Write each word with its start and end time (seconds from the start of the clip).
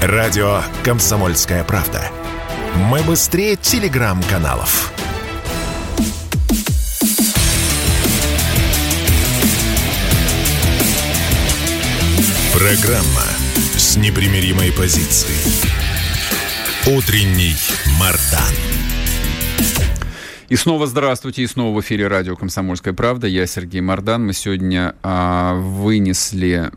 Радио 0.00 0.60
«Комсомольская 0.84 1.64
правда». 1.64 2.00
Мы 2.88 3.02
быстрее 3.02 3.56
телеграм-каналов. 3.56 4.92
Программа 12.54 13.24
с 13.76 13.96
непримиримой 13.96 14.70
позицией. 14.70 15.34
Утренний 16.86 17.56
Мардан. 17.98 18.54
И 20.48 20.54
снова 20.54 20.86
здравствуйте, 20.86 21.42
и 21.42 21.46
снова 21.48 21.76
в 21.76 21.80
эфире 21.80 22.06
радио 22.06 22.36
«Комсомольская 22.36 22.94
правда». 22.94 23.26
Я 23.26 23.48
Сергей 23.48 23.80
Мордан. 23.80 24.26
Мы 24.26 24.32
сегодня 24.32 24.94
а, 25.02 25.54
вынесли 25.56 26.70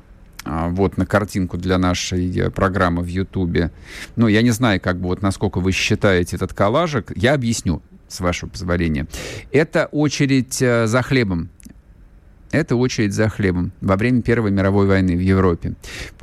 вот 0.45 0.97
на 0.97 1.05
картинку 1.05 1.57
для 1.57 1.77
нашей 1.77 2.35
э, 2.37 2.49
программы 2.49 3.03
в 3.03 3.07
Ютубе. 3.07 3.71
Ну, 4.15 4.27
я 4.27 4.41
не 4.41 4.51
знаю, 4.51 4.81
как 4.81 4.99
бы 4.99 5.07
вот 5.07 5.21
насколько 5.21 5.59
вы 5.59 5.71
считаете 5.71 6.35
этот 6.35 6.53
коллажик. 6.53 7.11
Я 7.15 7.33
объясню, 7.33 7.81
с 8.07 8.19
вашего 8.19 8.49
позволения. 8.49 9.07
Это 9.51 9.85
очередь 9.85 10.61
э, 10.61 10.87
за 10.87 11.01
хлебом. 11.01 11.49
Это 12.51 12.75
очередь 12.75 13.13
за 13.13 13.29
хлебом 13.29 13.71
во 13.79 13.95
время 13.95 14.21
Первой 14.21 14.51
мировой 14.51 14.85
войны 14.85 15.15
в 15.15 15.21
Европе. 15.21 15.75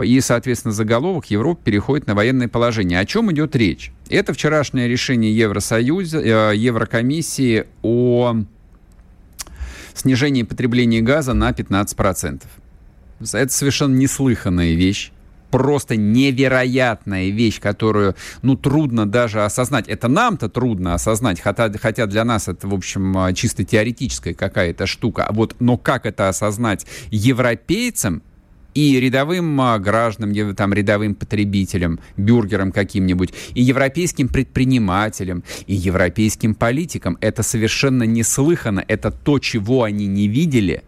И, 0.02 0.20
соответственно, 0.20 0.72
заголовок 0.72 1.26
Европа 1.26 1.62
переходит 1.64 2.06
на 2.06 2.14
военное 2.14 2.48
положение. 2.48 3.00
О 3.00 3.06
чем 3.06 3.32
идет 3.32 3.56
речь? 3.56 3.92
Это 4.10 4.34
вчерашнее 4.34 4.88
решение 4.88 5.34
Евросоюза, 5.34 6.20
э, 6.20 6.56
Еврокомиссии 6.56 7.64
о 7.82 8.36
снижении 9.94 10.42
потребления 10.42 11.00
газа 11.00 11.32
на 11.32 11.50
15%. 11.50 12.42
Это 13.20 13.52
совершенно 13.52 13.94
неслыханная 13.94 14.74
вещь 14.74 15.12
просто 15.50 15.96
невероятная 15.96 17.30
вещь, 17.30 17.60
которую, 17.60 18.14
ну, 18.42 18.56
трудно 18.56 19.06
даже 19.06 19.44
осознать. 19.44 19.88
Это 19.88 20.08
нам-то 20.08 20.48
трудно 20.48 20.94
осознать, 20.94 21.40
хотя, 21.40 21.72
хотя 21.80 22.06
для 22.06 22.24
нас 22.24 22.48
это, 22.48 22.68
в 22.68 22.74
общем, 22.74 23.34
чисто 23.34 23.64
теоретическая 23.64 24.34
какая-то 24.34 24.86
штука. 24.86 25.24
А 25.24 25.32
вот, 25.32 25.56
но 25.58 25.76
как 25.76 26.06
это 26.06 26.28
осознать 26.28 26.86
европейцам, 27.10 28.22
и 28.74 29.00
рядовым 29.00 29.60
а, 29.60 29.78
гражданам, 29.80 30.54
там, 30.54 30.72
рядовым 30.72 31.16
потребителям, 31.16 31.98
бюргерам 32.16 32.70
каким-нибудь, 32.70 33.32
и 33.54 33.62
европейским 33.62 34.28
предпринимателям, 34.28 35.42
и 35.66 35.74
европейским 35.74 36.54
политикам. 36.54 37.18
Это 37.20 37.42
совершенно 37.42 38.04
неслыханно. 38.04 38.84
Это 38.86 39.10
то, 39.10 39.40
чего 39.40 39.82
они 39.82 40.06
не 40.06 40.28
видели 40.28 40.84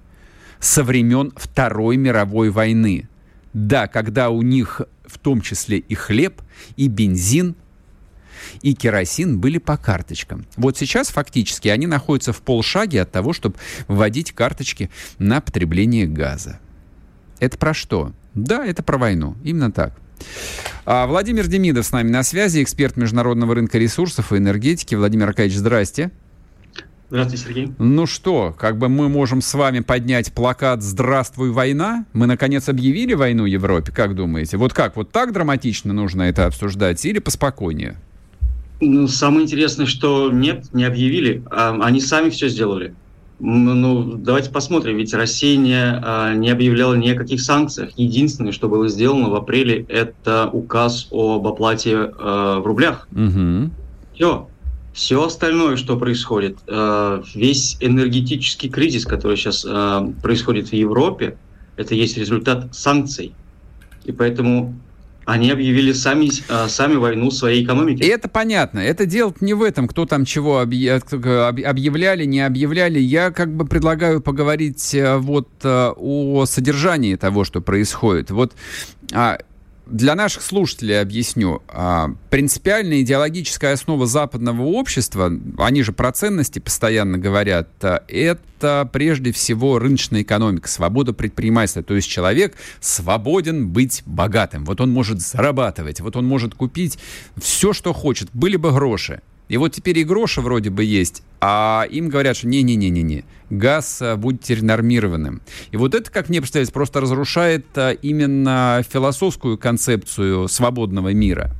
со 0.60 0.84
времен 0.84 1.32
Второй 1.36 1.96
мировой 1.96 2.50
войны. 2.50 3.08
Да, 3.52 3.88
когда 3.88 4.30
у 4.30 4.42
них 4.42 4.82
в 5.04 5.18
том 5.18 5.40
числе 5.40 5.78
и 5.78 5.94
хлеб, 5.94 6.40
и 6.76 6.86
бензин, 6.86 7.56
и 8.62 8.74
керосин 8.74 9.38
были 9.38 9.58
по 9.58 9.76
карточкам. 9.76 10.46
Вот 10.56 10.76
сейчас 10.76 11.08
фактически 11.08 11.68
они 11.68 11.86
находятся 11.86 12.32
в 12.32 12.40
полшаге 12.42 13.02
от 13.02 13.10
того, 13.10 13.32
чтобы 13.32 13.56
вводить 13.88 14.32
карточки 14.32 14.90
на 15.18 15.40
потребление 15.40 16.06
газа. 16.06 16.60
Это 17.38 17.58
про 17.58 17.74
что? 17.74 18.12
Да, 18.34 18.64
это 18.64 18.82
про 18.82 18.98
войну. 18.98 19.36
Именно 19.42 19.72
так. 19.72 19.98
А 20.84 21.06
Владимир 21.06 21.46
Демидов 21.46 21.86
с 21.86 21.92
нами 21.92 22.10
на 22.10 22.22
связи, 22.22 22.62
эксперт 22.62 22.96
международного 22.96 23.54
рынка 23.54 23.78
ресурсов 23.78 24.32
и 24.32 24.36
энергетики. 24.36 24.94
Владимир 24.94 25.28
Аркадьевич, 25.28 25.58
здрасте. 25.58 26.10
Здравствуйте, 27.10 27.44
Сергей. 27.44 27.72
Ну 27.78 28.06
что, 28.06 28.54
как 28.56 28.78
бы 28.78 28.88
мы 28.88 29.08
можем 29.08 29.40
с 29.40 29.52
вами 29.54 29.80
поднять 29.80 30.32
плакат 30.32 30.80
«Здравствуй, 30.80 31.50
война»? 31.50 32.06
Мы, 32.12 32.26
наконец, 32.26 32.68
объявили 32.68 33.14
войну 33.14 33.46
Европе, 33.46 33.90
как 33.90 34.14
думаете? 34.14 34.56
Вот 34.56 34.72
как, 34.72 34.94
вот 34.96 35.10
так 35.10 35.32
драматично 35.32 35.92
нужно 35.92 36.22
это 36.22 36.46
обсуждать 36.46 37.04
или 37.04 37.18
поспокойнее? 37.18 37.96
Ну, 38.80 39.08
самое 39.08 39.42
интересное, 39.42 39.86
что 39.86 40.30
нет, 40.30 40.72
не 40.72 40.84
объявили. 40.84 41.42
А 41.50 41.76
они 41.82 42.00
сами 42.00 42.30
все 42.30 42.48
сделали. 42.48 42.94
Ну, 43.40 44.14
давайте 44.16 44.50
посмотрим, 44.50 44.98
ведь 44.98 45.12
Россия 45.12 45.56
не, 45.56 45.82
а, 45.82 46.34
не 46.34 46.50
объявляла 46.50 46.94
ни 46.94 47.08
о 47.08 47.16
каких 47.16 47.40
санкциях. 47.40 47.90
Единственное, 47.96 48.52
что 48.52 48.68
было 48.68 48.88
сделано 48.88 49.30
в 49.30 49.34
апреле, 49.34 49.84
это 49.88 50.48
указ 50.52 51.08
об 51.10 51.46
оплате 51.46 51.92
э, 51.92 52.58
в 52.60 52.62
рублях. 52.64 53.08
Угу. 53.12 53.70
Все. 54.14 54.49
Все 55.00 55.24
остальное, 55.24 55.76
что 55.76 55.96
происходит, 55.96 56.58
э, 56.66 57.22
весь 57.34 57.78
энергетический 57.80 58.68
кризис, 58.68 59.06
который 59.06 59.38
сейчас 59.38 59.64
э, 59.66 60.12
происходит 60.22 60.68
в 60.68 60.72
Европе, 60.74 61.38
это 61.78 61.94
есть 61.94 62.18
результат 62.18 62.74
санкций. 62.74 63.32
И 64.04 64.12
поэтому 64.12 64.74
они 65.24 65.50
объявили 65.52 65.92
сами, 65.92 66.28
э, 66.28 66.68
сами 66.68 66.96
войну 66.96 67.30
своей 67.30 67.64
экономике. 67.64 68.04
И 68.04 68.08
это 68.08 68.28
понятно. 68.28 68.80
Это 68.80 69.06
дело 69.06 69.34
не 69.40 69.54
в 69.54 69.62
этом, 69.62 69.88
кто 69.88 70.04
там 70.04 70.26
чего 70.26 70.58
объявляли, 70.60 72.26
не 72.26 72.42
объявляли. 72.42 72.98
Я 72.98 73.30
как 73.30 73.56
бы 73.56 73.64
предлагаю 73.64 74.20
поговорить 74.20 74.94
вот 75.16 75.48
о 75.64 76.44
содержании 76.44 77.16
того, 77.16 77.44
что 77.44 77.62
происходит. 77.62 78.30
Вот 78.30 78.52
а, 79.14 79.38
для 79.90 80.14
наших 80.14 80.42
слушателей 80.42 81.00
объясню. 81.00 81.62
А, 81.68 82.10
принципиальная 82.30 83.02
идеологическая 83.02 83.72
основа 83.72 84.06
западного 84.06 84.62
общества, 84.62 85.32
они 85.58 85.82
же 85.82 85.92
про 85.92 86.12
ценности 86.12 86.58
постоянно 86.58 87.18
говорят, 87.18 87.68
а, 87.82 88.02
это 88.08 88.88
прежде 88.92 89.32
всего 89.32 89.78
рыночная 89.78 90.22
экономика, 90.22 90.68
свобода 90.68 91.12
предпринимательства. 91.12 91.82
То 91.82 91.94
есть 91.94 92.08
человек 92.08 92.54
свободен 92.80 93.68
быть 93.68 94.02
богатым. 94.06 94.64
Вот 94.64 94.80
он 94.80 94.90
может 94.90 95.20
зарабатывать, 95.20 96.00
вот 96.00 96.16
он 96.16 96.26
может 96.26 96.54
купить 96.54 96.98
все, 97.36 97.72
что 97.72 97.92
хочет. 97.92 98.28
Были 98.32 98.56
бы 98.56 98.72
гроши. 98.72 99.20
И 99.50 99.56
вот 99.56 99.72
теперь 99.72 99.98
и 99.98 100.04
гроши 100.04 100.40
вроде 100.40 100.70
бы 100.70 100.84
есть, 100.84 101.24
а 101.40 101.84
им 101.90 102.08
говорят, 102.08 102.36
что 102.36 102.46
не-не-не-не-не, 102.46 103.24
газ 103.50 104.00
а, 104.00 104.16
будет 104.16 104.42
теперь 104.42 104.62
нормированным. 104.64 105.42
И 105.72 105.76
вот 105.76 105.92
это, 105.96 106.08
как 106.08 106.28
мне 106.28 106.40
представляется, 106.40 106.72
просто 106.72 107.00
разрушает 107.00 107.66
а, 107.74 107.90
именно 107.90 108.80
философскую 108.88 109.58
концепцию 109.58 110.46
свободного 110.46 111.12
мира. 111.12 111.50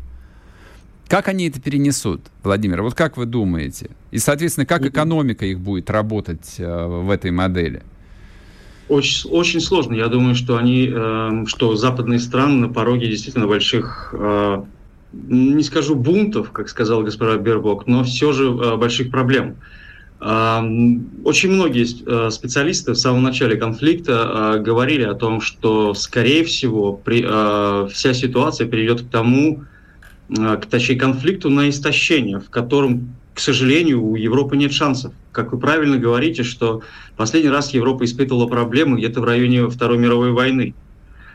Как 1.08 1.26
они 1.26 1.48
это 1.48 1.60
перенесут, 1.60 2.20
Владимир? 2.44 2.82
Вот 2.82 2.94
как 2.94 3.16
вы 3.16 3.26
думаете? 3.26 3.90
И, 4.12 4.18
соответственно, 4.18 4.66
как 4.66 4.86
экономика 4.86 5.44
их 5.44 5.58
будет 5.58 5.90
работать 5.90 6.54
э, 6.58 6.86
в 6.86 7.10
этой 7.10 7.32
модели? 7.32 7.82
Очень, 8.88 9.28
очень 9.30 9.60
сложно. 9.60 9.94
Я 9.94 10.06
думаю, 10.06 10.36
что 10.36 10.56
они, 10.56 10.88
э, 10.88 11.44
что 11.48 11.74
западные 11.74 12.20
страны 12.20 12.68
на 12.68 12.72
пороге 12.72 13.08
действительно 13.08 13.48
больших 13.48 14.14
э, 14.16 14.62
не 15.12 15.62
скажу 15.62 15.94
бунтов, 15.94 16.53
как 16.53 16.69
сказал 16.69 17.03
господин 17.03 17.43
Бербок, 17.43 17.87
но 17.87 18.04
все 18.04 18.32
же 18.32 18.44
э, 18.44 18.76
больших 18.76 19.10
проблем. 19.10 19.56
Э, 20.21 20.60
очень 21.25 21.50
многие 21.50 21.84
э, 21.84 22.31
специалисты 22.31 22.93
в 22.93 22.97
самом 22.97 23.22
начале 23.22 23.56
конфликта 23.56 24.60
говорили 24.65 25.03
о 25.03 25.15
том, 25.15 25.41
что, 25.41 25.94
скорее 25.94 26.44
всего, 26.44 27.00
вся 27.04 28.15
ситуация 28.15 28.69
приведет 28.69 29.03
к 29.03 29.10
тому, 29.10 29.65
к, 30.28 30.62
точнее, 30.71 30.97
конфликту 30.97 31.50
на 31.50 31.69
истощение, 31.69 32.38
в 32.38 32.50
котором, 32.50 33.16
к 33.34 33.41
сожалению, 33.41 34.04
у 34.04 34.15
Европы 34.15 34.56
нет 34.56 34.72
шансов. 34.72 35.12
Как 35.32 35.53
вы 35.53 35.59
правильно 35.59 35.97
говорите, 35.97 36.44
что 36.44 36.82
последний 37.16 37.50
раз 37.50 37.75
Европа 37.75 38.04
испытывала 38.04 38.47
проблемы 38.47 38.98
где-то 38.98 39.21
в 39.21 39.25
районе 39.25 39.69
Второй 39.69 39.98
мировой 39.98 40.31
войны. 40.31 40.75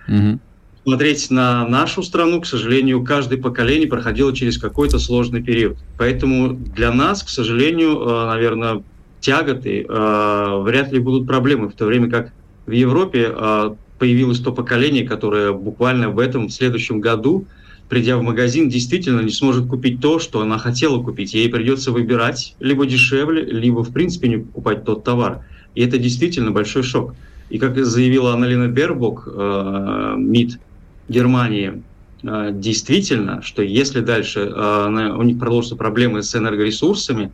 Угу 0.07 0.40
смотреть 0.85 1.31
на 1.31 1.68
нашу 1.68 2.03
страну, 2.03 2.41
к 2.41 2.46
сожалению, 2.46 3.03
каждое 3.03 3.41
поколение 3.41 3.88
проходило 3.88 4.35
через 4.35 4.59
какой-то 4.59 5.00
сложный 5.00 5.41
период. 5.41 5.79
Поэтому 5.97 6.53
для 6.53 6.94
нас, 6.94 7.23
к 7.23 7.29
сожалению, 7.29 8.00
э, 8.00 8.25
наверное, 8.28 8.84
тяготы 9.19 9.84
э, 9.90 10.62
вряд 10.62 10.91
ли 10.91 11.00
будут 11.00 11.25
проблемы, 11.25 11.69
в 11.69 11.74
то 11.74 11.85
время 11.85 12.12
как 12.12 12.34
в 12.68 12.72
Европе 12.72 13.34
э, 13.35 13.75
появилось 13.97 14.40
то 14.40 14.51
поколение, 14.51 15.07
которое 15.07 15.53
буквально 15.53 16.09
в 16.09 16.19
этом, 16.19 16.50
в 16.50 16.51
следующем 16.51 17.01
году, 17.01 17.47
придя 17.90 18.18
в 18.18 18.22
магазин, 18.22 18.69
действительно 18.69 19.21
не 19.21 19.31
сможет 19.31 19.68
купить 19.68 20.00
то, 20.00 20.19
что 20.19 20.42
она 20.42 20.59
хотела 20.59 21.01
купить. 21.01 21.33
Ей 21.33 21.50
придется 21.50 21.92
выбирать 21.92 22.56
либо 22.59 22.86
дешевле, 22.86 23.44
либо 23.44 23.83
в 23.83 23.92
принципе 23.92 24.27
не 24.27 24.38
покупать 24.38 24.86
тот 24.86 25.04
товар. 25.04 25.44
И 25.74 25.83
это 25.83 25.98
действительно 25.98 26.51
большой 26.51 26.83
шок. 26.83 27.15
И 27.50 27.57
как 27.57 27.83
заявила 27.83 28.33
Аналина 28.33 28.68
Бербок, 28.68 29.27
э, 29.27 30.13
МИД, 30.18 30.59
Германии 31.07 31.84
э, 32.24 32.52
действительно, 32.54 33.42
что 33.42 33.62
если 33.62 34.02
дальше 34.02 34.42
э, 34.42 35.13
у 35.16 35.24
них 35.24 35.40
продолжатся 35.40 35.75
проблемы 35.75 36.24
с 36.24 36.36
энергоресурсами, 36.36 37.31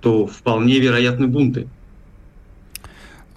то 0.00 0.26
вполне 0.26 0.78
вероятны 0.78 1.26
бунты. 1.26 1.66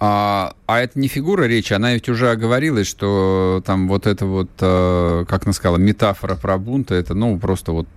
А, 0.00 0.54
а 0.66 0.80
это 0.80 0.98
не 0.98 1.08
фигура 1.08 1.44
речи, 1.44 1.72
она 1.72 1.94
ведь 1.94 2.08
уже 2.08 2.30
оговорилась, 2.30 2.86
что 2.86 3.62
там 3.66 3.88
вот 3.88 4.06
это 4.06 4.26
вот, 4.26 4.50
э, 4.60 5.24
как 5.28 5.44
она 5.44 5.52
сказала, 5.52 5.76
метафора 5.76 6.36
про 6.36 6.56
бунты, 6.56 6.94
это 6.94 7.14
ну 7.14 7.38
просто 7.38 7.72
вот... 7.72 7.88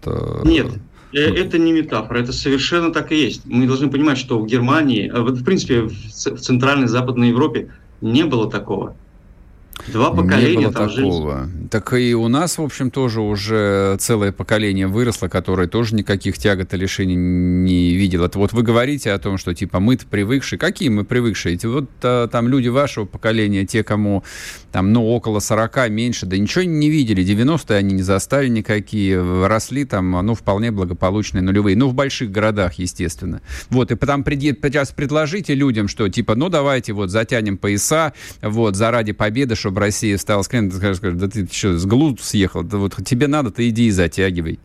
Нет, 0.44 0.68
это 1.14 1.58
не 1.60 1.74
метафора, 1.74 2.20
это 2.20 2.34
совершенно 2.34 2.92
так 2.92 3.12
и 3.12 3.16
есть. 3.16 3.44
Мы 3.46 3.68
должны 3.68 3.90
понимать, 3.90 4.18
что 4.18 4.40
в 4.40 4.48
Германии, 4.48 5.12
в 5.14 5.44
принципе, 5.44 5.82
в 5.82 5.92
Центральной 6.40 6.88
Западной 6.88 7.30
Европе 7.30 7.70
не 8.02 8.24
было 8.24 8.50
такого. 8.50 8.96
Два 9.88 10.12
поколения 10.12 10.56
не 10.56 10.68
было 10.68 10.88
такого. 10.88 11.44
Жили. 11.46 11.68
Так 11.70 11.94
и 11.94 12.14
у 12.14 12.28
нас, 12.28 12.58
в 12.58 12.62
общем, 12.62 12.92
тоже 12.92 13.22
уже 13.22 13.98
целое 14.00 14.32
поколение 14.32 14.88
выросло, 14.88 15.28
которое 15.28 15.68
тоже 15.68 15.96
никаких 15.96 16.38
тягот 16.38 16.74
и 16.74 16.78
лишений 16.78 17.16
не 17.16 17.96
видело. 17.96 18.26
Это 18.26 18.40
вот 18.40 18.54
вы 18.54 18.64
говорите 18.64 19.12
о 19.12 19.20
том, 19.20 19.38
что 19.38 19.54
типа 19.54 19.80
мы-то 19.80 20.06
привыкшие. 20.06 20.60
Какие 20.60 20.90
мы 20.90 21.04
привыкшие? 21.04 21.56
Эти 21.56 21.66
вот 21.66 21.90
а, 22.04 22.28
там 22.28 22.48
люди 22.48 22.70
вашего 22.70 23.06
поколения, 23.06 23.66
те, 23.66 23.84
кому 23.84 24.24
там, 24.72 24.94
ну, 24.94 25.06
около 25.08 25.40
40, 25.40 25.90
меньше, 25.90 26.26
да 26.26 26.38
ничего 26.38 26.64
не 26.64 26.90
видели. 26.90 27.24
90-е 27.24 27.78
они 27.78 27.94
не 27.94 28.04
застали 28.04 28.48
никакие. 28.48 29.46
Росли 29.46 29.86
там, 29.86 30.12
ну, 30.12 30.34
вполне 30.34 30.72
благополучные 30.72 31.42
нулевые. 31.42 31.76
Ну, 31.76 31.90
в 31.90 31.94
больших 31.94 32.32
городах, 32.32 32.76
естественно. 32.76 33.42
Вот, 33.70 33.92
и 33.92 33.96
потом 33.96 34.24
сейчас 34.24 34.92
предложите 34.92 35.54
людям, 35.54 35.88
что 35.88 36.08
типа, 36.10 36.36
ну, 36.36 36.50
давайте 36.50 36.94
вот 36.94 37.10
затянем 37.10 37.58
пояса, 37.58 38.14
вот, 38.42 38.76
заради 38.76 39.12
победы, 39.12 39.56
чтобы 39.56 39.82
Россия 39.82 40.18
стала 40.18 40.42
с 40.42 40.48
клиентом, 40.48 40.80
скажешь, 40.80 41.00
да 41.02 41.28
ты 41.28 41.48
что, 41.52 41.78
с 41.78 41.86
глузду 41.86 42.24
съехал? 42.24 42.64
Да 42.64 42.78
вот 42.78 42.96
тебе 43.06 43.28
надо, 43.28 43.52
ты 43.52 43.70
иди 43.70 43.88
и 43.88 43.92
затягивай. 43.92 44.60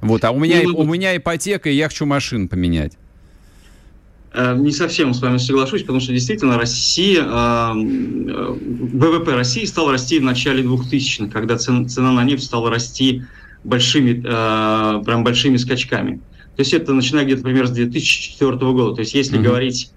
Вот, 0.00 0.24
а 0.24 0.32
у 0.32 0.38
меня, 0.38 0.60
ну, 0.64 0.78
у 0.78 0.84
меня 0.84 1.16
ипотека, 1.16 1.70
и 1.70 1.74
я 1.74 1.88
хочу 1.88 2.06
машину 2.06 2.48
поменять. 2.48 2.92
Э, 4.34 4.56
не 4.56 4.72
совсем 4.72 5.12
с 5.12 5.20
вами 5.20 5.36
соглашусь, 5.36 5.82
потому 5.82 6.00
что 6.00 6.12
действительно 6.12 6.56
Россия, 6.56 7.22
э, 7.22 7.26
э, 7.26 8.56
ВВП 8.92 9.34
России 9.34 9.64
стал 9.66 9.90
расти 9.90 10.18
в 10.18 10.22
начале 10.22 10.62
2000-х, 10.62 11.30
когда 11.30 11.58
цена 11.58 12.12
на 12.12 12.24
нефть 12.24 12.44
стала 12.44 12.70
расти 12.70 13.24
большими, 13.64 14.20
прям 15.04 15.22
большими 15.22 15.56
скачками. 15.56 16.16
То 16.56 16.60
есть 16.60 16.74
это 16.74 16.92
начиная 16.92 17.24
где-то 17.24 17.42
примерно 17.42 17.68
с 17.68 17.72
2004 17.72 18.56
года. 18.56 18.96
То 18.96 19.00
есть 19.02 19.14
если 19.14 19.38
mm-hmm. 19.38 19.42
говорить, 19.42 19.92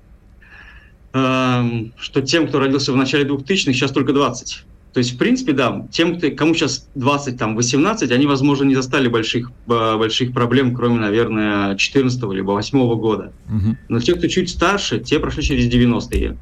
что 1.12 2.22
тем, 2.24 2.48
кто 2.48 2.60
родился 2.60 2.94
в 2.94 2.96
начале 2.96 3.26
2000-х, 3.26 3.74
сейчас 3.74 3.92
только 3.92 4.14
20. 4.14 4.66
То 4.96 5.00
есть, 5.00 5.16
в 5.16 5.18
принципе, 5.18 5.52
да, 5.52 5.86
тем, 5.92 6.18
кто, 6.18 6.32
кому 6.32 6.54
сейчас 6.54 6.88
20, 6.96 7.38
там, 7.38 7.58
18, 7.58 8.10
они, 8.12 8.28
возможно, 8.28 8.64
не 8.64 8.76
застали 8.76 9.10
больших, 9.10 9.52
больших 9.68 10.32
проблем, 10.32 10.74
кроме, 10.74 11.02
наверное, 11.02 11.76
14 11.76 12.24
либо 12.32 12.52
8 12.52 12.96
года. 12.96 13.34
Угу. 13.50 13.76
Но 13.90 14.00
те, 14.00 14.16
кто 14.16 14.30
чуть 14.30 14.50
старше, 14.50 15.00
те 15.00 15.20
прошли 15.20 15.44
через 15.44 15.68
90-е. 15.68 16.38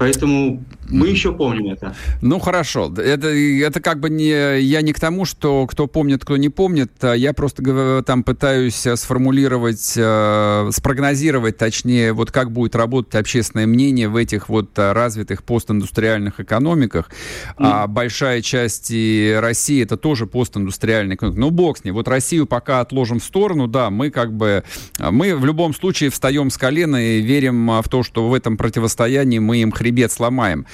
Поэтому 0.00 0.64
мы 0.88 1.08
еще 1.08 1.32
помним 1.32 1.72
это. 1.72 1.94
Ну 2.20 2.38
хорошо, 2.38 2.92
это, 2.96 3.28
это 3.28 3.80
как 3.80 4.00
бы 4.00 4.10
не 4.10 4.60
я 4.60 4.82
не 4.82 4.92
к 4.92 5.00
тому, 5.00 5.24
что 5.24 5.66
кто 5.66 5.86
помнит, 5.86 6.22
кто 6.24 6.36
не 6.36 6.48
помнит. 6.48 6.92
А 7.02 7.14
я 7.14 7.32
просто 7.32 8.02
там 8.06 8.22
пытаюсь 8.22 8.86
э, 8.86 8.96
сформулировать, 8.96 9.94
э, 9.96 10.70
спрогнозировать, 10.72 11.56
точнее, 11.56 12.12
вот 12.12 12.30
как 12.30 12.50
будет 12.50 12.74
работать 12.76 13.14
общественное 13.14 13.66
мнение 13.66 14.08
в 14.08 14.16
этих 14.16 14.48
вот 14.48 14.78
э, 14.78 14.92
развитых 14.92 15.42
постиндустриальных 15.42 16.40
экономиках. 16.40 17.08
Mm. 17.08 17.52
А 17.58 17.86
большая 17.86 18.42
часть 18.42 18.90
России 18.90 19.82
это 19.82 19.96
тоже 19.96 20.26
постиндустриальная 20.26 21.16
экономика. 21.16 21.40
Ну 21.40 21.50
бог 21.50 21.78
с 21.78 21.84
ней. 21.84 21.90
Вот 21.90 22.08
Россию 22.08 22.46
пока 22.46 22.80
отложим 22.80 23.20
в 23.20 23.24
сторону, 23.24 23.66
да, 23.66 23.90
мы 23.90 24.10
как 24.10 24.32
бы 24.32 24.64
мы 24.98 25.34
в 25.36 25.44
любом 25.44 25.74
случае 25.74 26.10
встаем 26.10 26.50
с 26.50 26.58
колена 26.58 26.96
и 26.96 27.20
верим 27.20 27.80
в 27.82 27.88
то, 27.88 28.02
что 28.02 28.28
в 28.28 28.34
этом 28.34 28.56
противостоянии 28.56 29.38
мы 29.38 29.58
им 29.58 29.72
хребет 29.72 30.12
сломаем. 30.12 30.66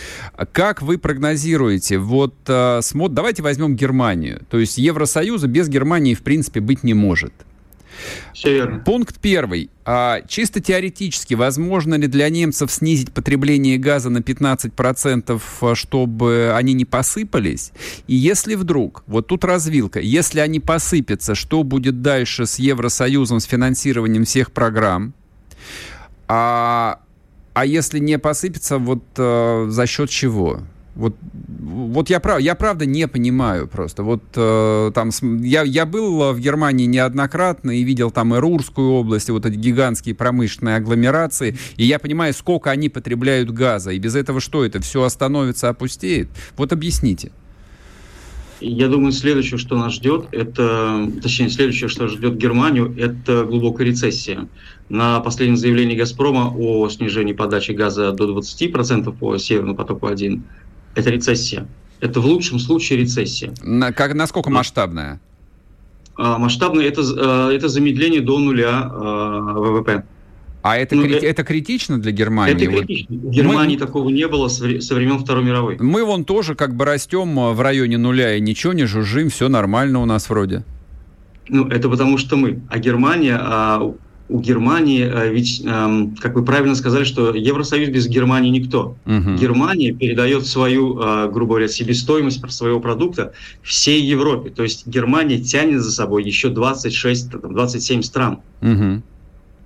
Как 0.52 0.82
вы 0.82 0.98
прогнозируете, 0.98 1.98
вот 1.98 2.34
э, 2.46 2.80
смот, 2.82 3.14
давайте 3.14 3.42
возьмем 3.42 3.76
Германию. 3.76 4.42
То 4.50 4.58
есть 4.58 4.78
Евросоюза 4.78 5.46
без 5.46 5.68
Германии 5.68 6.14
в 6.14 6.22
принципе 6.22 6.60
быть 6.60 6.82
не 6.82 6.94
может. 6.94 7.32
Все 8.32 8.54
верно. 8.54 8.78
Пункт 8.80 9.18
первый. 9.20 9.70
А, 9.84 10.22
чисто 10.26 10.60
теоретически, 10.60 11.34
возможно 11.34 11.94
ли 11.94 12.06
для 12.06 12.28
немцев 12.28 12.70
снизить 12.70 13.12
потребление 13.12 13.78
газа 13.78 14.10
на 14.10 14.18
15%, 14.18 15.74
чтобы 15.74 16.52
они 16.54 16.72
не 16.72 16.84
посыпались? 16.84 17.72
И 18.06 18.14
если 18.14 18.54
вдруг, 18.54 19.02
вот 19.06 19.26
тут 19.26 19.44
развилка, 19.44 20.00
если 20.00 20.40
они 20.40 20.60
посыпятся, 20.60 21.34
что 21.34 21.62
будет 21.62 22.02
дальше 22.02 22.46
с 22.46 22.58
Евросоюзом, 22.58 23.40
с 23.40 23.44
финансированием 23.44 24.24
всех 24.24 24.52
программ? 24.52 25.12
А 26.28 27.00
а 27.52 27.66
если 27.66 27.98
не 27.98 28.18
посыпется, 28.18 28.78
вот 28.78 29.02
э, 29.16 29.66
за 29.68 29.86
счет 29.86 30.10
чего? 30.10 30.60
Вот, 30.94 31.16
вот 31.60 32.10
я, 32.10 32.20
прав, 32.20 32.40
я 32.40 32.54
правда 32.54 32.84
не 32.84 33.06
понимаю 33.06 33.68
просто. 33.68 34.02
Вот 34.02 34.22
э, 34.34 34.90
там 34.94 35.10
я, 35.40 35.62
я 35.62 35.86
был 35.86 36.32
в 36.32 36.40
Германии 36.40 36.86
неоднократно 36.86 37.70
и 37.70 37.84
видел 37.84 38.10
там 38.10 38.34
и 38.34 38.38
Рурскую 38.38 38.90
область, 38.90 39.28
и 39.28 39.32
вот 39.32 39.46
эти 39.46 39.54
гигантские 39.54 40.14
промышленные 40.14 40.76
агломерации, 40.76 41.56
и 41.76 41.84
я 41.84 41.98
понимаю, 41.98 42.34
сколько 42.34 42.70
они 42.70 42.88
потребляют 42.88 43.50
газа, 43.50 43.92
и 43.92 43.98
без 43.98 44.16
этого 44.16 44.40
что 44.40 44.64
это, 44.64 44.80
все 44.80 45.02
остановится, 45.02 45.68
опустеет? 45.68 46.28
Вот 46.56 46.72
объясните. 46.72 47.30
Я 48.60 48.88
думаю, 48.88 49.12
следующее, 49.12 49.58
что 49.58 49.76
нас 49.76 49.94
ждет, 49.94 50.26
это, 50.32 51.08
точнее, 51.22 51.48
следующее, 51.48 51.88
что 51.88 52.08
ждет 52.08 52.36
Германию, 52.36 52.94
это 52.98 53.44
глубокая 53.44 53.86
рецессия. 53.86 54.48
На 54.90 55.20
последнем 55.20 55.56
заявлении 55.56 55.96
«Газпрома» 55.96 56.54
о 56.54 56.88
снижении 56.90 57.32
подачи 57.32 57.72
газа 57.72 58.12
до 58.12 58.38
20% 58.38 59.16
по 59.16 59.38
«Северному 59.38 59.76
потоку-1» 59.76 60.42
это 60.94 61.10
рецессия. 61.10 61.66
Это 62.00 62.20
в 62.20 62.26
лучшем 62.26 62.58
случае 62.58 63.00
рецессия. 63.00 63.52
На, 63.62 63.92
как, 63.92 64.14
насколько 64.14 64.50
масштабная? 64.50 65.20
А, 66.16 66.38
масштабная 66.38 66.86
это, 66.86 67.02
а, 67.02 67.50
это 67.50 67.68
замедление 67.68 68.20
до 68.20 68.38
нуля 68.38 68.90
а, 68.90 69.54
ВВП. 69.54 70.04
А 70.62 70.76
это, 70.76 70.94
ну, 70.94 71.02
крит, 71.02 71.22
это 71.22 71.42
критично 71.42 71.98
для 71.98 72.12
Германии? 72.12 72.54
Это 72.54 72.66
критично. 72.66 73.16
В 73.16 73.30
Германии 73.30 73.76
мы, 73.76 73.80
такого 73.80 74.08
не 74.10 74.28
было 74.28 74.48
со 74.48 74.64
времен 74.94 75.18
Второй 75.18 75.44
мировой. 75.44 75.76
Мы 75.78 76.04
вон 76.04 76.24
тоже 76.24 76.54
как 76.54 76.74
бы 76.74 76.84
растем 76.84 77.38
э, 77.38 77.52
в 77.52 77.60
районе 77.60 77.96
нуля 77.96 78.36
и 78.36 78.40
ничего 78.40 78.72
не 78.72 78.84
жужжим, 78.84 79.30
все 79.30 79.48
нормально 79.48 80.00
у 80.00 80.04
нас 80.04 80.28
вроде. 80.28 80.64
Ну, 81.48 81.66
это 81.66 81.88
потому 81.88 82.18
что 82.18 82.36
мы. 82.36 82.60
А 82.68 82.78
Германия, 82.78 83.38
а 83.40 83.92
у 84.30 84.40
Германии, 84.40 85.02
а 85.02 85.26
ведь, 85.26 85.62
эм, 85.64 86.14
как 86.14 86.36
вы 86.36 86.44
правильно 86.44 86.76
сказали, 86.76 87.02
что 87.04 87.34
Евросоюз 87.34 87.88
без 87.88 88.06
Германии 88.06 88.50
никто. 88.50 88.96
Угу. 89.04 89.34
Германия 89.36 89.92
передает 89.92 90.46
свою, 90.46 90.98
э, 91.00 91.30
грубо 91.32 91.54
говоря, 91.54 91.68
себестоимость 91.68 92.40
своего 92.52 92.78
продукта 92.80 93.32
всей 93.62 94.00
Европе. 94.00 94.50
То 94.50 94.62
есть 94.62 94.86
Германия 94.86 95.38
тянет 95.38 95.82
за 95.82 95.90
собой 95.90 96.22
еще 96.22 96.48
26, 96.48 97.30
27 97.30 98.02
стран. 98.02 98.38
Угу. 98.62 99.02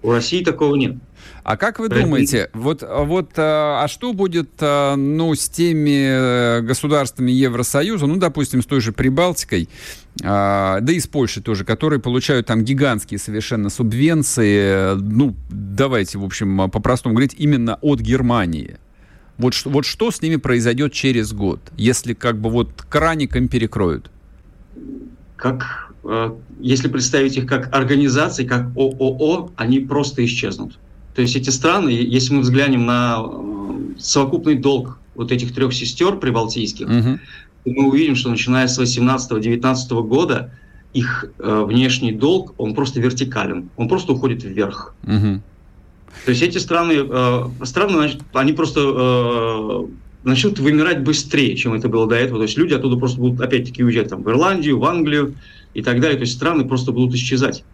У 0.05 0.13
России 0.13 0.45
такого 0.45 0.77
нет. 0.77 0.97
А 1.45 1.57
как 1.57 1.79
вы 1.79 1.89
думаете, 1.89 2.51
вот, 2.53 2.83
вот 2.83 3.31
а, 3.39 3.83
а 3.83 3.89
что 3.89 4.13
будет 4.13 4.51
а, 4.61 4.97
ну, 4.97 5.35
с 5.35 5.49
теми 5.49 6.59
э, 6.59 6.61
государствами 6.61 7.31
Евросоюза, 7.33 8.07
ну, 8.07 8.17
допустим, 8.17 8.63
с 8.63 8.67
той 8.67 8.83
же 8.83 8.93
Прибалтикой, 8.93 9.71
да 10.17 10.85
и 10.87 11.01
с 11.01 11.07
Польшей 11.07 11.43
тоже, 11.43 11.65
которые 11.65 12.01
получают 12.01 12.47
там 12.47 12.65
гигантские 12.65 13.19
совершенно 13.19 13.71
субвенции, 13.71 14.95
ну, 14.95 15.35
давайте, 15.49 16.19
в 16.19 16.25
общем, 16.25 16.71
по-простому 16.71 17.15
говорить, 17.15 17.35
именно 17.39 17.79
от 17.81 18.01
Германии. 18.01 18.77
Вот, 19.39 19.55
вот 19.65 19.87
что 19.87 20.11
с 20.11 20.21
ними 20.21 20.37
произойдет 20.37 20.93
через 20.93 21.33
год, 21.33 21.61
если 21.79 22.13
как 22.13 22.39
бы 22.39 22.51
вот 22.51 22.83
краником 22.91 23.49
перекроют? 23.49 24.11
Как 25.37 25.85
Э, 25.85 25.94
если 26.61 26.89
представить 26.89 27.37
их 27.37 27.47
как 27.47 27.75
организации, 27.75 28.45
как 28.45 28.77
ООО, 28.77 29.51
они 29.57 29.81
просто 29.81 30.25
исчезнут. 30.25 30.79
То 31.15 31.23
есть 31.23 31.37
эти 31.37 31.51
страны, 31.51 31.91
если 31.91 32.35
мы 32.35 32.41
взглянем 32.41 32.87
на 32.87 33.23
э, 33.25 33.99
совокупный 33.99 34.57
долг 34.57 34.99
вот 35.15 35.31
этих 35.31 35.55
трех 35.55 35.73
сестер 35.73 36.17
прибалтийских, 36.17 36.87
угу. 36.87 37.19
мы 37.65 37.89
увидим, 37.89 38.17
что 38.17 38.31
начиная 38.31 38.67
с 38.67 38.79
18-19 38.79 40.03
года 40.03 40.53
их 40.93 41.27
э, 41.39 41.65
внешний 41.67 42.13
долг, 42.13 42.55
он 42.59 42.75
просто 42.75 43.01
вертикален, 43.01 43.71
он 43.77 43.89
просто 43.89 44.13
уходит 44.13 44.43
вверх. 44.43 44.95
Угу. 45.05 45.41
То 46.25 46.31
есть 46.31 46.43
эти 46.43 46.59
страны, 46.59 46.95
э, 46.97 47.43
страны 47.65 48.11
они 48.33 48.53
просто 48.53 48.81
э, 48.81 49.87
начнут 50.25 50.59
вымирать 50.59 51.03
быстрее, 51.03 51.57
чем 51.57 51.75
это 51.75 51.89
было 51.89 52.09
до 52.09 52.17
этого. 52.17 52.39
То 52.39 52.45
есть 52.45 52.59
люди 52.59 52.75
оттуда 52.75 52.97
просто 52.97 53.21
будут 53.21 53.41
опять-таки 53.41 53.85
уезжать 53.85 54.09
там, 54.09 54.23
в 54.23 54.31
Ирландию, 54.31 54.79
в 54.79 54.85
Англию, 54.85 55.35
и 55.75 55.83
так 55.83 56.01
далее. 56.01 56.17
То 56.17 56.23
есть 56.23 56.35
страны 56.35 56.65
просто 56.65 56.93
будут 56.93 57.15
исчезать. 57.15 57.65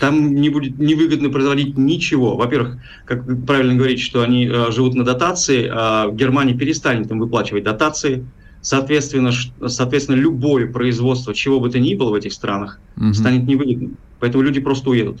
Там 0.00 0.36
не 0.36 0.48
будет 0.48 0.78
невыгодно 0.78 1.28
производить 1.28 1.76
ничего. 1.76 2.36
Во-первых, 2.36 2.78
как 3.04 3.24
правильно 3.44 3.74
говорите, 3.74 4.02
что 4.02 4.22
они 4.22 4.46
э, 4.46 4.70
живут 4.70 4.94
на 4.94 5.04
дотации, 5.04 5.68
а 5.70 6.08
Германия 6.12 6.54
перестанет 6.54 7.10
им 7.10 7.18
выплачивать 7.18 7.64
дотации. 7.64 8.24
Соответственно, 8.60 9.32
соответственно, 9.66 10.16
любое 10.16 10.66
производство, 10.66 11.34
чего 11.34 11.58
бы 11.58 11.68
то 11.70 11.80
ни 11.80 11.94
было 11.94 12.10
в 12.10 12.14
этих 12.14 12.32
странах, 12.32 12.80
угу. 12.96 13.12
станет 13.12 13.44
невыгодным. 13.44 13.96
Поэтому 14.20 14.44
люди 14.44 14.60
просто 14.60 14.90
уедут. 14.90 15.18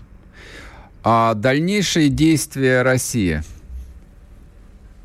А 1.02 1.34
дальнейшие 1.34 2.08
действия 2.08 2.82
России– 2.82 3.42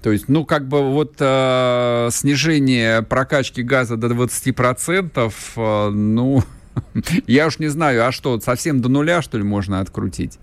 то 0.03 0.12
есть, 0.12 0.27
ну, 0.27 0.43
как 0.43 0.67
бы 0.67 0.81
вот 0.91 1.15
э, 1.19 2.10
снижение 2.12 3.03
прокачки 3.03 3.63
газа 3.63 3.95
до 3.95 4.07
20%, 4.07 5.33
э, 5.55 5.89
ну, 5.91 6.43
я 7.27 7.48
уж 7.48 7.60
не 7.60 7.69
знаю, 7.69 8.05
а 8.05 8.12
что, 8.12 8.38
совсем 8.41 8.81
до 8.81 8.89
нуля, 8.89 9.22
что 9.22 9.38
ли, 9.38 9.45
можно 9.45 9.79
открутить? 9.79 10.39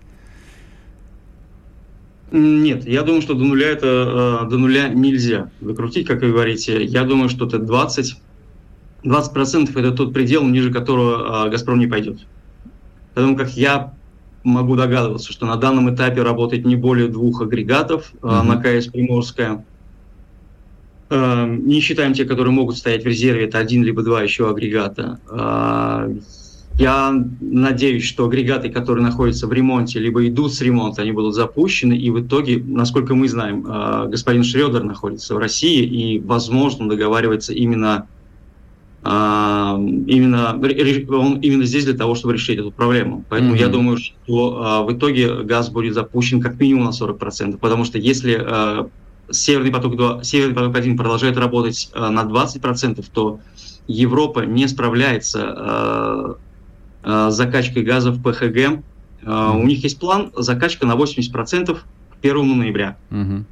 Нет, 2.31 2.87
я 2.87 3.03
думаю, 3.03 3.21
что 3.21 3.35
до 3.35 3.43
нуля 3.43 3.67
это 3.67 4.47
до 4.49 4.57
нуля 4.57 4.87
нельзя 4.87 5.51
докрутить, 5.59 6.07
как 6.07 6.21
вы 6.21 6.31
говорите. 6.31 6.83
Я 6.83 7.03
думаю, 7.03 7.29
что 7.29 7.45
это 7.45 7.59
20 7.59 8.17
20% 9.03 9.79
это 9.79 9.91
тот 9.91 10.13
предел, 10.13 10.43
ниже 10.45 10.71
которого 10.71 11.49
«Газпром» 11.49 11.79
не 11.79 11.87
пойдет. 11.87 12.19
Потому 13.13 13.35
как 13.35 13.51
я 13.57 13.93
могу 14.43 14.75
догадываться, 14.75 15.31
что 15.31 15.45
на 15.45 15.55
данном 15.55 15.93
этапе 15.93 16.23
работает 16.23 16.65
не 16.65 16.75
более 16.75 17.07
двух 17.07 17.41
агрегатов 17.41 18.13
mm-hmm. 18.21 18.43
на 18.43 18.57
КС 18.61 18.87
Приморская. 18.87 19.65
Не 21.09 21.81
считаем 21.81 22.13
те, 22.13 22.23
которые 22.25 22.53
могут 22.53 22.77
стоять 22.77 23.03
в 23.03 23.07
резерве, 23.07 23.45
это 23.45 23.57
один 23.57 23.83
либо 23.83 24.01
два 24.01 24.23
еще 24.23 24.49
агрегата. 24.49 25.19
Я 26.79 27.13
надеюсь, 27.41 28.05
что 28.05 28.25
агрегаты, 28.25 28.69
которые 28.69 29.03
находятся 29.03 29.45
в 29.45 29.51
ремонте, 29.51 29.99
либо 29.99 30.25
идут 30.25 30.53
с 30.53 30.61
ремонта, 30.61 31.01
они 31.01 31.11
будут 31.11 31.35
запущены, 31.35 31.93
и 31.93 32.09
в 32.09 32.21
итоге, 32.21 32.63
насколько 32.65 33.13
мы 33.13 33.27
знаем, 33.27 33.61
господин 34.09 34.43
Шредер 34.45 34.83
находится 34.83 35.35
в 35.35 35.37
России, 35.37 35.83
и, 35.83 36.19
возможно, 36.19 36.87
договаривается 36.87 37.53
именно 37.53 38.07
а, 39.03 39.77
именно, 39.79 40.51
он 40.53 41.39
именно 41.39 41.65
здесь 41.65 41.85
для 41.85 41.95
того, 41.95 42.13
чтобы 42.13 42.33
решить 42.33 42.59
эту 42.59 42.71
проблему. 42.71 43.25
Поэтому 43.29 43.55
mm-hmm. 43.55 43.59
я 43.59 43.67
думаю, 43.67 43.97
что 43.97 44.63
а, 44.63 44.83
в 44.83 44.93
итоге 44.93 45.43
газ 45.43 45.69
будет 45.69 45.95
запущен 45.95 46.39
как 46.39 46.59
минимум 46.59 46.85
на 46.85 46.89
40%, 46.89 47.57
потому 47.57 47.83
что 47.83 47.97
если 47.97 48.39
а, 48.39 48.89
Северный 49.31 49.71
поток 49.71 49.95
2, 49.95 50.23
Северный 50.23 50.55
поток 50.55 50.75
1 50.75 50.97
продолжает 50.97 51.37
работать 51.37 51.89
на 51.95 52.23
20%, 52.23 53.03
то 53.11 53.39
Европа 53.87 54.41
не 54.41 54.67
справляется 54.67 56.37
с 57.03 57.31
закачкой 57.33 57.83
газа 57.83 58.11
в 58.11 58.21
ПХГ. 58.21 58.83
Mm-hmm. 59.23 59.61
У 59.61 59.65
них 59.65 59.83
есть 59.83 59.99
план 59.99 60.31
закачка 60.35 60.85
на 60.85 60.93
80% 60.93 61.75
к 61.75 61.85
1 62.21 62.57
ноября. 62.57 62.97
Mm-hmm 63.09 63.43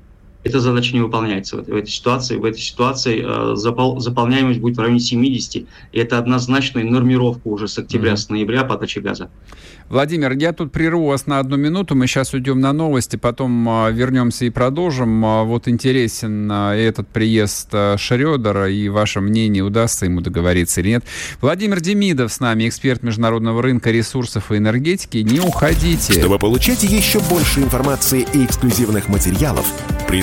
эта 0.44 0.60
задача 0.60 0.94
не 0.94 1.02
выполняется 1.02 1.58
в 1.58 1.76
этой, 1.76 1.90
ситуации. 1.90 2.38
В 2.38 2.46
этой 2.46 2.62
ситуации 2.62 3.24
э, 3.26 3.56
запол, 3.56 4.00
заполняемость 4.00 4.60
будет 4.60 4.78
в 4.78 4.80
районе 4.80 5.00
70, 5.00 5.56
и 5.56 5.68
это 5.94 6.18
однозначная 6.18 6.84
нормировка 6.84 7.48
уже 7.48 7.68
с 7.68 7.78
октября, 7.78 8.14
mm-hmm. 8.14 8.18
с 8.18 8.30
ноября 8.30 8.64
подачи 8.64 9.00
газа. 9.00 9.30
Владимир, 9.90 10.34
я 10.34 10.54
тут 10.54 10.72
прерву 10.72 11.08
вас 11.08 11.26
на 11.26 11.40
одну 11.40 11.58
минуту, 11.58 11.96
мы 11.96 12.06
сейчас 12.06 12.34
уйдем 12.34 12.60
на 12.60 12.74
новости, 12.74 13.16
потом 13.16 13.68
э, 13.68 13.92
вернемся 13.92 14.46
и 14.46 14.52
продолжим. 14.52 15.26
Э, 15.26 15.44
вот 15.44 15.68
интересен 15.68 16.50
э, 16.50 16.76
этот 16.76 17.08
приезд 17.08 17.70
э, 17.74 17.98
Шредера, 17.98 18.70
и 18.70 18.88
ваше 18.88 19.20
мнение, 19.20 19.64
удастся 19.64 20.06
ему 20.06 20.22
договориться 20.22 20.82
или 20.82 20.90
нет. 20.90 21.04
Владимир 21.42 21.82
Демидов 21.82 22.32
с 22.32 22.40
нами, 22.40 22.70
эксперт 22.70 23.02
международного 23.02 23.64
рынка 23.64 23.90
ресурсов 23.90 24.52
и 24.52 24.58
энергетики. 24.58 25.18
Не 25.18 25.40
уходите. 25.40 26.14
Чтобы 26.14 26.38
получать 26.38 26.84
еще 26.84 27.20
больше 27.22 27.62
информации 27.62 28.28
и 28.34 28.46
эксклюзивных 28.46 29.10
материалов, 29.10 29.66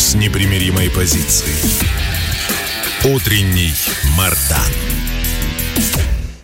с 0.00 0.14
непримиримой 0.14 0.88
позицией. 0.88 1.60
Утренний 3.04 3.74
Мардан. 4.16 4.89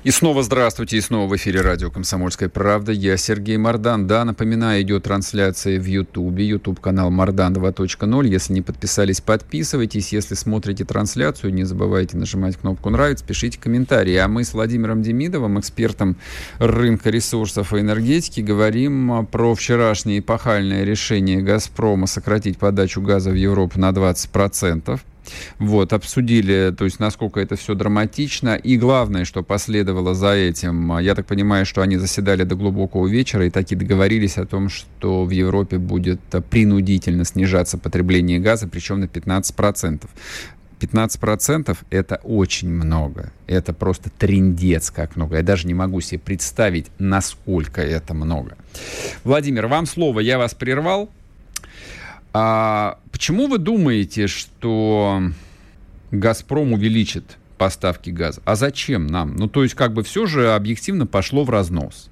И 0.07 0.13
снова 0.13 0.45
здравствуйте, 0.45 0.99
и 0.99 1.01
снова 1.01 1.29
в 1.29 1.35
эфире 1.35 1.63
радио 1.63 1.91
«Комсомольская 1.91 2.49
правда». 2.49 2.93
Я 2.93 3.17
Сергей 3.17 3.57
Мардан. 3.57 4.07
Да, 4.07 4.25
напоминаю, 4.25 4.83
идет 4.83 5.03
трансляция 5.03 5.81
в 5.81 5.85
Ютубе, 5.85 6.47
YouTube-канал 6.47 7.11
Мардан 7.11 7.53
2.0. 7.53 8.29
Если 8.29 8.53
не 8.53 8.63
подписались, 8.63 9.21
подписывайтесь. 9.21 10.13
Если 10.13 10.37
смотрите 10.37 10.85
трансляцию, 10.85 11.53
не 11.53 11.65
забывайте 11.65 12.17
нажимать 12.17 12.57
кнопку 12.57 12.89
«Нравится», 12.89 13.25
пишите 13.25 13.59
комментарии. 13.59 14.15
А 14.15 14.29
мы 14.29 14.45
с 14.45 14.55
Владимиром 14.55 15.03
Демидовым, 15.03 15.59
экспертом 15.59 16.17
рынка 16.61 17.11
ресурсов 17.11 17.75
и 17.75 17.81
энергетики, 17.81 18.43
говорим 18.43 19.27
про 19.27 19.57
вчерашнее 19.57 20.21
эпохальное 20.21 20.85
решение 20.85 21.43
«Газпрома» 21.43 22.07
сократить 22.07 22.59
подачу 22.59 23.03
газа 23.03 23.31
в 23.31 23.35
Европу 23.35 23.81
на 23.81 23.91
20%. 23.91 25.01
Вот, 25.59 25.93
обсудили, 25.93 26.75
то 26.77 26.85
есть, 26.85 27.01
насколько 27.01 27.41
это 27.41 27.57
все 27.57 27.75
драматично. 27.75 28.57
И 28.57 28.77
главное, 28.77 29.25
что 29.25 29.43
последовало 29.43 30.15
за 30.15 30.33
этим, 30.33 30.99
я 30.99 31.15
так 31.15 31.27
понимаю, 31.27 31.67
что 31.67 31.83
они 31.83 31.97
заседали 31.97 32.45
до 32.45 32.55
глубокого 32.55 33.07
вечера 33.07 33.47
и 33.47 33.51
таки 33.51 33.75
договорились 33.75 34.39
о 34.39 34.47
том, 34.47 34.69
что 34.69 35.25
в 35.25 35.31
Европе 35.31 35.79
будет 35.79 36.21
принудительно 36.51 37.25
снижаться 37.25 37.79
потребление 37.79 38.39
газа, 38.39 38.69
причем 38.69 39.01
на 39.01 39.05
15%. 39.05 40.03
15% 40.81 41.77
это 41.91 42.21
очень 42.23 42.69
много. 42.69 43.33
Это 43.47 43.73
просто 43.73 44.11
трендец 44.11 44.91
как 44.91 45.17
много. 45.17 45.37
Я 45.37 45.43
даже 45.43 45.67
не 45.67 45.75
могу 45.75 46.01
себе 46.01 46.19
представить, 46.19 46.87
насколько 46.99 47.81
это 47.81 48.15
много. 48.15 48.57
Владимир, 49.25 49.67
вам 49.67 49.87
слово. 49.87 50.21
Я 50.21 50.39
вас 50.39 50.55
прервал. 50.55 51.11
А 52.39 52.99
почему 53.13 53.47
вы 53.47 53.57
думаете, 53.57 54.27
что 54.27 55.23
«Газпром» 56.11 56.75
увеличит 56.75 57.39
поставки 57.57 58.11
газа? 58.11 58.43
А 58.45 58.57
зачем 58.57 59.07
нам? 59.07 59.37
Ну, 59.37 59.49
то 59.49 59.63
есть, 59.63 59.75
как 59.75 59.95
бы 59.95 60.03
все 60.03 60.27
же 60.27 60.53
объективно 60.53 61.07
пошло 61.07 61.45
в 61.45 61.51
разнос. 61.51 62.11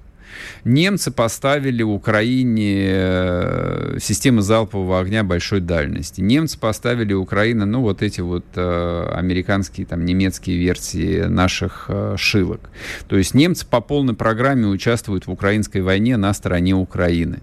Немцы 0.63 1.11
поставили 1.11 1.83
Украине 1.83 2.87
э, 2.87 3.97
системы 4.01 4.41
залпового 4.41 4.99
огня 4.99 5.23
большой 5.23 5.59
дальности. 5.59 6.21
Немцы 6.21 6.57
поставили 6.57 7.13
Украине, 7.13 7.65
ну, 7.65 7.81
вот 7.81 8.01
эти 8.01 8.21
вот 8.21 8.45
э, 8.55 9.09
американские, 9.13 9.85
там, 9.85 10.05
немецкие 10.05 10.57
версии 10.57 11.21
наших 11.25 11.85
э, 11.87 12.15
шилок. 12.17 12.61
То 13.07 13.15
есть 13.15 13.35
немцы 13.35 13.63
по 13.63 13.79
полной 13.79 14.15
программе 14.15 14.65
участвуют 14.65 15.27
в 15.27 15.31
украинской 15.31 15.83
войне 15.83 16.17
на 16.17 16.33
стороне 16.33 16.73
Украины. 16.73 17.41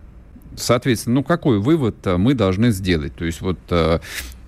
Соответственно, 0.56 1.16
ну 1.16 1.24
какой 1.24 1.58
вывод 1.58 1.96
э, 2.04 2.16
мы 2.16 2.34
должны 2.34 2.70
сделать? 2.70 3.14
То 3.14 3.24
есть 3.24 3.40
вот 3.40 3.58
э, 3.70 4.00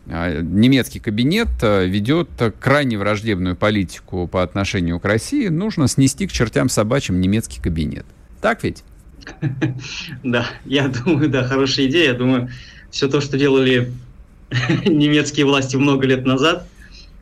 а, 0.07 0.43
немецкий 0.43 1.01
кабинет 1.01 1.49
э, 1.63 1.87
ведет 1.87 2.29
крайне 2.61 2.99
враждебную 2.99 3.57
политику 3.57 4.27
по 4.27 4.43
отношению 4.43 5.01
к 5.01 5.05
России, 5.05 5.49
нужно 5.49 5.89
снести 5.89 6.27
к 6.27 6.33
чертям 6.33 6.69
собачьим 6.69 7.21
немецкий 7.21 7.61
кабинет. 7.61 8.05
Так 8.41 8.65
ведь? 8.65 8.85
Да, 10.23 10.47
я 10.67 10.89
думаю, 10.89 11.31
да, 11.31 11.45
хорошая 11.45 11.87
идея. 11.87 12.13
Я 12.13 12.15
думаю, 12.15 12.51
все 12.91 13.09
то, 13.09 13.21
что 13.21 13.39
делали 13.39 13.93
немецкие 14.85 15.47
власти 15.47 15.77
много 15.77 16.07
лет 16.07 16.27
назад, 16.27 16.69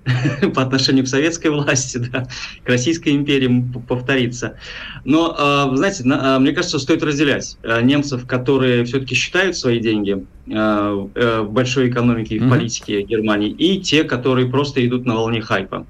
по 0.54 0.62
отношению 0.62 1.04
к 1.04 1.08
советской 1.08 1.48
власти, 1.48 1.98
да, 1.98 2.26
к 2.64 2.68
Российской 2.68 3.10
империи 3.10 3.64
повторится. 3.88 4.56
Но, 5.04 5.34
а, 5.38 5.74
знаете, 5.74 6.04
а, 6.06 6.38
мне 6.38 6.52
кажется, 6.52 6.78
стоит 6.78 7.02
разделять 7.02 7.56
а, 7.62 7.80
немцев, 7.80 8.26
которые 8.26 8.84
все-таки 8.84 9.14
считают 9.14 9.56
свои 9.56 9.78
деньги 9.80 10.24
э, 10.46 10.52
в 10.54 11.50
большой 11.50 11.88
экономике 11.88 12.36
и 12.36 12.38
в 12.38 12.48
политике 12.48 13.02
Германии, 13.02 13.50
и 13.50 13.80
те, 13.80 14.04
которые 14.04 14.48
просто 14.48 14.84
идут 14.84 15.06
на 15.06 15.14
волне 15.14 15.40
хайпа. 15.40 15.86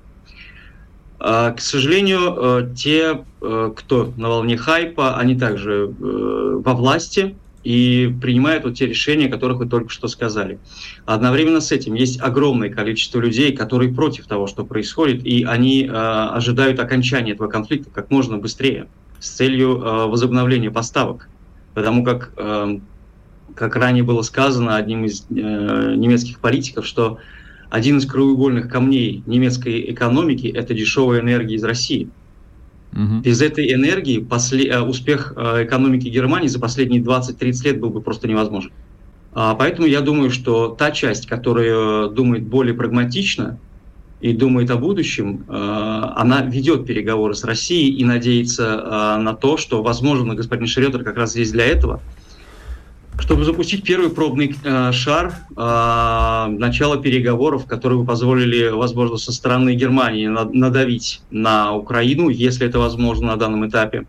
К 1.18 1.56
сожалению, 1.58 2.34
э, 2.36 2.74
те, 2.74 3.24
э, 3.40 3.72
кто 3.76 4.12
на 4.16 4.28
волне 4.28 4.56
хайпа, 4.56 5.16
они 5.16 5.36
также 5.38 5.94
во 5.98 6.74
власти, 6.74 7.36
и 7.64 8.12
принимают 8.20 8.64
вот 8.64 8.74
те 8.74 8.86
решения, 8.86 9.26
о 9.26 9.30
которых 9.30 9.58
вы 9.58 9.66
только 9.66 9.90
что 9.90 10.08
сказали. 10.08 10.58
Одновременно 11.06 11.60
с 11.60 11.72
этим 11.72 11.94
есть 11.94 12.20
огромное 12.20 12.70
количество 12.70 13.20
людей, 13.20 13.54
которые 13.54 13.92
против 13.92 14.26
того, 14.26 14.46
что 14.46 14.64
происходит, 14.64 15.24
и 15.24 15.44
они 15.44 15.84
э, 15.84 15.90
ожидают 15.90 16.80
окончания 16.80 17.32
этого 17.32 17.48
конфликта 17.48 17.90
как 17.90 18.10
можно 18.10 18.38
быстрее 18.38 18.88
с 19.20 19.30
целью 19.30 19.78
э, 19.78 20.06
возобновления 20.06 20.70
поставок. 20.70 21.28
Потому 21.74 22.04
как, 22.04 22.32
э, 22.36 22.78
как 23.54 23.76
ранее 23.76 24.02
было 24.02 24.22
сказано 24.22 24.76
одним 24.76 25.04
из 25.04 25.24
э, 25.30 25.34
немецких 25.34 26.40
политиков, 26.40 26.86
что 26.86 27.18
один 27.70 27.98
из 27.98 28.06
краеугольных 28.06 28.68
камней 28.68 29.22
немецкой 29.26 29.90
экономики– 29.92 30.46
это 30.54 30.74
дешевая 30.74 31.20
энергия 31.20 31.54
из 31.54 31.64
России– 31.64 32.10
Угу. 32.94 33.20
Без 33.22 33.40
этой 33.40 33.72
энергии 33.72 34.18
после, 34.18 34.68
э, 34.68 34.80
успех 34.80 35.32
э, 35.36 35.64
экономики 35.64 36.08
Германии 36.08 36.48
за 36.48 36.60
последние 36.60 37.02
20-30 37.02 37.64
лет 37.64 37.80
был 37.80 37.90
бы 37.90 38.02
просто 38.02 38.28
невозможен. 38.28 38.70
А, 39.34 39.54
поэтому 39.54 39.86
я 39.86 40.02
думаю, 40.02 40.30
что 40.30 40.68
та 40.68 40.90
часть, 40.90 41.26
которая 41.26 42.08
думает 42.08 42.42
более 42.42 42.74
прагматично 42.74 43.58
и 44.20 44.34
думает 44.34 44.70
о 44.70 44.76
будущем, 44.76 45.44
э, 45.48 45.52
она 46.16 46.42
ведет 46.42 46.86
переговоры 46.86 47.34
с 47.34 47.44
Россией 47.44 47.94
и 47.94 48.04
надеется 48.04 49.18
на 49.18 49.34
то, 49.34 49.56
что, 49.56 49.82
возможно, 49.82 50.34
господин 50.34 50.66
Шредер 50.66 51.02
как 51.02 51.16
раз 51.16 51.32
здесь 51.32 51.50
для 51.50 51.64
этого. 51.64 52.00
Чтобы 53.18 53.44
запустить 53.44 53.84
первый 53.84 54.10
пробный 54.10 54.54
э, 54.64 54.92
шар 54.92 55.34
э, 55.56 56.46
начала 56.58 56.96
переговоров, 56.96 57.66
которые 57.66 58.00
бы 58.00 58.06
позволили, 58.06 58.68
возможно, 58.68 59.16
со 59.16 59.32
стороны 59.32 59.74
Германии 59.74 60.26
надавить 60.26 61.22
на 61.30 61.74
Украину, 61.74 62.28
если 62.28 62.66
это 62.66 62.78
возможно 62.78 63.28
на 63.28 63.36
данном 63.36 63.68
этапе, 63.68 64.06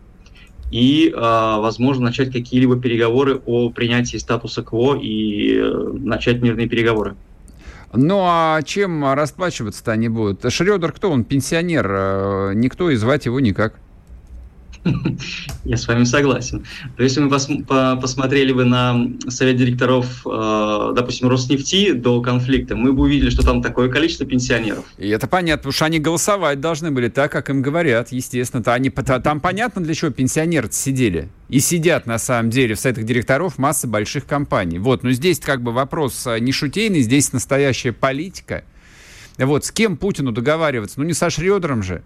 и, 0.70 1.10
э, 1.10 1.16
возможно, 1.16 2.04
начать 2.04 2.32
какие-либо 2.32 2.80
переговоры 2.80 3.40
о 3.46 3.70
принятии 3.70 4.16
статуса 4.16 4.62
КВО 4.62 4.96
и 4.96 5.58
э, 5.58 5.92
начать 5.92 6.40
мирные 6.42 6.68
переговоры. 6.68 7.14
Ну 7.96 8.22
а 8.24 8.60
чем 8.62 9.12
расплачиваться-то 9.12 9.92
они 9.92 10.08
будут? 10.08 10.52
Шредер 10.52 10.90
кто? 10.90 11.10
Он 11.10 11.22
пенсионер, 11.22 11.86
э, 11.88 12.52
никто 12.54 12.90
и 12.90 12.96
звать 12.96 13.26
его 13.26 13.38
никак. 13.38 13.78
Я 15.64 15.76
с 15.76 15.88
вами 15.88 16.04
согласен. 16.04 16.64
То 16.96 17.02
если 17.02 17.20
мы 17.20 17.30
пос 17.30 17.48
по 17.66 17.96
посмотрели 17.96 18.52
бы 18.52 18.64
на 18.64 19.08
совет 19.28 19.56
директоров, 19.56 20.26
э, 20.26 20.92
допустим, 20.94 21.28
Роснефти 21.28 21.92
до 21.92 22.20
конфликта, 22.20 22.76
мы 22.76 22.92
бы 22.92 23.04
увидели, 23.04 23.30
что 23.30 23.42
там 23.42 23.62
такое 23.62 23.88
количество 23.88 24.26
пенсионеров. 24.26 24.84
И 24.98 25.08
это 25.08 25.26
понятно, 25.26 25.58
потому 25.58 25.72
что 25.72 25.84
они 25.86 25.98
голосовать 25.98 26.60
должны 26.60 26.90
были 26.90 27.08
так, 27.08 27.32
как 27.32 27.50
им 27.50 27.62
говорят, 27.62 28.12
естественно. 28.12 28.60
-то 28.62 28.72
они, 28.72 28.90
там 28.90 29.40
понятно, 29.40 29.82
для 29.82 29.94
чего 29.94 30.10
пенсионеры 30.10 30.68
сидели. 30.70 31.28
И 31.48 31.60
сидят, 31.60 32.06
на 32.06 32.18
самом 32.18 32.50
деле, 32.50 32.74
в 32.74 32.80
советах 32.80 33.04
директоров 33.04 33.58
массы 33.58 33.86
больших 33.86 34.26
компаний. 34.26 34.78
Вот, 34.78 35.02
но 35.02 35.12
здесь 35.12 35.40
как 35.40 35.62
бы 35.62 35.72
вопрос 35.72 36.26
э, 36.26 36.38
не 36.40 36.52
шутейный, 36.52 37.00
здесь 37.00 37.32
настоящая 37.32 37.92
политика. 37.92 38.64
Вот, 39.38 39.64
с 39.64 39.72
кем 39.72 39.96
Путину 39.96 40.32
договариваться? 40.32 41.00
Ну, 41.00 41.06
не 41.06 41.12
со 41.12 41.28
Шредером 41.30 41.82
же. 41.82 42.02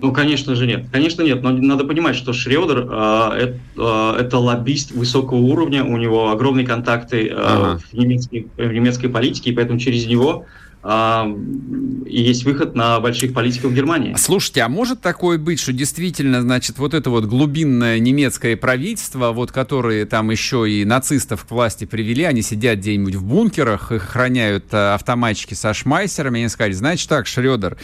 Ну, 0.00 0.12
конечно 0.12 0.54
же, 0.54 0.66
нет. 0.66 0.86
Конечно, 0.92 1.22
нет. 1.22 1.42
Но 1.42 1.50
надо 1.50 1.84
понимать, 1.84 2.14
что 2.14 2.32
Шредер 2.32 2.86
э, 2.88 3.30
это, 3.36 3.58
э, 3.76 4.20
это 4.20 4.38
лоббист 4.38 4.92
высокого 4.92 5.38
уровня, 5.38 5.84
у 5.84 5.96
него 5.96 6.30
огромные 6.30 6.64
контакты 6.64 7.26
э, 7.26 7.34
ага. 7.34 7.78
в, 7.78 7.92
немецкой, 7.94 8.46
в 8.56 8.72
немецкой 8.72 9.08
политике, 9.08 9.50
и 9.50 9.52
поэтому 9.52 9.80
через 9.80 10.06
него 10.06 10.46
и 10.88 12.22
есть 12.22 12.44
выход 12.44 12.74
на 12.74 12.98
больших 13.00 13.34
политиков 13.34 13.74
Германии. 13.74 14.14
Слушайте, 14.16 14.62
а 14.62 14.68
может 14.68 15.02
такое 15.02 15.36
быть, 15.36 15.60
что 15.60 15.72
действительно, 15.72 16.40
значит, 16.40 16.78
вот 16.78 16.94
это 16.94 17.10
вот 17.10 17.26
глубинное 17.26 17.98
немецкое 17.98 18.56
правительство, 18.56 19.32
вот 19.32 19.52
которые 19.52 20.06
там 20.06 20.30
еще 20.30 20.70
и 20.70 20.84
нацистов 20.86 21.44
к 21.44 21.50
власти 21.50 21.84
привели, 21.84 22.24
они 22.24 22.40
сидят 22.40 22.78
где-нибудь 22.78 23.16
в 23.16 23.24
бункерах, 23.24 23.92
их 23.92 24.04
охраняют 24.04 24.72
э, 24.72 24.94
автоматчики 24.94 25.52
со 25.54 25.74
шмайсерами, 25.74 26.40
они 26.40 26.48
сказали, 26.48 26.72
значит 26.72 27.08
так, 27.08 27.26
Шредер, 27.26 27.76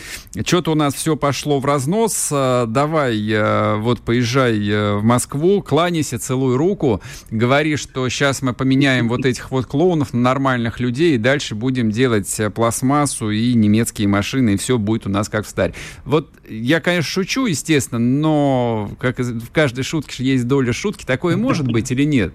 что-то 0.45 0.73
у 0.73 0.75
нас 0.75 0.95
все 0.95 1.17
пошло 1.17 1.61
в 1.61 1.67
разнос, 1.67 2.29
э, 2.31 2.65
давай 2.67 3.21
э, 3.31 3.77
вот 3.77 4.01
поезжай 4.01 4.55
в 4.55 5.03
Москву, 5.03 5.61
кланяйся, 5.61 6.19
целуй 6.19 6.57
руку, 6.57 7.03
говори, 7.31 7.77
что 7.77 8.09
сейчас 8.09 8.41
мы 8.41 8.55
поменяем 8.55 9.09
вот 9.09 9.27
этих 9.27 9.51
вот 9.51 9.67
клоунов 9.67 10.15
на 10.15 10.21
нормальных 10.21 10.81
людей 10.81 11.17
и 11.17 11.19
дальше 11.19 11.55
будем 11.55 11.91
делать 11.91 12.41
пластмассу 12.55 12.94
пластмассу 12.95 13.31
и 13.31 13.55
немецкие 13.55 14.09
машины, 14.09 14.55
и 14.55 14.57
все 14.57 14.79
будет 14.79 15.07
у 15.07 15.11
нас 15.11 15.29
как 15.29 15.47
в 15.47 15.49
старе. 15.49 15.75
Вот 16.05 16.31
я, 16.49 16.81
конечно, 16.81 17.11
шучу, 17.11 17.47
естественно, 17.47 17.99
но 17.99 18.91
как 18.99 19.19
в 19.19 19.51
каждой 19.51 19.83
шутке 19.83 20.25
есть 20.25 20.47
доля 20.47 20.73
шутки, 20.73 21.05
такое 21.05 21.37
может 21.37 21.67
быть 21.67 21.91
или 21.91 22.05
нет? 22.05 22.33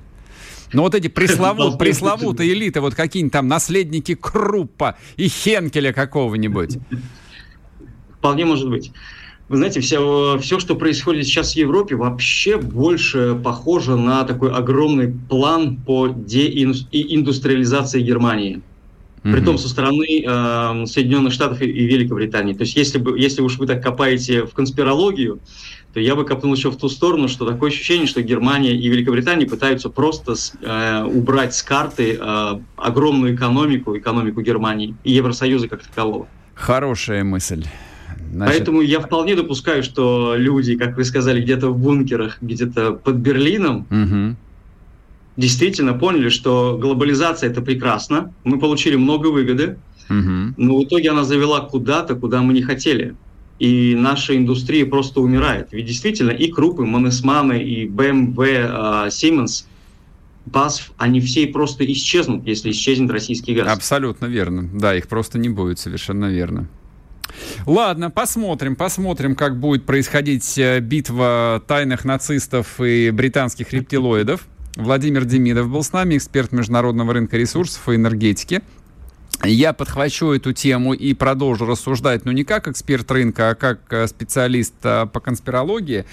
Но 0.74 0.84
вот 0.84 0.96
эти 0.96 1.08
пресловут, 1.20 1.80
пресловутые 1.80 2.54
элиты, 2.54 2.82
вот 2.82 2.96
какие-нибудь 2.96 3.34
там 3.34 3.48
наследники 3.48 4.16
Круппа 4.16 4.98
и 5.18 5.28
Хенкеля 5.28 5.94
какого-нибудь. 5.94 6.78
Вполне 8.18 8.46
может 8.46 8.70
быть. 8.70 8.92
Вы 9.48 9.58
знаете, 9.58 9.80
все, 9.80 10.38
все, 10.40 10.60
что 10.60 10.76
происходит 10.76 11.26
сейчас 11.26 11.54
в 11.54 11.56
Европе, 11.56 11.96
вообще 11.96 12.58
больше 12.58 13.40
похоже 13.44 13.96
на 13.96 14.24
такой 14.24 14.52
огромный 14.52 15.12
план 15.12 15.78
по 15.78 16.08
деиндустриализации 16.08 18.02
Германии. 18.02 18.62
Mm-hmm. 19.24 19.32
Притом 19.34 19.58
со 19.58 19.68
стороны 19.68 20.24
э, 20.26 20.86
Соединенных 20.86 21.34
Штатов 21.34 21.62
и, 21.62 21.66
и 21.66 21.86
Великобритании. 21.86 22.54
То 22.54 22.64
есть 22.64 22.76
если, 22.76 23.00
бы, 23.00 23.20
если 23.20 23.42
уж 23.42 23.58
вы 23.58 23.68
так 23.68 23.84
копаете 23.84 24.46
в 24.46 24.54
конспирологию, 24.54 25.40
то 25.94 26.00
я 26.00 26.16
бы 26.16 26.24
копнул 26.24 26.54
еще 26.54 26.70
в 26.70 26.78
ту 26.78 26.88
сторону, 26.88 27.28
что 27.28 27.46
такое 27.46 27.70
ощущение, 27.70 28.08
что 28.08 28.22
Германия 28.22 28.74
и 28.74 28.88
Великобритания 28.88 29.46
пытаются 29.46 29.90
просто 29.90 30.36
с, 30.36 30.54
э, 30.62 31.04
убрать 31.04 31.54
с 31.54 31.64
карты 31.64 32.18
э, 32.20 32.60
огромную 32.78 33.36
экономику, 33.36 33.98
экономику 33.98 34.42
Германии 34.42 34.96
и 35.04 35.12
Евросоюза 35.12 35.68
как 35.68 35.84
такового. 35.84 36.28
Хорошая 36.54 37.24
мысль. 37.24 37.66
Значит... 38.32 38.56
Поэтому 38.56 38.82
я 38.82 39.00
вполне 39.00 39.36
допускаю, 39.36 39.84
что 39.84 40.36
люди, 40.38 40.78
как 40.78 40.96
вы 40.96 41.04
сказали, 41.04 41.42
где-то 41.42 41.70
в 41.70 41.78
бункерах, 41.78 42.38
где-то 42.42 42.94
под 42.94 43.16
Берлином, 43.16 43.88
угу 43.90 44.38
действительно 45.40 45.94
поняли, 45.94 46.30
что 46.30 46.78
глобализация 46.80 47.50
это 47.50 47.62
прекрасно, 47.62 48.34
мы 48.44 48.60
получили 48.60 48.96
много 48.96 49.28
выгоды, 49.28 49.78
угу. 50.10 50.54
но 50.58 50.78
в 50.78 50.84
итоге 50.84 51.12
она 51.12 51.24
завела 51.24 51.62
куда-то, 51.62 52.16
куда 52.16 52.42
мы 52.42 52.54
не 52.54 52.62
хотели. 52.62 53.16
И 53.58 53.96
наша 53.96 54.38
индустрия 54.38 54.86
просто 54.86 55.22
умирает. 55.22 55.70
Ведь 55.72 55.86
действительно 55.86 56.32
и 56.32 56.50
Крупы, 56.50 56.86
Манесманы, 56.86 57.62
и 57.62 57.88
BMW, 57.88 59.08
Siemens, 59.08 59.66
BASF, 60.46 60.92
они 60.98 61.20
все 61.20 61.48
просто 61.48 61.90
исчезнут, 61.92 62.46
если 62.46 62.72
исчезнет 62.72 63.12
российский 63.12 63.54
газ. 63.54 63.68
Абсолютно 63.68 64.28
верно. 64.28 64.70
Да, 64.74 64.96
их 64.96 65.08
просто 65.08 65.40
не 65.40 65.50
будет, 65.50 65.80
совершенно 65.80 66.26
верно. 66.26 66.68
Ладно, 67.66 68.10
посмотрим, 68.10 68.76
посмотрим, 68.76 69.36
как 69.36 69.60
будет 69.60 69.86
происходить 69.86 70.58
э, 70.58 70.80
битва 70.80 71.62
тайных 71.68 72.04
нацистов 72.04 72.80
и 72.82 73.12
британских 73.12 73.72
рептилоидов. 73.74 74.48
Владимир 74.80 75.26
Демидов 75.26 75.70
был 75.70 75.84
с 75.84 75.92
нами, 75.92 76.16
эксперт 76.16 76.54
международного 76.54 77.14
рынка 77.14 77.36
ресурсов 77.36 77.90
и 77.90 77.96
энергетики. 77.96 78.62
Я 79.44 79.74
подхвачу 79.74 80.32
эту 80.32 80.54
тему 80.54 80.94
и 80.94 81.14
продолжу 81.14 81.66
рассуждать, 81.66 82.24
ну 82.24 82.32
не 82.32 82.46
как 82.46 82.70
эксперт 82.70 83.12
рынка, 83.12 83.50
а 83.50 83.56
как 83.56 83.82
э, 83.92 84.08
специалист 84.08 84.74
э, 84.84 85.06
по 85.06 85.20
конспирологии. 85.20 86.06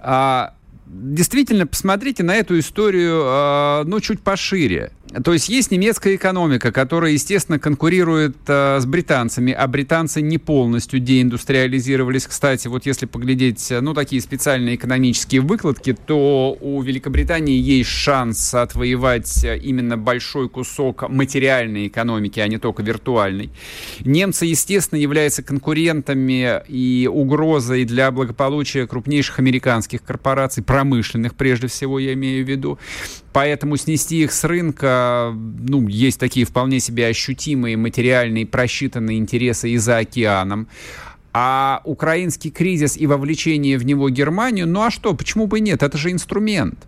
А, 0.00 0.54
действительно, 0.86 1.66
посмотрите 1.66 2.22
на 2.22 2.34
эту 2.34 2.58
историю, 2.58 3.22
э, 3.24 3.84
ну, 3.84 4.00
чуть 4.00 4.20
пошире. 4.22 4.92
То 5.24 5.32
есть 5.32 5.48
есть 5.48 5.70
немецкая 5.70 6.16
экономика, 6.16 6.70
которая, 6.70 7.12
естественно, 7.12 7.58
конкурирует 7.58 8.36
э, 8.46 8.78
с 8.78 8.84
британцами, 8.84 9.52
а 9.52 9.66
британцы 9.66 10.20
не 10.20 10.36
полностью 10.36 11.00
деиндустриализировались. 11.00 12.26
Кстати, 12.26 12.68
вот 12.68 12.84
если 12.84 13.06
поглядеть, 13.06 13.72
ну, 13.80 13.94
такие 13.94 14.20
специальные 14.20 14.76
экономические 14.76 15.40
выкладки, 15.40 15.94
то 15.94 16.56
у 16.60 16.82
Великобритании 16.82 17.58
есть 17.58 17.88
шанс 17.88 18.52
отвоевать 18.52 19.44
именно 19.44 19.96
большой 19.96 20.48
кусок 20.48 21.08
материальной 21.08 21.86
экономики, 21.86 22.40
а 22.40 22.48
не 22.48 22.58
только 22.58 22.82
виртуальной. 22.82 23.50
Немцы, 24.00 24.44
естественно, 24.44 24.98
являются 24.98 25.42
конкурентами 25.42 26.62
и 26.68 27.08
угрозой 27.10 27.84
для 27.84 28.10
благополучия 28.10 28.86
крупнейших 28.86 29.38
американских 29.38 30.02
корпораций, 30.02 30.62
промышленных 30.62 31.34
прежде 31.34 31.66
всего, 31.66 31.98
я 31.98 32.12
имею 32.12 32.44
в 32.44 32.48
виду. 32.48 32.78
Поэтому 33.32 33.76
снести 33.76 34.22
их 34.22 34.32
с 34.32 34.44
рынка, 34.44 35.32
ну, 35.34 35.86
есть 35.86 36.18
такие 36.18 36.46
вполне 36.46 36.80
себе 36.80 37.06
ощутимые 37.06 37.76
материальные 37.76 38.46
просчитанные 38.46 39.18
интересы 39.18 39.70
и 39.70 39.76
за 39.76 39.98
океаном. 39.98 40.66
А 41.32 41.82
украинский 41.84 42.50
кризис 42.50 42.96
и 42.96 43.06
вовлечение 43.06 43.78
в 43.78 43.84
него 43.84 44.08
Германию, 44.08 44.66
ну 44.66 44.82
а 44.82 44.90
что, 44.90 45.14
почему 45.14 45.46
бы 45.46 45.60
нет? 45.60 45.82
Это 45.82 45.98
же 45.98 46.10
инструмент. 46.10 46.87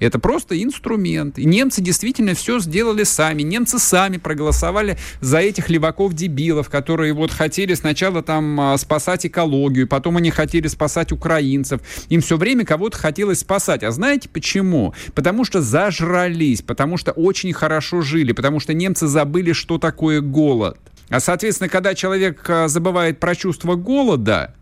Это 0.00 0.18
просто 0.18 0.60
инструмент. 0.62 1.38
И 1.38 1.44
немцы 1.44 1.80
действительно 1.80 2.34
все 2.34 2.60
сделали 2.60 3.02
сами. 3.02 3.42
Немцы 3.42 3.78
сами 3.78 4.16
проголосовали 4.18 4.96
за 5.20 5.38
этих 5.38 5.68
леваков-дебилов, 5.68 6.70
которые 6.70 7.12
вот 7.12 7.32
хотели 7.32 7.74
сначала 7.74 8.22
там 8.22 8.60
а, 8.60 8.78
спасать 8.78 9.26
экологию, 9.26 9.88
потом 9.88 10.16
они 10.16 10.30
хотели 10.30 10.68
спасать 10.68 11.10
украинцев. 11.10 11.80
Им 12.08 12.20
все 12.20 12.36
время 12.36 12.64
кого-то 12.64 12.96
хотелось 12.96 13.40
спасать. 13.40 13.82
А 13.82 13.90
знаете 13.90 14.28
почему? 14.28 14.94
Потому 15.14 15.44
что 15.44 15.60
зажрались, 15.62 16.62
потому 16.62 16.96
что 16.96 17.12
очень 17.12 17.52
хорошо 17.52 18.00
жили, 18.02 18.32
потому 18.32 18.60
что 18.60 18.74
немцы 18.74 19.08
забыли, 19.08 19.52
что 19.52 19.78
такое 19.78 20.20
голод. 20.20 20.78
А, 21.08 21.18
соответственно, 21.18 21.68
когда 21.68 21.94
человек 21.94 22.44
а, 22.48 22.68
забывает 22.68 23.18
про 23.18 23.34
чувство 23.34 23.74
голода, 23.74 24.54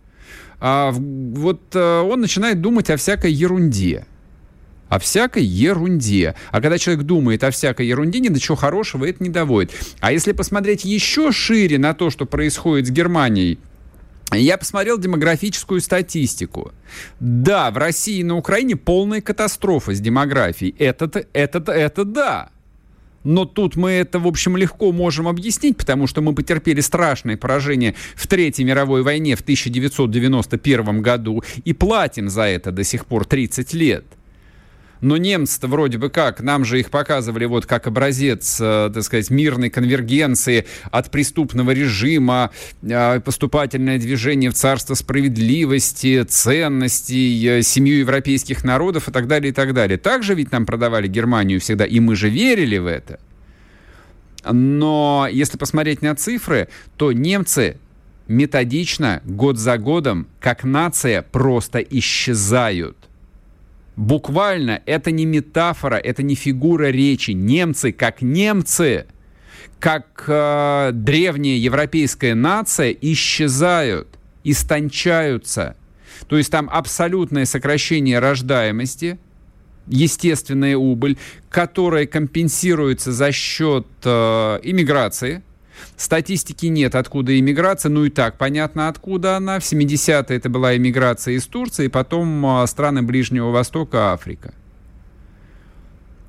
вот 0.59 1.77
он 1.77 2.21
начинает 2.23 2.63
думать 2.63 2.89
о 2.89 2.97
всякой 2.97 3.31
ерунде 3.31 4.07
о 4.89 4.99
всякой 4.99 5.45
ерунде. 5.45 6.35
А 6.51 6.61
когда 6.61 6.79
человек 6.79 7.05
думает 7.05 7.45
о 7.45 7.51
всякой 7.51 7.87
ерунде, 7.87 8.21
ни 8.21 8.29
до 8.29 8.41
чего 8.41 8.57
хорошего 8.57 9.05
это 9.05 9.23
не 9.23 9.31
доводит. 9.31 9.73
А 10.01 10.13
если 10.13 10.33
посмотреть 10.33 10.85
еще 10.85 11.33
шире 11.33 11.79
на 11.79 11.95
то, 11.95 12.11
что 12.11 12.27
происходит 12.27 12.87
с 12.87 12.91
Германией, 12.91 13.59
я 14.33 14.59
посмотрел 14.59 14.99
демографическую 14.99 15.81
статистику. 15.81 16.73
Да, 17.21 17.71
в 17.71 17.79
России 17.79 18.19
и 18.19 18.25
на 18.25 18.37
Украине 18.37 18.77
полная 18.77 19.21
катастрофа 19.21 19.95
с 19.95 20.01
демографией. 20.01 20.75
Это, 20.79 21.25
это, 21.33 21.73
это 21.73 22.05
да. 22.05 22.51
Но 23.23 23.45
тут 23.45 23.75
мы 23.75 23.91
это, 23.91 24.21
в 24.21 24.27
общем, 24.27 24.57
легко 24.57 24.93
можем 24.93 25.27
объяснить, 25.27 25.77
потому 25.77 26.07
что 26.07 26.23
мы 26.23 26.33
потерпели 26.33 26.81
страшное 26.81 27.37
поражение 27.37 27.97
в 28.15 28.27
Третьей 28.29 28.65
мировой 28.65 29.03
войне 29.03 29.35
в 29.35 29.41
1991 29.41 31.03
году 31.03 31.43
и 31.65 31.73
платим 31.73 32.29
за 32.29 32.43
это 32.43 32.71
до 32.71 32.85
сих 32.85 33.05
пор 33.07 33.25
30 33.25 33.75
лет. 33.75 34.05
Но 35.01 35.17
немцы-то 35.17 35.69
вроде 35.69 35.99
бы 35.99 36.09
как, 36.09 36.41
нам 36.41 36.65
же 36.65 36.81
их 36.81 36.91
показывали 36.91 37.45
вот 37.45 37.67
как 37.67 37.87
образец, 37.87 38.59
э, 38.61 38.91
так 38.93 39.03
сказать, 39.03 39.31
мирной 39.31 39.71
конвергенции 39.71 40.67
от 40.91 41.11
преступного 41.11 41.73
режима, 41.73 42.51
э, 42.83 43.21
поступательное 43.21 43.99
движение 43.99 44.51
в 44.51 44.55
царство 44.55 44.95
справедливости, 44.95 46.23
ценностей, 46.23 47.47
э, 47.47 47.63
семью 47.63 47.99
европейских 47.99 48.65
народов 48.65 49.09
и 49.09 49.13
так 49.13 49.27
далее, 49.27 49.51
и 49.51 49.53
так 49.53 49.75
далее. 49.75 49.99
Также 49.99 50.35
ведь 50.35 50.53
нам 50.53 50.65
продавали 50.65 51.09
Германию 51.09 51.61
всегда, 51.61 51.85
и 51.85 52.01
мы 52.01 52.17
же 52.17 52.31
верили 52.31 52.79
в 52.79 52.87
это. 52.87 53.21
Но 54.51 55.29
если 55.31 55.59
посмотреть 55.59 56.03
на 56.03 56.15
цифры, 56.15 56.69
то 56.97 57.13
немцы 57.13 57.79
методично, 58.29 59.21
год 59.25 59.59
за 59.59 59.79
годом, 59.79 60.27
как 60.41 60.65
нация, 60.65 61.23
просто 61.23 61.81
исчезают. 61.81 62.97
Буквально 63.97 64.83
это 64.85 65.11
не 65.11 65.25
метафора, 65.25 65.97
это 65.97 66.23
не 66.23 66.35
фигура 66.35 66.91
речи. 66.91 67.31
Немцы, 67.31 67.93
как 67.93 68.21
немцы, 68.21 69.07
как 69.81 70.25
э, 70.29 70.91
древняя 70.93 71.57
европейская 71.57 72.35
нация, 72.35 72.91
исчезают, 72.93 74.09
истончаются. 74.45 75.77
То 76.29 76.37
есть 76.37 76.51
там 76.51 76.69
абсолютное 76.71 77.47
сокращение 77.47 78.19
рождаемости, 78.19 79.19
естественная 79.87 80.77
убыль, 80.77 81.17
которая 81.49 82.07
компенсируется 82.07 83.13
за 83.13 83.33
счет 83.33 83.87
э, 84.05 84.61
иммиграции– 84.63 85.43
Статистики 85.97 86.67
нет, 86.67 86.95
откуда 86.95 87.39
иммиграция. 87.39 87.91
Ну 87.91 88.05
и 88.05 88.11
так 88.11 88.39
понятно, 88.39 88.89
откуда 88.89 89.37
она. 89.37 89.61
В 89.61 89.63
70-е 89.63 90.37
это 90.37 90.49
была 90.49 90.77
иммиграция 90.77 91.35
из 91.35 91.47
Турции, 91.47 91.89
потом 91.89 92.45
а, 92.47 92.67
страны 92.67 93.03
Ближнего 93.03 93.51
Востока, 93.51 94.13
Африка. 94.13 94.55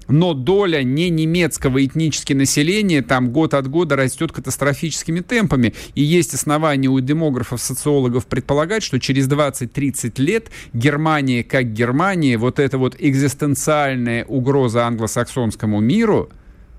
Но 0.07 0.33
доля 0.33 0.83
не 0.83 1.10
немецкого 1.10 1.86
этнического 1.86 2.38
населения 2.38 3.01
там 3.01 3.31
год 3.31 3.53
от 3.53 3.67
года 3.67 3.95
растет 3.95 4.31
катастрофическими 4.31 5.19
темпами. 5.19 5.73
И 5.95 6.01
есть 6.01 6.33
основания 6.33 6.88
у 6.88 6.99
демографов, 6.99 7.62
социологов 7.62 8.25
предполагать, 8.25 8.83
что 8.83 8.99
через 8.99 9.27
20-30 9.27 10.21
лет 10.21 10.49
Германия 10.73 11.43
как 11.43 11.73
Германия, 11.73 12.38
вот 12.38 12.60
эта 12.60 12.77
вот 12.77 12.95
экзистенциальная 12.97 14.23
угроза 14.25 14.86
англосаксонскому 14.88 15.81
миру 15.81 16.29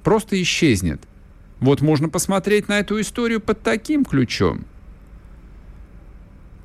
просто 0.02 0.40
исчезнет. 0.40 1.02
Вот 1.60 1.80
можно 1.80 2.08
посмотреть 2.08 2.68
на 2.68 2.80
эту 2.80 3.00
историю 3.00 3.40
под 3.40 3.62
таким 3.62 4.04
ключом. 4.04 4.64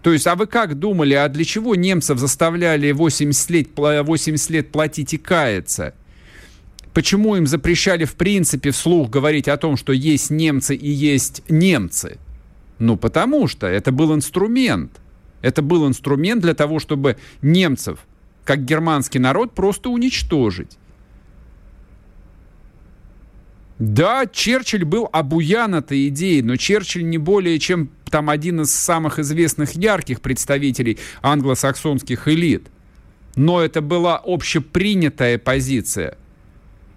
То 0.04 0.12
есть, 0.12 0.28
а 0.28 0.36
вы 0.36 0.48
как 0.48 0.78
думали, 0.78 1.14
а 1.14 1.30
для 1.30 1.46
чего 1.46 1.76
немцев 1.76 2.20
заставляли 2.20 2.92
80 2.92 3.50
лет, 3.50 3.70
80 3.76 4.50
лет 4.50 4.72
платить 4.72 5.14
и 5.14 5.18
каяться? 5.18 5.96
Почему 6.94 7.36
им 7.36 7.48
запрещали 7.48 8.06
в 8.06 8.16
принципе 8.16 8.72
вслух 8.72 9.10
говорить 9.10 9.48
о 9.48 9.58
том, 9.58 9.78
что 9.78 9.94
есть 9.94 10.30
немцы 10.30 10.76
и 10.76 10.90
есть 10.90 11.42
немцы? 11.50 12.18
Ну, 12.80 12.98
потому 12.98 13.48
что 13.48 13.66
это 13.66 13.92
был 13.92 14.14
инструмент. 14.14 14.92
Это 15.42 15.62
был 15.62 15.88
инструмент 15.88 16.42
для 16.42 16.54
того, 16.54 16.80
чтобы 16.80 17.18
немцев, 17.42 18.00
как 18.44 18.64
германский 18.66 19.20
народ, 19.20 19.54
просто 19.56 19.90
уничтожить. 19.90 20.78
Да, 23.86 24.26
Черчилль 24.28 24.86
был 24.86 25.10
обуян 25.12 25.76
этой 25.76 26.08
идеей, 26.08 26.42
но 26.42 26.56
Черчилль 26.56 27.04
не 27.04 27.18
более 27.18 27.60
чем 27.60 27.90
там 28.10 28.30
один 28.30 28.62
из 28.62 28.74
самых 28.74 29.20
известных 29.20 29.74
ярких 29.74 30.22
представителей 30.22 31.00
англосаксонских 31.22 32.30
элит. 32.30 32.68
Но 33.36 33.60
это 33.60 33.82
была 33.82 34.22
общепринятая 34.24 35.38
позиция. 35.38 36.18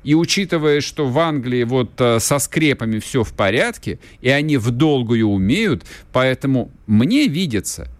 И 0.05 0.15
учитывая, 0.15 0.81
что 0.81 1.09
в 1.09 1.19
Англии 1.19 1.65
вот 1.65 2.01
э, 2.01 2.21
со 2.21 2.39
скрепами 2.39 3.01
все 3.01 3.25
в 3.25 3.33
порядке, 3.33 3.99
и 4.21 4.29
они 4.29 4.57
в 4.57 4.71
долгую 4.71 5.27
умеют, 5.27 5.85
поэтому 6.13 6.71
мне 6.87 7.27
видится– 7.27 7.89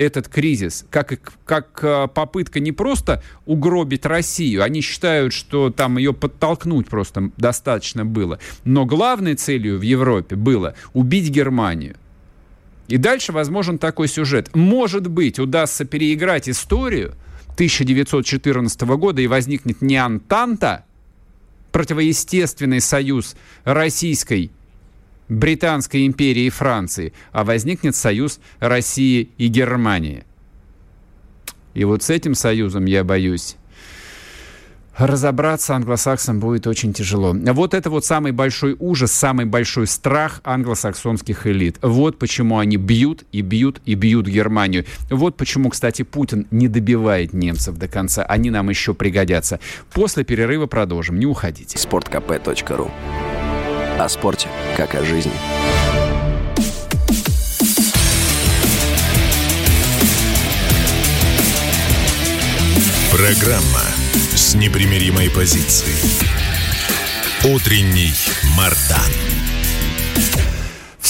этот 0.00 0.28
кризис, 0.28 0.86
как, 0.88 1.20
как 1.44 1.78
э, 1.82 2.08
попытка 2.08 2.58
не 2.58 2.72
просто 2.72 3.22
угробить 3.44 4.06
Россию, 4.06 4.62
они 4.62 4.80
считают, 4.80 5.34
что 5.34 5.68
там 5.68 5.98
ее 5.98 6.14
подтолкнуть 6.14 6.88
просто 6.88 7.30
достаточно 7.36 8.06
было, 8.06 8.38
но 8.64 8.86
главной 8.86 9.34
целью 9.34 9.78
в 9.78 9.82
Европе 9.82 10.36
было 10.36 10.74
убить 10.94 11.28
Германию. 11.28 11.96
И 12.88 12.96
дальше 12.96 13.32
возможен 13.32 13.76
такой 13.78 14.08
сюжет. 14.08 14.56
Может 14.56 15.06
быть, 15.06 15.38
удастся 15.38 15.84
переиграть 15.84 16.48
историю 16.48 17.14
1914 17.54 18.80
года 18.80 19.20
и 19.20 19.26
возникнет 19.26 19.82
не 19.82 19.96
Антанта, 19.96 20.86
противоестественный 21.72 22.80
союз 22.80 23.36
российской 23.64 24.50
Британской 25.30 26.06
империи 26.06 26.44
и 26.44 26.50
Франции, 26.50 27.14
а 27.32 27.44
возникнет 27.44 27.96
союз 27.96 28.40
России 28.58 29.30
и 29.38 29.46
Германии. 29.46 30.24
И 31.72 31.84
вот 31.84 32.02
с 32.02 32.10
этим 32.10 32.34
союзом, 32.34 32.84
я 32.84 33.04
боюсь, 33.04 33.56
разобраться 34.98 35.74
англосаксам 35.74 36.40
будет 36.40 36.66
очень 36.66 36.92
тяжело. 36.92 37.32
Вот 37.34 37.74
это 37.74 37.90
вот 37.90 38.04
самый 38.04 38.32
большой 38.32 38.76
ужас, 38.78 39.12
самый 39.12 39.46
большой 39.46 39.86
страх 39.86 40.40
англосаксонских 40.44 41.46
элит. 41.46 41.78
Вот 41.80 42.18
почему 42.18 42.58
они 42.58 42.76
бьют 42.76 43.24
и 43.32 43.40
бьют 43.40 43.80
и 43.84 43.94
бьют 43.94 44.26
Германию. 44.26 44.84
Вот 45.10 45.36
почему, 45.36 45.70
кстати, 45.70 46.02
Путин 46.02 46.46
не 46.50 46.68
добивает 46.68 47.32
немцев 47.32 47.76
до 47.76 47.88
конца. 47.88 48.24
Они 48.24 48.50
нам 48.50 48.68
еще 48.68 48.94
пригодятся. 48.94 49.60
После 49.92 50.24
перерыва 50.24 50.66
продолжим. 50.66 51.18
Не 51.18 51.26
уходите. 51.26 51.78
sportkp.ru 51.78 52.90
о 54.04 54.08
спорте, 54.08 54.48
как 54.76 54.94
о 54.94 55.04
жизни. 55.04 55.32
Программа 63.12 63.82
с 64.34 64.54
непримиримой 64.54 65.30
позицией. 65.30 65.96
Утренний 67.44 68.14
Мардан. 68.56 69.19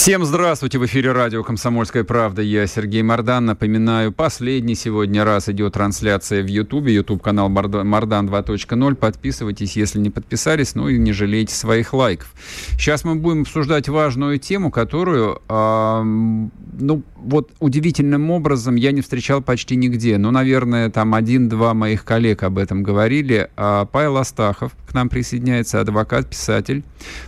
Всем 0.00 0.24
здравствуйте! 0.24 0.78
В 0.78 0.86
эфире 0.86 1.12
радио 1.12 1.42
«Комсомольская 1.42 2.04
правда». 2.04 2.40
Я 2.40 2.66
Сергей 2.66 3.02
Мордан. 3.02 3.44
Напоминаю, 3.44 4.12
последний 4.12 4.74
сегодня 4.74 5.26
раз 5.26 5.50
идет 5.50 5.74
трансляция 5.74 6.42
в 6.42 6.46
Ютубе. 6.46 6.94
Ютуб-канал 6.94 7.50
Мордан 7.50 8.26
2.0. 8.26 8.94
Подписывайтесь, 8.94 9.76
если 9.76 9.98
не 9.98 10.08
подписались. 10.08 10.74
Ну 10.74 10.88
и 10.88 10.96
не 10.96 11.12
жалейте 11.12 11.54
своих 11.54 11.92
лайков. 11.92 12.32
Сейчас 12.78 13.04
мы 13.04 13.16
будем 13.16 13.42
обсуждать 13.42 13.90
важную 13.90 14.38
тему, 14.38 14.70
которую, 14.70 15.42
э, 15.46 16.02
ну, 16.02 17.02
вот 17.16 17.50
удивительным 17.58 18.30
образом 18.30 18.76
я 18.76 18.92
не 18.92 19.02
встречал 19.02 19.42
почти 19.42 19.76
нигде. 19.76 20.16
Ну, 20.16 20.30
наверное, 20.30 20.88
там 20.88 21.12
один-два 21.12 21.74
моих 21.74 22.06
коллег 22.06 22.42
об 22.42 22.56
этом 22.56 22.82
говорили. 22.82 23.50
А 23.54 23.84
Павел 23.84 24.16
Астахов 24.16 24.72
к 24.88 24.94
нам 24.94 25.10
присоединяется, 25.10 25.78
адвокат, 25.78 26.30
писатель. 26.30 26.84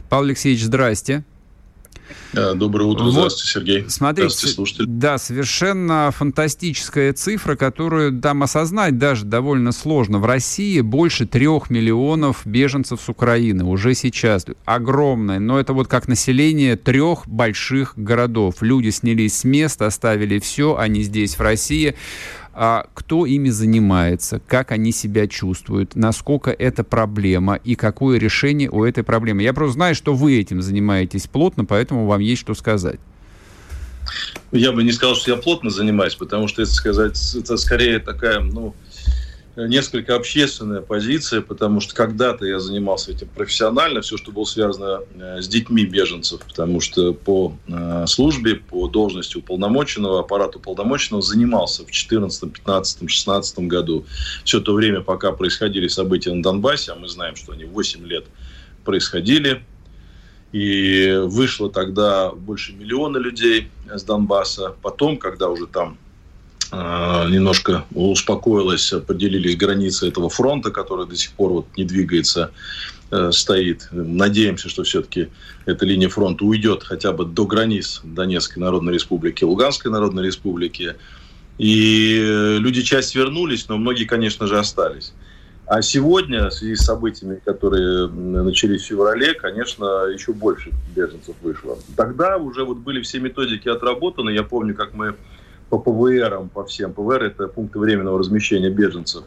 Павел 0.09 0.25
Алексеевич, 0.25 0.65
здрасте. 0.65 1.23
Доброе 2.33 2.85
утро, 2.85 3.05
вот, 3.05 3.13
здравствуйте, 3.13 3.53
Сергей. 3.53 3.91
Смотрите, 3.91 4.29
здравствуйте, 4.29 4.55
слушатель. 4.55 4.85
Да, 4.87 5.19
совершенно 5.19 6.11
фантастическая 6.17 7.13
цифра, 7.13 7.57
которую 7.57 8.21
там 8.21 8.43
осознать 8.43 8.99
даже 8.99 9.25
довольно 9.25 9.73
сложно. 9.73 10.19
В 10.19 10.25
России 10.25 10.81
больше 10.81 11.27
трех 11.27 11.71
миллионов 11.71 12.47
беженцев 12.47 13.01
с 13.01 13.09
Украины 13.09 13.65
уже 13.65 13.95
сейчас. 13.95 14.47
Огромное, 14.65 15.39
но 15.39 15.61
это 15.61 15.73
вот 15.73 15.89
как 15.89 16.09
население 16.09 16.77
трех 16.77 17.29
больших 17.29 17.95
городов. 17.97 18.57
Люди 18.61 18.91
снялись 18.91 19.39
с 19.39 19.45
места, 19.45 19.87
оставили 19.87 20.39
все, 20.39 20.77
они 20.77 21.03
здесь, 21.03 21.39
в 21.39 21.41
России 21.41 21.95
кто 22.53 23.27
ими 23.27 23.49
занимается, 23.49 24.41
как 24.47 24.73
они 24.73 24.93
себя 24.93 25.27
чувствуют, 25.27 25.97
насколько 25.97 26.51
это 26.51 26.85
проблема 26.85 27.55
и 27.57 27.75
какое 27.75 28.19
решение 28.19 28.71
у 28.71 28.85
этой 28.85 29.03
проблемы. 29.03 29.43
Я 29.43 29.53
просто 29.53 29.75
знаю, 29.75 29.95
что 29.95 30.15
вы 30.15 30.39
этим 30.39 30.61
занимаетесь 30.61 31.27
плотно, 31.27 31.65
поэтому 31.65 32.07
вам 32.07 32.21
есть 32.21 32.43
что 32.43 32.55
сказать. 32.55 33.01
Я 34.51 34.73
бы 34.73 34.83
не 34.83 34.93
сказал, 34.93 35.15
что 35.15 35.31
я 35.31 35.37
плотно 35.39 35.71
занимаюсь, 35.71 36.15
потому 36.15 36.47
что, 36.47 36.63
это 36.63 36.73
сказать, 36.73 37.35
это 37.35 37.57
скорее 37.57 37.99
такая, 37.99 38.41
ну, 38.41 38.75
несколько 39.57 40.17
общественная 40.17 40.81
позиция, 40.81 41.43
потому 41.43 41.81
что 41.81 41.95
когда-то 41.95 42.47
я 42.47 42.59
занимался 42.59 43.13
этим 43.13 43.29
профессионально, 43.29 44.01
все, 44.01 44.17
что 44.17 44.33
было 44.33 44.45
связано 44.45 45.01
э, 45.15 45.43
с 45.43 45.49
детьми 45.49 45.85
беженцев, 45.85 46.41
потому 46.47 46.81
что 46.81 47.13
по 47.13 47.55
э, 47.69 48.07
службе, 48.07 48.57
по 48.57 48.89
должности 48.89 49.37
уполномоченного, 49.37 50.21
аппарату 50.21 50.59
уполномоченного 50.59 51.23
занимался 51.23 51.83
в 51.83 51.87
2014, 51.87 52.53
15, 52.53 52.99
2016 53.01 53.59
году. 53.61 54.07
Все 54.45 54.61
то 54.61 54.75
время, 54.75 55.03
пока 55.03 55.33
происходили 55.33 55.89
события 55.89 56.33
на 56.33 56.43
Донбассе, 56.43 56.93
а 56.93 56.95
мы 56.95 57.09
знаем, 57.09 57.37
что 57.37 57.53
они 57.53 57.65
8 57.65 58.07
лет 58.07 58.25
происходили, 58.85 59.63
и 60.53 61.15
вышло 61.25 61.71
тогда 61.71 62.31
больше 62.31 62.75
миллиона 62.75 63.17
людей 63.19 63.69
с 63.91 64.03
Донбасса. 64.03 64.75
Потом, 64.83 65.17
когда 65.17 65.49
уже 65.49 65.67
там 65.67 65.99
немножко 66.73 67.85
успокоилась, 67.95 68.93
поделились 69.07 69.57
границы 69.57 70.09
этого 70.09 70.31
фронта, 70.31 70.71
который 70.71 71.07
до 71.07 71.17
сих 71.17 71.33
пор 71.33 71.53
вот 71.53 71.67
не 71.77 71.85
двигается, 71.85 72.51
э, 73.11 73.31
стоит. 73.31 73.89
Надеемся, 73.91 74.71
что 74.71 74.83
все-таки 74.83 75.29
эта 75.67 75.85
линия 75.85 76.09
фронта 76.09 76.45
уйдет 76.45 76.83
хотя 76.83 77.13
бы 77.13 77.27
до 77.27 77.45
границ 77.45 78.01
Донецкой 78.05 78.63
Народной 78.63 78.95
Республики, 78.95 79.45
Луганской 79.45 79.91
Народной 79.91 80.25
Республики. 80.25 80.97
И 81.59 82.57
люди 82.59 82.81
часть 82.81 83.15
вернулись, 83.15 83.69
но 83.69 83.77
многие, 83.77 84.05
конечно 84.05 84.47
же, 84.47 84.59
остались. 84.59 85.13
А 85.67 85.81
сегодня, 85.81 86.49
в 86.49 86.55
связи 86.55 86.75
с 86.75 86.85
событиями, 86.85 87.41
которые 87.45 88.09
начались 88.09 88.83
в 88.83 88.87
феврале, 88.87 89.35
конечно, 89.35 90.07
еще 90.07 90.33
больше 90.33 90.71
беженцев 90.95 91.37
вышло. 91.43 91.79
Тогда 91.97 92.37
уже 92.39 92.65
вот 92.65 92.79
были 92.79 93.01
все 93.03 93.21
методики 93.21 93.69
отработаны. 93.69 94.31
Я 94.31 94.43
помню, 94.43 94.75
как 94.75 94.95
мы 94.95 95.15
по 95.73 95.79
ПВРам, 95.79 96.51
по 96.51 96.65
всем. 96.65 96.93
ПВР– 96.93 97.23
это 97.25 97.49
пункты 97.49 97.79
временного 97.79 98.19
размещения 98.19 98.69
беженцев. 98.69 99.25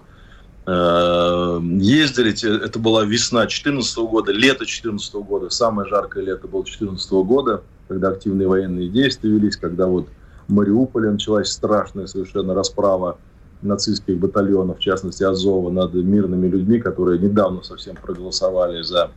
Э, 0.67 1.60
ездили, 1.60 2.63
это 2.63 2.77
была 2.77 3.03
весна 3.03 3.39
2014 3.39 3.97
года, 3.97 4.31
лето 4.31 4.60
2014 4.60 5.15
года, 5.15 5.49
самое 5.49 5.89
жаркое 5.89 6.23
лето 6.23 6.47
было 6.47 6.62
2014 6.62 7.12
года, 7.25 7.63
когда 7.88 8.10
активные 8.10 8.47
военные 8.47 8.89
действия 8.89 9.31
велись, 9.31 9.58
когда 9.58 9.88
вот 9.88 10.08
в 10.47 10.53
Мариуполе 10.53 11.10
началась 11.10 11.49
страшная 11.49 12.05
совершенно 12.05 12.53
расправа 12.53 13.17
нацистских 13.63 14.19
батальонов, 14.19 14.77
в 14.77 14.81
частности 14.81 15.23
Азова, 15.23 15.71
над 15.71 15.95
мирными 15.95 16.47
людьми, 16.47 16.79
которые 16.79 17.17
недавно 17.17 17.63
совсем 17.63 17.95
проголосовали 17.95 18.84
за 18.84 19.10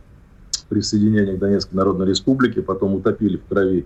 присоединение 0.67 1.35
к 1.35 1.39
Донецкой 1.39 1.77
Народной 1.77 2.07
Республике, 2.07 2.63
потом 2.63 2.95
утопили 2.95 3.37
в 3.37 3.45
крови. 3.45 3.85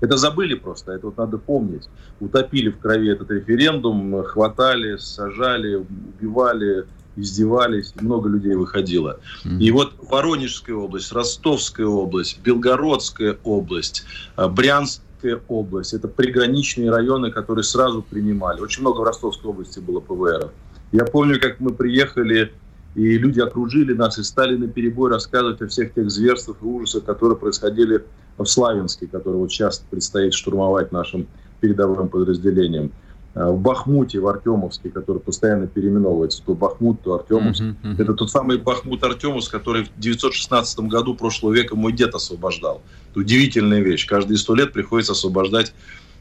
Это 0.00 0.16
забыли 0.16 0.54
просто, 0.54 0.92
это 0.92 1.06
вот 1.06 1.16
надо 1.16 1.38
помнить. 1.38 1.88
Утопили 2.20 2.70
в 2.70 2.78
крови 2.78 3.10
этот 3.10 3.30
референдум, 3.30 4.22
хватали, 4.24 4.96
сажали, 4.96 5.74
убивали, 5.74 6.86
издевались, 7.16 7.94
много 8.00 8.28
людей 8.28 8.54
выходило. 8.54 9.20
Mm-hmm. 9.44 9.58
И 9.58 9.70
вот 9.70 9.92
Воронежская 10.10 10.76
область, 10.76 11.12
Ростовская 11.12 11.86
область, 11.86 12.40
Белгородская 12.42 13.38
область, 13.44 14.04
э, 14.36 14.48
Брянск 14.48 15.02
Ростовская 15.20 15.40
область. 15.48 15.94
Это 15.94 16.08
приграничные 16.08 16.90
районы, 16.90 17.30
которые 17.30 17.64
сразу 17.64 18.02
принимали. 18.02 18.60
Очень 18.60 18.82
много 18.82 19.00
в 19.00 19.04
Ростовской 19.04 19.50
области 19.50 19.80
было 19.80 20.00
ПВР. 20.00 20.50
Я 20.92 21.04
помню, 21.04 21.40
как 21.40 21.60
мы 21.60 21.72
приехали, 21.72 22.52
и 22.94 23.18
люди 23.18 23.40
окружили 23.40 23.92
нас 23.92 24.18
и 24.18 24.24
стали 24.24 24.56
на 24.56 24.66
перебой 24.66 25.10
рассказывать 25.10 25.60
о 25.62 25.68
всех 25.68 25.94
тех 25.94 26.10
зверствах 26.10 26.56
и 26.62 26.64
ужасах, 26.64 27.04
которые 27.04 27.36
происходили 27.38 28.04
в 28.44 28.48
Славянске, 28.48 29.06
который 29.06 29.36
вот 29.36 29.50
сейчас 29.50 29.84
предстоит 29.90 30.34
штурмовать 30.34 30.92
нашим 30.92 31.26
передовым 31.60 32.08
подразделениям. 32.08 32.92
Э, 33.34 33.50
в 33.50 33.60
Бахмуте, 33.60 34.18
в 34.18 34.26
Артемовске, 34.26 34.90
который 34.90 35.18
постоянно 35.18 35.66
переименовывается, 35.66 36.42
то 36.44 36.54
Бахмут, 36.54 37.02
то 37.02 37.14
Артемовск. 37.14 37.62
Uh-huh, 37.62 37.74
uh-huh. 37.82 38.02
Это 38.02 38.14
тот 38.14 38.30
самый 38.30 38.58
Бахмут 38.58 39.04
Артемовск, 39.04 39.52
который 39.52 39.84
в 39.84 39.98
916 39.98 40.80
году 40.80 41.14
прошлого 41.14 41.52
века 41.52 41.76
мой 41.76 41.92
дед 41.92 42.14
освобождал. 42.14 42.82
Это 43.10 43.20
удивительная 43.20 43.80
вещь. 43.80 44.06
Каждые 44.06 44.38
сто 44.38 44.54
лет 44.54 44.72
приходится 44.72 45.12
освобождать 45.12 45.72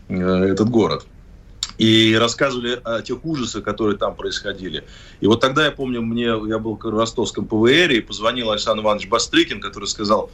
э, 0.08 0.16
этот 0.16 0.70
город. 0.70 1.06
И 1.80 2.16
рассказывали 2.20 2.80
о 2.84 3.02
тех 3.02 3.24
ужасах, 3.24 3.64
которые 3.64 3.98
там 3.98 4.14
происходили. 4.14 4.84
И 5.22 5.28
вот 5.28 5.40
тогда 5.40 5.66
я 5.66 5.72
помню, 5.72 6.02
мне 6.02 6.26
я 6.26 6.60
был 6.60 6.76
в 6.76 6.84
ростовском 6.84 7.46
ПВР, 7.46 7.92
и 7.92 8.02
позвонил 8.02 8.52
Александр 8.52 8.84
Иванович 8.84 9.08
Бастрыкин, 9.08 9.62
который 9.62 9.86
сказал, 9.86 10.30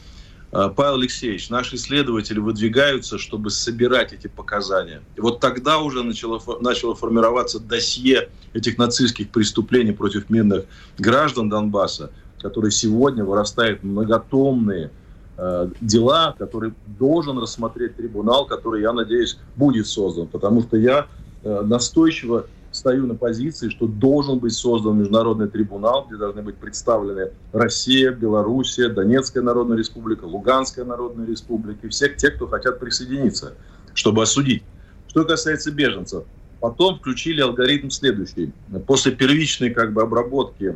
Павел 0.75 0.95
Алексеевич, 0.95 1.49
наши 1.49 1.75
исследователи 1.75 2.39
выдвигаются, 2.39 3.17
чтобы 3.17 3.49
собирать 3.49 4.13
эти 4.13 4.27
показания. 4.27 5.01
И 5.17 5.21
вот 5.21 5.39
тогда 5.39 5.79
уже 5.79 6.03
начало, 6.03 6.41
начало 6.61 6.95
формироваться 6.95 7.59
досье 7.59 8.29
этих 8.53 8.77
нацистских 8.77 9.29
преступлений 9.31 9.91
против 9.91 10.29
мирных 10.29 10.65
граждан 10.97 11.49
Донбасса, 11.49 12.11
которые 12.39 12.71
сегодня 12.71 13.25
вырастают 13.25 13.83
многотомные 13.83 14.91
э, 15.37 15.69
дела, 15.81 16.35
которые 16.37 16.73
должен 16.85 17.37
рассмотреть 17.37 17.97
трибунал, 17.97 18.45
который, 18.45 18.81
я 18.81 18.93
надеюсь, 18.93 19.37
будет 19.57 19.87
создан. 19.87 20.27
Потому 20.27 20.61
что 20.61 20.77
я 20.77 21.07
э, 21.43 21.61
настойчиво 21.65 22.45
стою 22.75 23.07
на 23.07 23.15
позиции, 23.15 23.69
что 23.69 23.87
должен 23.87 24.39
быть 24.39 24.53
создан 24.53 24.99
международный 24.99 25.47
трибунал, 25.47 26.05
где 26.07 26.17
должны 26.17 26.41
быть 26.41 26.55
представлены 26.55 27.31
Россия, 27.53 28.11
Белоруссия, 28.11 28.89
Донецкая 28.89 29.43
Народная 29.43 29.77
Республика, 29.77 30.25
Луганская 30.25 30.85
Народная 30.85 31.25
Республика, 31.25 31.87
все 31.89 32.09
те, 32.09 32.31
кто 32.31 32.47
хотят 32.47 32.79
присоединиться, 32.79 33.53
чтобы 33.93 34.23
осудить. 34.23 34.63
Что 35.07 35.23
касается 35.23 35.71
беженцев, 35.71 36.25
потом 36.59 36.99
включили 36.99 37.41
алгоритм 37.41 37.89
следующий. 37.89 38.51
После 38.85 39.11
первичной 39.11 39.69
как 39.69 39.93
бы 39.93 40.01
обработки 40.01 40.75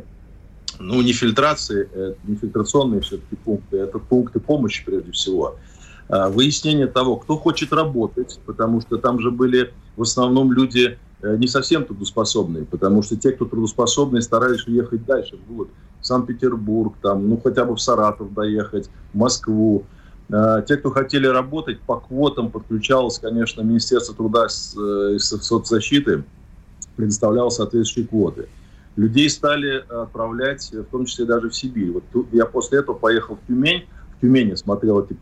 ну, 0.78 1.02
не 1.02 1.12
фильтрации, 1.12 1.88
э, 1.92 2.14
не 2.24 2.36
фильтрационные 2.36 3.02
все-таки 3.02 3.36
пункты, 3.36 3.76
это 3.76 3.98
пункты 3.98 4.40
помощи 4.40 4.82
прежде 4.84 5.12
всего. 5.12 5.56
А, 6.08 6.30
выяснение 6.30 6.86
того, 6.86 7.16
кто 7.16 7.36
хочет 7.36 7.72
работать, 7.72 8.40
потому 8.46 8.80
что 8.80 8.96
там 8.96 9.20
же 9.20 9.30
были 9.30 9.72
в 9.96 10.02
основном 10.02 10.52
люди 10.52 10.98
Э, 10.98 11.09
не 11.22 11.46
совсем 11.46 11.84
трудоспособные, 11.84 12.64
потому 12.64 13.02
что 13.02 13.16
те, 13.16 13.32
кто 13.32 13.44
трудоспособные, 13.44 14.22
старались 14.22 14.66
уехать 14.66 15.04
дальше, 15.04 15.38
в 15.48 16.06
Санкт-Петербург, 16.06 16.94
там, 17.02 17.28
ну 17.28 17.40
хотя 17.42 17.64
бы 17.64 17.74
в 17.74 17.80
Саратов 17.80 18.32
доехать, 18.32 18.88
в 19.12 19.18
Москву. 19.18 19.84
Э, 20.30 20.62
те, 20.66 20.76
кто 20.76 20.90
хотели 20.90 21.26
работать, 21.26 21.80
по 21.80 21.96
квотам 22.00 22.50
подключалось, 22.50 23.18
конечно, 23.18 23.62
Министерство 23.62 24.14
труда 24.14 24.46
и 24.46 25.16
э, 25.16 25.18
соцзащиты, 25.18 26.24
предоставляло 26.96 27.50
соответствующие 27.50 28.08
квоты. 28.08 28.48
Людей 28.96 29.30
стали 29.30 29.84
отправлять, 29.88 30.72
в 30.72 30.84
том 30.84 31.04
числе 31.04 31.24
даже 31.24 31.48
в 31.48 31.54
Сибирь. 31.54 31.92
Вот 31.92 32.26
я 32.32 32.44
после 32.44 32.80
этого 32.80 32.96
поехал 32.96 33.36
в 33.36 33.46
Тюмень, 33.46 33.84
в 34.16 34.20
Тюмени 34.20 34.54
смотрел 34.54 35.00
эти 35.00 35.16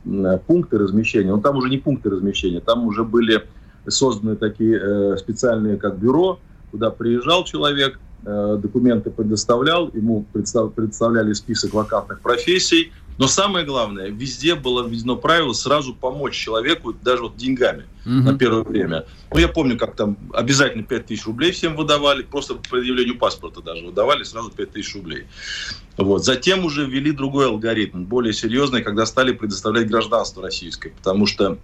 пункты 0.47 0.79
размещения, 0.79 1.31
но 1.31 1.41
там 1.41 1.57
уже 1.57 1.69
не 1.69 1.79
пункты 1.79 2.11
размещения, 2.11 2.61
там 2.61 2.87
уже 2.87 3.05
были 3.05 3.45
созданы 3.91 4.37
такие 4.37 4.79
э, 4.79 5.17
специальные 5.19 5.77
как 5.77 5.99
бюро, 5.99 6.41
куда 6.71 6.91
приезжал 6.91 7.45
человек, 7.45 7.99
э, 8.25 8.59
документы 8.61 9.11
предоставлял, 9.11 9.91
ему 9.93 10.27
представ, 10.33 10.75
представляли 10.75 11.33
список 11.33 11.75
вакантных 11.75 12.21
профессий. 12.21 12.93
Но 13.19 13.27
самое 13.27 13.67
главное, 13.67 14.11
везде 14.11 14.55
было 14.55 14.87
введено 14.87 15.17
правило 15.17 15.53
сразу 15.53 15.93
помочь 15.93 16.37
человеку, 16.37 16.93
даже 16.93 17.23
вот 17.23 17.37
деньгами 17.37 17.85
угу. 18.07 18.13
на 18.13 18.39
первое 18.39 18.63
время. 18.63 19.07
Ну, 19.33 19.39
я 19.41 19.49
помню, 19.49 19.77
как 19.77 19.97
там 19.97 20.17
обязательно 20.33 20.85
5 20.85 21.07
тысяч 21.07 21.27
рублей 21.27 21.51
всем 21.51 21.75
выдавали, 21.75 22.23
просто 22.23 22.55
по 22.55 22.61
предъявлению 22.61 23.19
паспорта 23.19 23.61
даже 23.61 23.85
выдавали 23.85 24.23
сразу 24.23 24.53
5 24.53 24.71
тысяч 24.71 24.95
рублей. 24.95 25.25
Вот. 25.97 26.25
Затем 26.25 26.65
уже 26.65 26.87
ввели 26.87 27.11
другой 27.11 27.47
алгоритм, 27.47 28.05
более 28.05 28.33
серьезный, 28.33 28.85
когда 28.85 29.05
стали 29.05 29.33
предоставлять 29.33 29.89
гражданство 29.89 30.41
российское, 30.41 30.91
потому 30.91 31.27
что 31.27 31.59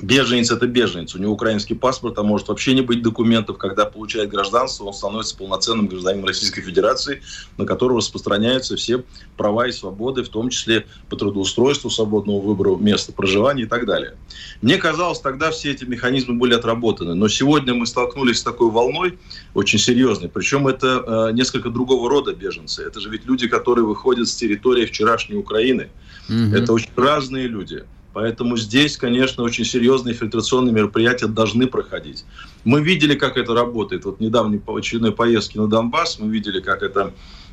Беженец– 0.00 0.50
это 0.52 0.66
беженец. 0.66 1.14
У 1.14 1.18
него 1.18 1.32
украинский 1.32 1.74
паспорт, 1.74 2.18
а 2.18 2.22
может 2.22 2.48
вообще 2.48 2.74
не 2.74 2.82
быть 2.82 3.02
документов. 3.02 3.58
Когда 3.58 3.84
получает 3.84 4.30
гражданство, 4.30 4.84
он 4.84 4.94
становится 4.94 5.36
полноценным 5.36 5.88
гражданином 5.88 6.26
Российской 6.26 6.62
Федерации, 6.62 7.22
на 7.56 7.66
которого 7.66 7.98
распространяются 7.98 8.76
все 8.76 9.04
права 9.36 9.66
и 9.66 9.72
свободы, 9.72 10.22
в 10.22 10.28
том 10.28 10.50
числе 10.50 10.86
по 11.08 11.16
трудоустройству, 11.16 11.90
свободному 11.90 12.40
выбору 12.40 12.76
места 12.76 13.12
проживания 13.12 13.64
и 13.64 13.66
так 13.66 13.86
далее. 13.86 14.16
Мне 14.62 14.76
казалось, 14.76 15.20
тогда 15.20 15.50
все 15.50 15.72
эти 15.72 15.84
механизмы 15.84 16.34
были 16.34 16.54
отработаны. 16.54 17.14
Но 17.14 17.28
сегодня 17.28 17.74
мы 17.74 17.86
столкнулись 17.86 18.38
с 18.38 18.42
такой 18.42 18.70
волной, 18.70 19.18
очень 19.54 19.78
серьезной. 19.78 20.28
Причем 20.28 20.68
это 20.68 21.30
э, 21.30 21.32
несколько 21.32 21.70
другого 21.70 22.08
рода 22.08 22.34
беженцы. 22.34 22.82
Это 22.84 23.00
же 23.00 23.10
ведь 23.10 23.26
люди, 23.26 23.48
которые 23.48 23.84
выходят 23.84 24.28
с 24.28 24.34
территории 24.36 24.86
вчерашней 24.86 25.36
Украины. 25.36 25.88
Угу. 26.28 26.54
Это 26.54 26.72
очень 26.72 26.90
разные 26.94 27.48
люди. 27.48 27.84
Поэтому 28.12 28.56
здесь, 28.56 28.96
конечно, 28.96 29.42
очень 29.42 29.64
серьезные 29.64 30.14
фильтрационные 30.14 30.72
мероприятия 30.72 31.26
должны 31.26 31.66
проходить. 31.66 32.24
Мы 32.64 32.80
видели, 32.80 33.14
как 33.14 33.36
это 33.36 33.54
работает. 33.54 34.04
Вот 34.04 34.20
недавней 34.20 34.60
очередной 34.66 35.12
поездки 35.12 35.58
на 35.58 35.68
Донбасс 35.68 36.18
мы 36.18 36.32
видели, 36.32 36.60
как 36.60 36.82
это... 36.82 37.12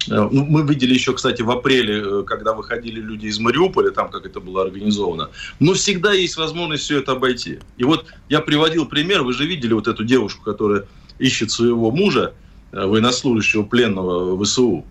Э, 0.09 0.27
ну, 0.31 0.45
мы 0.45 0.63
видели 0.63 0.93
еще, 0.93 1.13
кстати, 1.13 1.41
в 1.41 1.51
апреле, 1.51 2.01
э, 2.03 2.23
когда 2.25 2.53
выходили 2.53 2.99
люди 2.99 3.27
из 3.27 3.37
Мариуполя, 3.39 3.91
там 3.91 4.09
как 4.09 4.25
это 4.25 4.39
было 4.39 4.63
организовано. 4.63 5.29
Но 5.59 5.73
всегда 5.73 6.13
есть 6.13 6.37
возможность 6.37 6.83
все 6.83 6.99
это 6.99 7.11
обойти. 7.11 7.59
И 7.77 7.83
вот 7.83 8.05
я 8.29 8.39
приводил 8.39 8.85
пример, 8.85 9.23
вы 9.23 9.33
же 9.33 9.45
видели 9.45 9.73
вот 9.73 9.87
эту 9.87 10.03
девушку, 10.03 10.43
которая 10.43 10.85
ищет 11.19 11.51
своего 11.51 11.91
мужа, 11.91 12.33
э, 12.71 12.85
военнослужащего 12.85 13.63
пленного 13.63 14.41
ВСУ 14.43 14.85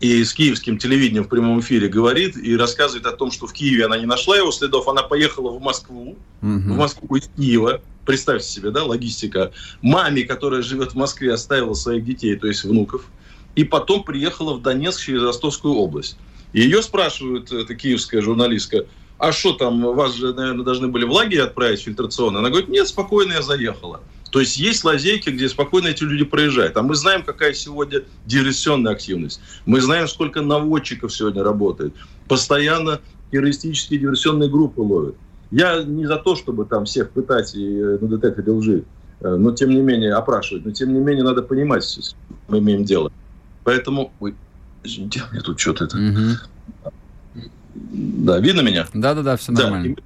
и 0.00 0.24
с 0.24 0.32
киевским 0.32 0.78
телевидением 0.78 1.24
в 1.24 1.28
прямом 1.28 1.60
эфире 1.60 1.88
говорит 1.88 2.36
и 2.36 2.56
рассказывает 2.56 3.06
о 3.06 3.12
том, 3.12 3.30
что 3.30 3.46
в 3.46 3.52
Киеве 3.52 3.84
она 3.84 3.98
не 3.98 4.06
нашла 4.06 4.36
его 4.36 4.50
следов, 4.50 4.88
она 4.88 5.02
поехала 5.02 5.50
в 5.50 5.60
Москву, 5.60 6.16
угу. 6.40 6.50
в 6.50 6.76
Москву 6.76 7.16
из 7.16 7.28
Киева, 7.36 7.82
представьте 8.06 8.48
себе, 8.48 8.70
да, 8.70 8.84
логистика, 8.84 9.52
маме, 9.82 10.22
которая 10.22 10.62
живет 10.62 10.92
в 10.92 10.94
Москве, 10.94 11.34
оставила 11.34 11.74
своих 11.74 12.04
детей, 12.04 12.34
то 12.36 12.46
есть 12.46 12.64
внуков, 12.64 13.04
и 13.56 13.64
потом 13.64 14.02
приехала 14.02 14.54
в 14.54 14.62
Донецк 14.62 15.02
через 15.02 15.22
Ростовскую 15.22 15.74
область. 15.74 16.16
Ее 16.54 16.82
спрашивают, 16.82 17.52
эта 17.52 17.74
киевская 17.74 18.22
журналистка, 18.22 18.86
а 19.18 19.32
что 19.32 19.52
там, 19.52 19.82
вас 19.82 20.14
же, 20.14 20.32
наверное, 20.32 20.64
должны 20.64 20.88
были 20.88 21.04
в 21.04 21.12
лагерь 21.12 21.42
отправить 21.42 21.80
фильтрационно? 21.80 22.38
Она 22.38 22.48
говорит, 22.48 22.70
нет, 22.70 22.88
спокойно 22.88 23.34
я 23.34 23.42
заехала. 23.42 24.00
То 24.30 24.40
есть 24.40 24.56
есть 24.56 24.84
лазейки, 24.84 25.30
где 25.30 25.48
спокойно 25.48 25.88
эти 25.88 26.04
люди 26.04 26.24
проезжают. 26.24 26.76
А 26.76 26.82
мы 26.82 26.94
знаем, 26.94 27.24
какая 27.24 27.52
сегодня 27.52 28.02
диверсионная 28.26 28.92
активность. 28.92 29.40
Мы 29.66 29.80
знаем, 29.80 30.06
сколько 30.08 30.40
наводчиков 30.40 31.12
сегодня 31.12 31.42
работает. 31.42 31.94
Постоянно 32.28 33.00
террористические 33.32 33.98
диверсионные 33.98 34.48
группы 34.48 34.80
ловят. 34.80 35.16
Я 35.50 35.82
не 35.82 36.06
за 36.06 36.16
то, 36.16 36.36
чтобы 36.36 36.64
там 36.64 36.84
всех 36.84 37.10
пытать 37.10 37.54
и 37.56 37.76
э, 37.76 37.98
на 38.00 38.08
детекторе 38.08 38.52
лжи, 38.52 38.84
э, 39.20 39.34
но 39.34 39.50
тем 39.52 39.70
не 39.70 39.80
менее 39.80 40.14
опрашивать. 40.14 40.64
Но 40.64 40.70
тем 40.70 40.94
не 40.94 41.00
менее 41.00 41.24
надо 41.24 41.42
понимать, 41.42 41.84
чем 41.92 42.04
мы 42.48 42.58
имеем 42.58 42.84
дело. 42.84 43.10
Поэтому... 43.64 44.12
Ой, 44.20 44.36
извините, 44.84 45.22
мне 45.32 45.40
тут 45.40 45.58
что-то 45.58 45.84
это... 45.84 45.96
Угу. 45.96 46.92
Да, 47.74 48.38
видно 48.38 48.60
меня? 48.60 48.86
Да-да-да, 48.94 49.36
все 49.36 49.50
нормально. 49.52 49.96
Да, 49.96 50.02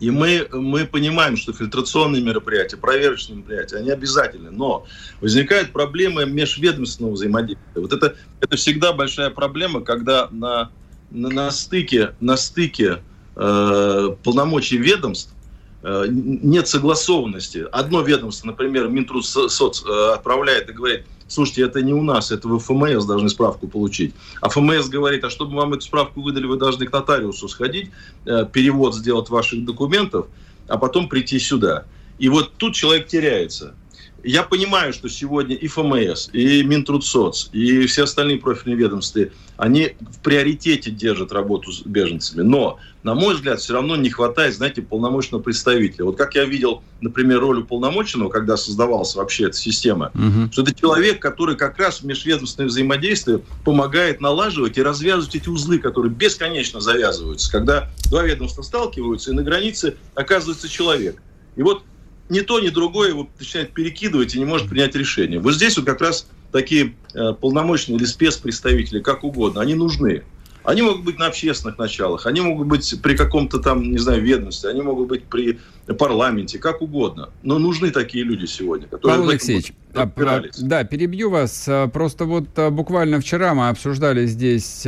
и 0.00 0.10
мы, 0.10 0.48
мы 0.50 0.86
понимаем, 0.86 1.36
что 1.36 1.52
фильтрационные 1.52 2.22
мероприятия, 2.22 2.78
проверочные 2.78 3.36
мероприятия, 3.36 3.76
они 3.76 3.90
обязательны. 3.90 4.50
Но 4.50 4.86
возникает 5.20 5.72
проблема 5.72 6.24
межведомственного 6.24 7.12
взаимодействия. 7.12 7.80
Вот 7.80 7.92
это, 7.92 8.16
это 8.40 8.56
всегда 8.56 8.94
большая 8.94 9.28
проблема, 9.28 9.82
когда 9.82 10.28
на, 10.30 10.72
на, 11.10 11.28
на 11.28 11.50
стыке, 11.50 12.14
на 12.18 12.38
стыке 12.38 13.02
э, 13.36 14.08
полномочий 14.24 14.78
ведомств 14.78 15.34
нет 15.82 16.68
согласованности. 16.68 17.66
Одно 17.72 18.02
ведомство, 18.02 18.48
например, 18.48 18.88
Минтруд-Соц 18.88 19.84
э, 19.84 20.12
отправляет 20.14 20.68
и 20.68 20.72
говорит– 20.72 21.04
слушайте, 21.30 21.62
это 21.62 21.80
не 21.80 21.94
у 21.94 22.02
нас, 22.02 22.30
это 22.30 22.48
вы 22.48 22.58
ФМС 22.58 23.04
должны 23.06 23.28
справку 23.28 23.68
получить. 23.68 24.14
А 24.40 24.48
ФМС 24.48 24.88
говорит, 24.88 25.24
а 25.24 25.30
чтобы 25.30 25.56
вам 25.56 25.72
эту 25.72 25.82
справку 25.82 26.22
выдали, 26.22 26.46
вы 26.46 26.56
должны 26.56 26.86
к 26.86 26.92
нотариусу 26.92 27.48
сходить, 27.48 27.90
э, 28.26 28.46
перевод 28.52 28.94
сделать 28.94 29.30
ваших 29.30 29.64
документов, 29.64 30.26
а 30.68 30.76
потом 30.76 31.08
прийти 31.08 31.38
сюда. 31.38 31.84
И 32.18 32.28
вот 32.28 32.52
тут 32.56 32.74
человек 32.74 33.06
теряется. 33.06 33.74
Я 34.22 34.42
понимаю, 34.42 34.92
что 34.92 35.08
сегодня 35.08 35.54
и 35.56 35.66
ФМС, 35.66 36.28
и 36.32 36.62
Минтрудсоц, 36.62 37.48
и 37.52 37.86
все 37.86 38.04
остальные 38.04 38.38
профильные 38.38 38.76
ведомства, 38.76 39.22
они 39.56 39.94
в 40.00 40.20
приоритете 40.20 40.90
держат 40.90 41.32
работу 41.32 41.72
с 41.72 41.82
беженцами. 41.82 42.42
Но, 42.42 42.78
на 43.02 43.14
мой 43.14 43.34
взгляд, 43.34 43.60
все 43.60 43.74
равно 43.74 43.96
не 43.96 44.10
хватает, 44.10 44.54
знаете, 44.54 44.82
полномочного 44.82 45.42
представителя. 45.42 46.04
Вот 46.04 46.16
как 46.16 46.34
я 46.34 46.44
видел, 46.44 46.82
например, 47.00 47.40
роль 47.40 47.60
уполномоченного, 47.60 48.28
когда 48.28 48.56
создавалась 48.56 49.14
вообще 49.14 49.46
эта 49.46 49.56
система, 49.56 50.10
угу. 50.14 50.52
что 50.52 50.62
это 50.62 50.74
человек, 50.74 51.20
который 51.20 51.56
как 51.56 51.78
раз 51.78 52.00
в 52.00 52.04
межведомственное 52.04 52.68
взаимодействие 52.68 53.40
помогает 53.64 54.20
налаживать 54.20 54.78
и 54.78 54.82
развязывать 54.82 55.34
эти 55.34 55.48
узлы, 55.48 55.78
которые 55.78 56.12
бесконечно 56.12 56.80
завязываются, 56.80 57.50
когда 57.50 57.90
два 58.10 58.22
ведомства 58.22 58.62
сталкиваются, 58.62 59.30
и 59.30 59.34
на 59.34 59.42
границе 59.42 59.96
оказывается 60.14 60.68
человек. 60.68 61.22
И 61.56 61.62
вот 61.62 61.82
ни 62.30 62.40
то, 62.40 62.60
ни 62.60 62.68
другое 62.68 63.10
его 63.10 63.28
начинает 63.38 63.72
перекидывать 63.72 64.34
и 64.34 64.38
не 64.38 64.44
может 64.44 64.68
принять 64.68 64.94
решение. 64.94 65.40
Вот 65.40 65.54
здесь 65.54 65.76
вот 65.76 65.84
как 65.84 66.00
раз 66.00 66.26
такие 66.52 66.94
э, 67.14 67.32
полномочные 67.38 67.96
или 67.96 68.04
спецпредставители, 68.04 69.00
как 69.00 69.24
угодно, 69.24 69.60
они 69.60 69.74
нужны. 69.74 70.22
Они 70.62 70.82
могут 70.82 71.04
быть 71.04 71.18
на 71.18 71.26
общественных 71.26 71.78
началах, 71.78 72.26
они 72.26 72.42
могут 72.42 72.66
быть 72.68 73.00
при 73.02 73.16
каком-то 73.16 73.60
там, 73.60 73.82
не 73.82 73.98
знаю, 73.98 74.22
ведомстве, 74.22 74.70
они 74.70 74.82
могут 74.82 75.08
быть 75.08 75.24
при 75.24 75.58
парламенте, 75.98 76.58
как 76.58 76.82
угодно. 76.82 77.30
Но 77.42 77.58
нужны 77.58 77.90
такие 77.90 78.24
люди 78.24 78.44
сегодня, 78.44 78.86
которые... 78.86 79.16
Павел 79.16 79.30
Алексеевич, 79.30 79.72
а, 79.94 80.02
а, 80.02 80.42
да, 80.60 80.84
перебью 80.84 81.30
вас. 81.30 81.64
А, 81.66 81.88
просто 81.88 82.26
вот 82.26 82.48
буквально 82.72 83.20
вчера 83.20 83.54
мы 83.54 83.70
обсуждали 83.70 84.26
здесь 84.26 84.82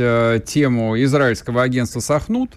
тему 0.45 1.01
израильского 1.01 1.63
агентства 1.63 2.01
«Сахнут», 2.01 2.51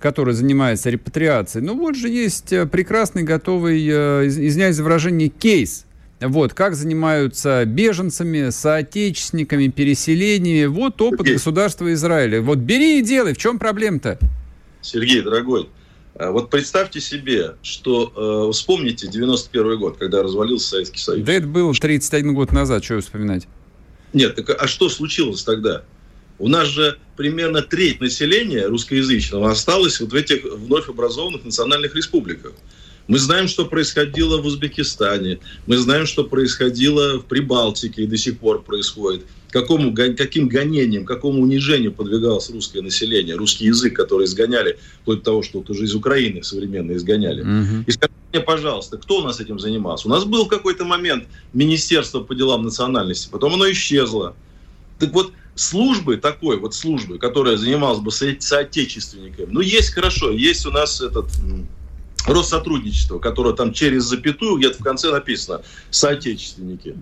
который 0.00 0.34
занимается 0.34 0.90
репатриацией. 0.90 1.64
Ну 1.64 1.78
вот 1.78 1.96
же 1.96 2.08
есть 2.08 2.52
э, 2.52 2.66
прекрасный, 2.66 3.22
готовый, 3.22 3.86
э, 3.86 4.26
извиняюсь 4.26 4.76
за 4.76 4.84
выражение, 4.84 5.28
кейс. 5.28 5.86
Вот, 6.20 6.54
как 6.54 6.76
занимаются 6.76 7.64
беженцами, 7.64 8.50
соотечественниками, 8.50 9.68
переселениями. 9.68 10.66
Вот 10.66 11.00
опыт 11.02 11.20
Сергей. 11.20 11.34
государства 11.34 11.92
Израиля. 11.92 12.40
Вот 12.40 12.58
бери 12.58 13.00
и 13.00 13.02
делай. 13.02 13.34
В 13.34 13.38
чем 13.38 13.58
проблема-то? 13.58 14.18
Сергей, 14.82 15.22
дорогой, 15.22 15.68
э, 16.14 16.30
вот 16.30 16.50
представьте 16.50 17.00
себе, 17.00 17.56
что 17.62 18.48
э, 18.48 18.52
вспомните 18.52 19.08
91 19.08 19.78
год, 19.78 19.96
когда 19.98 20.22
развалился 20.22 20.70
Советский 20.70 21.00
Союз. 21.00 21.26
Да 21.26 21.32
это 21.32 21.46
было 21.46 21.72
31 21.74 22.34
год 22.34 22.52
назад, 22.52 22.84
что 22.84 23.00
вспоминать? 23.00 23.48
Нет, 24.12 24.36
так 24.36 24.62
а 24.62 24.66
что 24.68 24.88
случилось 24.88 25.42
тогда? 25.42 25.82
У 26.42 26.48
нас 26.48 26.66
же 26.66 26.98
примерно 27.16 27.62
треть 27.62 28.00
населения 28.00 28.66
русскоязычного 28.66 29.52
осталось 29.52 30.00
вот 30.00 30.10
в 30.10 30.14
этих 30.16 30.42
вновь 30.42 30.88
образованных 30.88 31.44
национальных 31.44 31.94
республиках. 31.94 32.50
Мы 33.06 33.20
знаем, 33.20 33.46
что 33.46 33.64
происходило 33.64 34.42
в 34.42 34.46
Узбекистане, 34.46 35.38
мы 35.68 35.76
знаем, 35.76 36.04
что 36.04 36.24
происходило 36.24 37.20
в 37.20 37.26
Прибалтике 37.26 38.02
и 38.02 38.06
до 38.08 38.16
сих 38.16 38.38
пор 38.38 38.62
происходит. 38.62 39.22
Какому, 39.50 39.94
каким 39.94 40.48
гонением, 40.48 41.04
какому 41.04 41.42
унижению 41.42 41.92
подвигалось 41.92 42.50
русское 42.50 42.82
население, 42.82 43.36
русский 43.36 43.66
язык, 43.66 43.94
который 43.94 44.24
изгоняли, 44.24 44.80
вплоть 45.02 45.18
до 45.18 45.24
того, 45.26 45.42
что 45.44 45.58
вот 45.58 45.70
уже 45.70 45.84
из 45.84 45.94
Украины 45.94 46.42
современно 46.42 46.90
изгоняли. 46.96 47.42
Угу. 47.42 47.84
И 47.86 47.90
скажите 47.92 48.18
мне, 48.32 48.40
пожалуйста, 48.40 48.98
кто 48.98 49.18
у 49.18 49.22
нас 49.22 49.38
этим 49.38 49.60
занимался? 49.60 50.08
У 50.08 50.10
нас 50.10 50.24
был 50.24 50.46
в 50.46 50.48
какой-то 50.48 50.84
момент 50.84 51.28
Министерство 51.52 52.18
по 52.18 52.34
делам 52.34 52.64
национальности, 52.64 53.28
потом 53.30 53.54
оно 53.54 53.70
исчезло. 53.70 54.34
Так 54.98 55.12
вот, 55.12 55.32
службы 55.54 56.16
такой, 56.16 56.58
вот 56.58 56.74
службы, 56.74 57.18
которая 57.18 57.56
занималась 57.56 58.00
бы 58.00 58.10
соотечественниками, 58.10 59.48
ну, 59.50 59.60
есть 59.60 59.92
хорошо, 59.92 60.30
есть 60.30 60.66
у 60.66 60.70
нас 60.70 61.00
этот 61.00 61.26
Россотрудничество, 62.26 63.18
которое 63.18 63.54
там 63.54 63.72
через 63.72 64.04
запятую, 64.04 64.58
где-то 64.58 64.78
в 64.78 64.84
конце 64.84 65.10
написано 65.10 65.62
«соотечественники». 65.90 66.96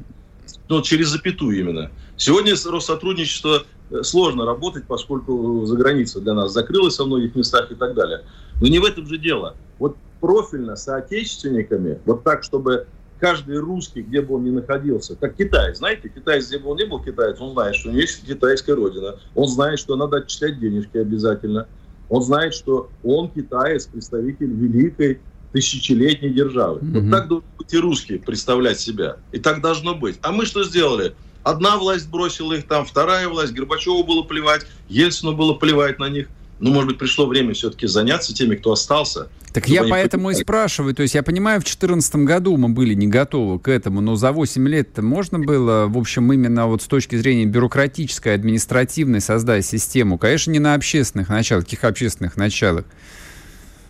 Ну, 0.68 0.82
через 0.82 1.08
запятую 1.08 1.58
именно. 1.58 1.90
Сегодня 2.16 2.54
Россотрудничество 2.54 3.64
э, 3.90 4.02
сложно 4.02 4.46
работать, 4.46 4.84
поскольку 4.86 5.64
за 5.66 5.76
граница 5.76 6.20
для 6.20 6.34
нас 6.34 6.52
закрылась 6.52 6.98
во 6.98 7.06
многих 7.06 7.34
местах 7.34 7.70
и 7.72 7.74
так 7.74 7.94
далее. 7.94 8.24
Но 8.60 8.68
не 8.68 8.78
в 8.78 8.84
этом 8.84 9.06
же 9.06 9.18
дело. 9.18 9.56
Вот 9.78 9.96
профильно 10.20 10.76
соотечественниками, 10.76 11.98
вот 12.04 12.22
так, 12.22 12.44
чтобы 12.44 12.86
каждый 13.20 13.58
русский, 13.58 14.02
где 14.02 14.22
бы 14.22 14.36
он 14.36 14.44
ни 14.44 14.50
находился, 14.50 15.14
как 15.16 15.36
Китай, 15.36 15.74
знаете, 15.74 16.08
китаец, 16.08 16.48
где 16.48 16.58
бы 16.58 16.70
он 16.70 16.78
ни 16.78 16.84
был 16.84 17.00
китаец, 17.00 17.40
он 17.40 17.52
знает, 17.52 17.76
что 17.76 17.88
у 17.88 17.92
него 17.92 18.00
есть 18.00 18.26
китайская 18.26 18.74
родина, 18.74 19.18
он 19.34 19.48
знает, 19.48 19.78
что 19.78 19.96
надо 19.96 20.18
отчислять 20.18 20.58
денежки 20.58 20.96
обязательно, 20.96 21.68
он 22.08 22.22
знает, 22.22 22.54
что 22.54 22.88
он 23.04 23.30
китаец, 23.30 23.86
представитель 23.86 24.52
великой 24.52 25.20
тысячелетней 25.52 26.30
державы. 26.30 26.80
Mm-hmm. 26.80 27.00
Вот 27.00 27.10
так 27.10 27.28
должны 27.28 27.48
быть 27.58 27.74
и 27.74 27.78
русские 27.78 28.18
представлять 28.18 28.78
себя. 28.78 29.16
И 29.32 29.38
так 29.38 29.60
должно 29.60 29.94
быть. 29.94 30.18
А 30.22 30.32
мы 30.32 30.46
что 30.46 30.62
сделали? 30.64 31.14
Одна 31.42 31.76
власть 31.76 32.08
бросила 32.08 32.52
их 32.52 32.66
там, 32.66 32.84
вторая 32.84 33.28
власть, 33.28 33.52
Горбачеву 33.52 34.04
было 34.04 34.22
плевать, 34.22 34.66
Ельцину 34.88 35.34
было 35.34 35.54
плевать 35.54 35.98
на 35.98 36.08
них 36.08 36.28
ну, 36.60 36.72
может 36.72 36.88
быть, 36.88 36.98
пришло 36.98 37.26
время 37.26 37.54
все-таки 37.54 37.86
заняться 37.86 38.34
теми, 38.34 38.54
кто 38.54 38.72
остался. 38.72 39.28
Так 39.52 39.68
я 39.68 39.82
поэтому 39.82 40.24
понимали. 40.24 40.40
и 40.40 40.44
спрашиваю. 40.44 40.94
То 40.94 41.02
есть 41.02 41.14
я 41.14 41.22
понимаю, 41.22 41.60
в 41.60 41.64
2014 41.64 42.16
году 42.16 42.56
мы 42.56 42.68
были 42.68 42.94
не 42.94 43.08
готовы 43.08 43.58
к 43.58 43.68
этому, 43.68 44.00
но 44.00 44.14
за 44.14 44.30
8 44.30 44.68
лет 44.68 44.98
можно 44.98 45.38
было, 45.38 45.86
в 45.86 45.98
общем, 45.98 46.32
именно 46.32 46.66
вот 46.66 46.82
с 46.82 46.86
точки 46.86 47.16
зрения 47.16 47.46
бюрократической, 47.46 48.34
административной 48.34 49.20
создать 49.20 49.66
систему. 49.66 50.18
Конечно, 50.18 50.52
не 50.52 50.60
на 50.60 50.74
общественных 50.74 51.30
началах. 51.30 51.64
Каких 51.64 51.82
общественных 51.84 52.36
началах? 52.36 52.84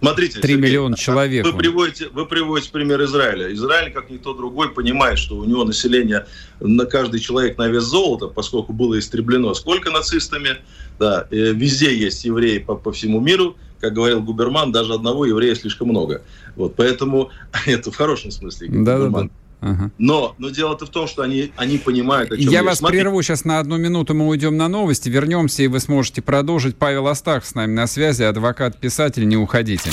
Смотрите, 0.01 0.41
3 0.41 0.55
Сергей, 0.55 0.71
миллиона 0.71 0.97
человек. 0.97 1.45
Вы 1.45 1.53
приводите, 1.53 2.09
вы 2.09 2.27
приводите 2.27 2.73
пример 2.73 3.03
Израиля. 3.05 3.53
Израиль, 3.53 3.93
как 3.93 4.09
никто 4.09 4.33
другой, 4.33 4.71
понимает, 4.71 5.19
что 5.19 5.37
у 5.37 5.45
него 5.45 5.65
население 5.65 6.27
на 6.59 6.87
каждый 6.87 7.21
человек 7.21 7.59
на 7.59 7.69
вес 7.69 7.85
золота, 7.85 8.29
поскольку 8.29 8.73
было 8.73 8.99
истреблено 8.99 9.53
сколько 9.55 9.91
нацистами. 9.91 10.57
Да, 10.99 11.27
везде 11.31 11.95
есть 11.97 12.25
евреи 12.25 12.59
по, 12.59 12.77
по 12.77 12.93
всему 12.93 13.21
миру. 13.21 13.57
Как 13.79 13.95
говорил 13.95 14.23
Губерман, 14.23 14.73
даже 14.73 14.93
одного 14.93 15.25
еврея 15.25 15.55
слишком 15.55 15.89
много. 15.89 16.23
Вот, 16.57 16.77
поэтому 16.77 17.31
это 17.67 17.91
в 17.91 17.97
хорошем 17.97 18.31
смысле. 18.31 18.69
Да, 18.71 18.99
да, 18.99 19.09
да. 19.09 19.29
Ага. 19.61 19.91
Но, 19.99 20.35
но 20.39 20.51
дело-то 20.51 20.87
в 20.87 20.91
том, 20.91 21.07
что 21.07 21.23
они, 21.23 21.53
они 21.57 21.79
понимают, 21.79 22.33
о 22.33 22.37
чем 22.37 22.51
я. 22.51 22.63
вас 22.63 22.79
Смотри... 22.79 22.99
прерву 22.99 23.21
сейчас 23.23 23.45
на 23.45 23.59
одну 23.59 23.77
минуту, 23.77 24.15
мы 24.15 24.27
уйдем 24.27 24.57
на 24.57 24.69
новости, 24.69 25.09
вернемся, 25.09 25.63
и 25.63 25.67
вы 25.67 25.81
сможете 25.81 26.23
продолжить. 26.23 26.77
Павел 26.77 27.09
Астах 27.09 27.45
с 27.45 27.55
нами 27.55 27.73
на 27.73 27.87
связи, 27.87 28.23
адвокат-писатель, 28.23 29.27
не 29.29 29.37
уходите. 29.37 29.91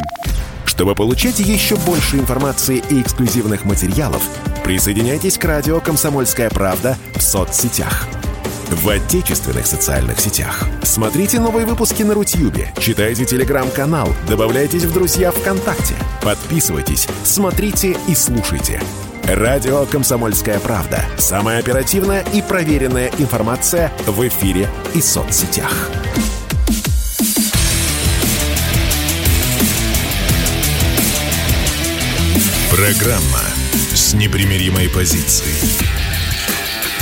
Чтобы 0.65 0.95
получать 0.95 1.39
еще 1.39 1.75
больше 1.75 2.17
информации 2.17 2.83
и 2.89 3.01
эксклюзивных 3.01 3.65
материалов, 3.65 4.21
присоединяйтесь 4.63 5.37
к 5.37 5.43
радио 5.43 5.79
«Комсомольская 5.79 6.49
правда» 6.49 6.97
в 7.15 7.21
соцсетях. 7.21 8.07
В 8.69 8.89
отечественных 8.89 9.65
социальных 9.65 10.19
сетях. 10.19 10.67
Смотрите 10.83 11.39
новые 11.39 11.65
выпуски 11.65 12.03
на 12.03 12.13
Рутьюбе, 12.13 12.73
читайте 12.79 13.25
телеграм-канал, 13.25 14.09
добавляйтесь 14.27 14.83
в 14.83 14.93
друзья 14.93 15.31
ВКонтакте, 15.31 15.95
подписывайтесь, 16.21 17.07
смотрите 17.23 17.97
и 18.09 18.13
слушайте– 18.13 18.81
Радио 19.27 19.85
«Комсомольская 19.85 20.57
правда». 20.57 21.03
Самая 21.17 21.59
оперативная 21.59 22.23
и 22.33 22.41
проверенная 22.41 23.11
информация 23.17 23.91
в 24.05 24.25
эфире 24.25 24.69
и 24.95 25.01
соцсетях. 25.01 25.89
Программа 32.71 33.43
с 33.93 34.13
непримиримой 34.13 34.87
позицией. 34.87 35.59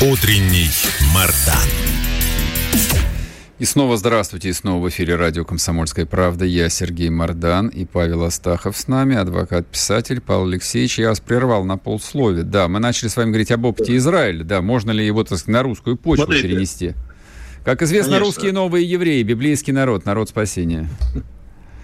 Утренний 0.01 0.71
Мардан. 1.13 2.05
И 3.58 3.64
снова 3.64 3.95
здравствуйте, 3.95 4.49
и 4.49 4.53
снова 4.53 4.84
в 4.84 4.89
эфире 4.89 5.16
радио 5.16 5.45
«Комсомольская 5.45 6.06
правда». 6.06 6.43
Я 6.43 6.68
Сергей 6.68 7.10
Мордан 7.10 7.70
и 7.70 7.86
Павел 7.86 8.26
Астахов 8.26 8.76
с 8.76 8.89
нами, 8.89 9.16
адвокат-писатель 9.16 10.20
Павел 10.20 10.47
Алексеевич. 10.47 10.99
Я 10.99 11.08
вас 11.08 11.22
прервал 11.22 11.64
на 11.64 11.78
полслове. 11.78 12.43
Да, 12.43 12.68
мы 12.68 12.80
начали 12.80 13.08
с 13.08 13.16
вами 13.16 13.30
говорить 13.30 13.51
об 13.51 13.64
опыте 13.64 13.95
Израиля. 13.95 14.43
Да, 14.43 14.62
можно 14.62 14.91
ли 14.91 15.06
его, 15.06 15.24
так 15.24 15.38
сказать, 15.38 15.47
на 15.47 15.64
русскую 15.64 15.95
почву 15.95 16.26
Смотрите. 16.26 16.49
перенести? 16.49 16.93
Как 17.64 17.82
известно, 17.82 18.16
Конечно. 18.16 18.26
русские 18.26 18.51
новые 18.51 18.86
евреи, 18.86 19.24
библейский 19.24 19.72
народ, 19.72 20.03
народ 20.03 20.28
спасения. 20.28 20.89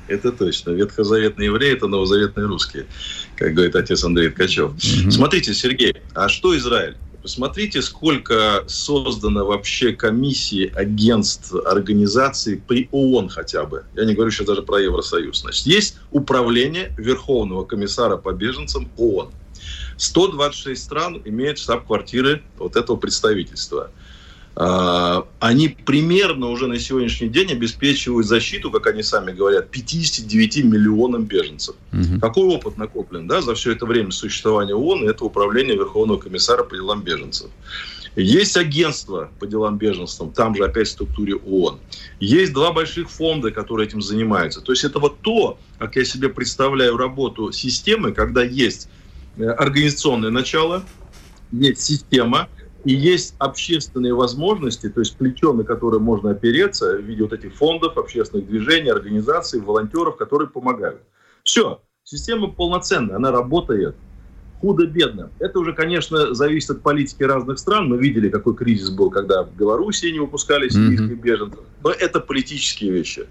Это 0.10 0.34
точно. 0.34 0.72
Ветхозаветные 0.72 1.46
евреи– 1.46 1.72
это 1.78 1.88
новозаветные 1.88 2.48
русские, 2.48 2.86
как 3.38 3.54
говорит 3.54 3.78
отец 3.78 4.04
Андрей 4.04 4.30
Ткачев. 4.30 4.72
Угу. 4.72 5.12
Смотрите, 5.12 5.54
Сергей, 5.54 5.96
а 6.14 6.28
что 6.28 6.58
Израиль? 6.58 6.98
Посмотрите, 7.22 7.84
сколько 7.84 8.64
создано 8.68 9.46
вообще 9.46 9.94
комиссий, 9.94 10.72
агентств, 10.74 11.54
организаций 11.54 12.58
при 12.58 12.90
ООН 12.92 13.30
хотя 13.30 13.66
бы. 13.66 13.86
Я 13.96 14.06
не 14.06 14.16
говорю 14.16 14.32
сейчас 14.32 14.48
даже 14.48 14.64
про 14.64 14.80
Евросоюз. 14.80 15.42
Значит, 15.42 15.66
есть 15.68 15.98
управление 16.10 16.94
Верховного 16.98 17.64
комиссара 17.64 18.18
по 18.18 18.32
беженцам 18.34 18.92
ООН. 18.98 19.32
126 19.98 20.84
стран 20.84 21.22
имеют 21.24 21.60
штаб-квартиры 21.60 22.42
вот 22.58 22.76
этого 22.76 22.98
представительства. 22.98 23.92
А, 24.56 25.26
они 25.40 25.70
примерно 25.70 26.48
уже 26.48 26.68
на 26.68 26.78
сегодняшний 26.78 27.30
день 27.30 27.52
обеспечивают 27.54 28.28
защиту, 28.28 28.70
как 28.70 28.88
они 28.88 29.02
сами 29.02 29.32
говорят, 29.32 29.70
59 29.70 30.66
миллионам 30.66 31.24
беженцев. 31.24 31.76
Угу. 31.94 32.20
Какой 32.20 32.44
опыт 32.44 32.78
накоплен 32.78 33.28
да, 33.28 33.42
за 33.42 33.56
все 33.56 33.72
это 33.72 33.86
время 33.86 34.12
существования 34.12 34.76
ООН, 34.76 35.08
это 35.08 35.24
управление 35.24 35.76
Верховного 35.76 36.20
комиссара 36.20 36.64
по 36.64 36.76
делам 36.76 37.02
беженцев. 37.02 37.50
Есть 38.18 38.58
агентство 38.58 39.32
по 39.40 39.48
делам 39.48 39.78
беженцев, 39.78 40.34
там 40.36 40.54
же 40.54 40.66
опять 40.66 40.90
в 40.90 40.92
структуре 40.92 41.36
ООН. 41.36 41.80
Есть 42.20 42.52
два 42.52 42.74
больших 42.74 43.10
фонда, 43.10 43.52
которые 43.52 43.88
этим 43.88 44.02
занимаются. 44.02 44.60
То 44.60 44.74
есть 44.74 44.84
это 44.84 45.00
вот 45.00 45.22
то, 45.22 45.58
как 45.80 45.96
я 45.96 46.04
себе 46.04 46.28
представляю 46.28 46.98
работу 46.98 47.54
системы, 47.54 48.12
когда 48.12 48.44
есть 48.44 48.90
э, 49.38 49.46
организационное 49.46 50.30
начало, 50.30 50.84
есть 51.54 51.82
система, 51.82 52.50
и 52.84 52.94
есть 52.94 53.36
общественные 53.38 54.14
возможности, 54.14 54.90
то 54.90 55.02
есть 55.02 55.16
плечо, 55.18 55.54
на 55.54 55.64
которое 55.64 56.00
можно 56.00 56.32
опереться 56.32 56.98
в 56.98 57.02
виде 57.02 57.24
вот 57.24 57.34
этих 57.34 57.54
фондов, 57.54 57.98
общественных 57.98 58.48
движений, 58.48 58.90
организаций, 58.90 59.60
волонтеров, 59.60 60.18
которые 60.18 60.50
помогают. 60.50 61.02
Все, 61.44 61.82
система 62.04 62.48
полноценная, 62.48 63.18
она 63.18 63.32
работает 63.32 63.96
худо-бедно. 64.62 65.32
Это 65.40 65.60
уже, 65.60 65.74
конечно, 65.74 66.34
зависит 66.34 66.72
от 66.72 66.82
политики 66.82 67.24
разных 67.24 67.60
стран. 67.60 67.90
Мы 67.90 67.98
видели, 67.98 68.30
какой 68.30 68.56
кризис 68.56 68.90
был, 68.90 69.10
когда 69.10 69.44
в 69.44 69.56
Белоруссии 69.56 70.12
не 70.12 70.20
выпускали 70.20 70.70
сирийских 70.70 71.18
mm-hmm. 71.18 71.22
беженцев. 71.22 71.60
Но 71.84 71.92
это 71.92 72.20
политические 72.20 72.92
вещи. 72.92 73.26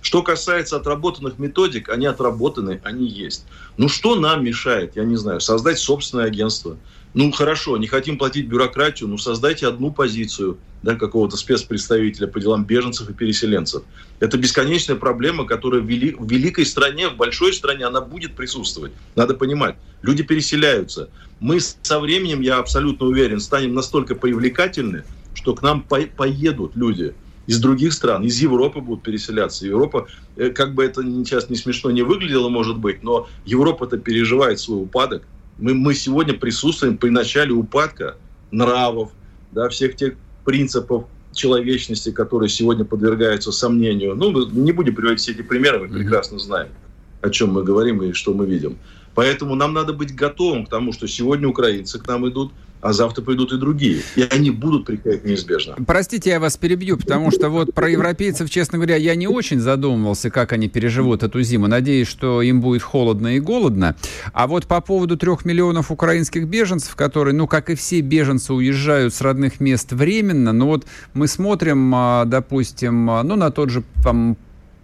Что 0.00 0.22
касается 0.22 0.76
отработанных 0.76 1.38
методик, 1.38 1.90
они 1.90 2.06
отработаны, 2.06 2.80
они 2.84 3.06
есть. 3.06 3.46
Ну 3.76 3.88
что 3.88 4.14
нам 4.14 4.42
мешает, 4.42 4.96
я 4.96 5.04
не 5.04 5.16
знаю, 5.16 5.40
создать 5.40 5.78
собственное 5.78 6.26
агентство– 6.26 6.76
ну 7.12 7.32
хорошо, 7.32 7.76
не 7.76 7.86
хотим 7.86 8.18
платить 8.18 8.46
бюрократию, 8.46 9.08
ну 9.08 9.18
создайте 9.18 9.66
одну 9.66 9.90
позицию 9.92 10.58
да, 10.82 10.94
какого-то 10.94 11.36
спецпредставителя 11.36 12.26
по 12.26 12.40
делам 12.40 12.64
беженцев 12.64 13.10
и 13.10 13.12
переселенцев. 13.12 13.82
Это 14.20 14.38
бесконечная 14.38 14.96
проблема, 14.96 15.44
которая 15.44 15.80
в, 15.80 15.86
вели, 15.86 16.14
в 16.16 16.30
великой 16.30 16.66
стране, 16.66 17.08
в 17.08 17.16
большой 17.16 17.52
стране, 17.52 17.84
она 17.84 18.00
будет 18.00 18.34
присутствовать. 18.34 18.92
Надо 19.16 19.34
понимать, 19.34 19.76
люди 20.02 20.22
переселяются. 20.22 21.10
Мы 21.40 21.58
со 21.60 21.98
временем, 22.00 22.40
я 22.42 22.58
абсолютно 22.58 23.06
уверен, 23.06 23.40
станем 23.40 23.74
настолько 23.74 24.14
привлекательны, 24.14 25.04
что 25.34 25.54
к 25.54 25.62
нам 25.62 25.82
по 25.82 26.00
поедут 26.02 26.76
люди 26.76 27.14
из 27.46 27.58
других 27.60 27.92
стран, 27.92 28.22
из 28.24 28.40
Европы 28.40 28.80
будут 28.80 29.02
переселяться. 29.02 29.66
Европа, 29.66 30.06
э, 30.36 30.50
как 30.50 30.74
бы 30.74 30.84
это 30.84 31.02
сейчас 31.02 31.50
не 31.50 31.56
смешно 31.56 31.90
не 31.90 32.02
выглядело, 32.02 32.48
может 32.48 32.78
быть, 32.78 33.02
но 33.02 33.28
Европа-то 33.44 33.98
переживает 33.98 34.60
свой 34.60 34.82
упадок, 34.82 35.24
мы, 35.60 35.74
мы 35.74 35.94
сегодня 35.94 36.34
присутствуем 36.34 36.96
при 36.96 37.10
начале 37.10 37.52
упадка 37.52 38.16
нравов, 38.50 39.12
да, 39.52 39.68
всех 39.68 39.96
тех 39.96 40.14
принципов 40.44 41.04
человечности, 41.32 42.10
которые 42.10 42.48
сегодня 42.48 42.84
подвергаются 42.84 43.52
сомнению. 43.52 44.16
Ну, 44.16 44.46
не 44.50 44.72
будем 44.72 44.94
приводить 44.94 45.20
все 45.20 45.32
эти 45.32 45.42
примеры, 45.42 45.80
мы 45.80 45.88
прекрасно 45.88 46.38
знаем, 46.38 46.70
о 47.20 47.30
чем 47.30 47.52
мы 47.52 47.62
говорим 47.62 48.02
и 48.02 48.12
что 48.12 48.34
мы 48.34 48.46
видим. 48.46 48.78
Поэтому 49.14 49.54
нам 49.54 49.72
надо 49.72 49.92
быть 49.92 50.14
готовым 50.14 50.66
к 50.66 50.70
тому, 50.70 50.92
что 50.92 51.06
сегодня 51.06 51.46
украинцы 51.46 51.98
к 51.98 52.06
нам 52.08 52.28
идут, 52.28 52.52
а 52.80 52.92
завтра 52.92 53.22
придут 53.22 53.52
и 53.52 53.58
другие. 53.58 54.02
И 54.16 54.22
они 54.30 54.50
будут 54.50 54.86
приходить 54.86 55.24
неизбежно. 55.24 55.76
Простите, 55.86 56.30
я 56.30 56.40
вас 56.40 56.56
перебью, 56.56 56.96
потому 56.96 57.30
что 57.30 57.48
вот 57.48 57.74
про 57.74 57.88
европейцев, 57.88 58.50
честно 58.50 58.78
говоря, 58.78 58.96
я 58.96 59.14
не 59.14 59.28
очень 59.28 59.60
задумывался, 59.60 60.30
как 60.30 60.52
они 60.52 60.68
переживут 60.68 61.22
эту 61.22 61.42
зиму. 61.42 61.66
Надеюсь, 61.66 62.08
что 62.08 62.42
им 62.42 62.60
будет 62.60 62.82
холодно 62.82 63.36
и 63.36 63.40
голодно. 63.40 63.96
А 64.32 64.46
вот 64.46 64.66
по 64.66 64.80
поводу 64.80 65.16
трех 65.16 65.44
миллионов 65.44 65.90
украинских 65.90 66.46
беженцев, 66.46 66.96
которые, 66.96 67.34
ну, 67.34 67.46
как 67.46 67.70
и 67.70 67.74
все 67.74 68.00
беженцы, 68.00 68.52
уезжают 68.52 69.14
с 69.14 69.20
родных 69.20 69.60
мест 69.60 69.92
временно, 69.92 70.52
но 70.52 70.66
вот 70.66 70.86
мы 71.14 71.28
смотрим, 71.28 71.92
а, 71.94 72.24
допустим, 72.24 73.10
а, 73.10 73.22
ну, 73.22 73.36
на 73.36 73.50
тот 73.50 73.70
же 73.70 73.82
там, 74.02 74.36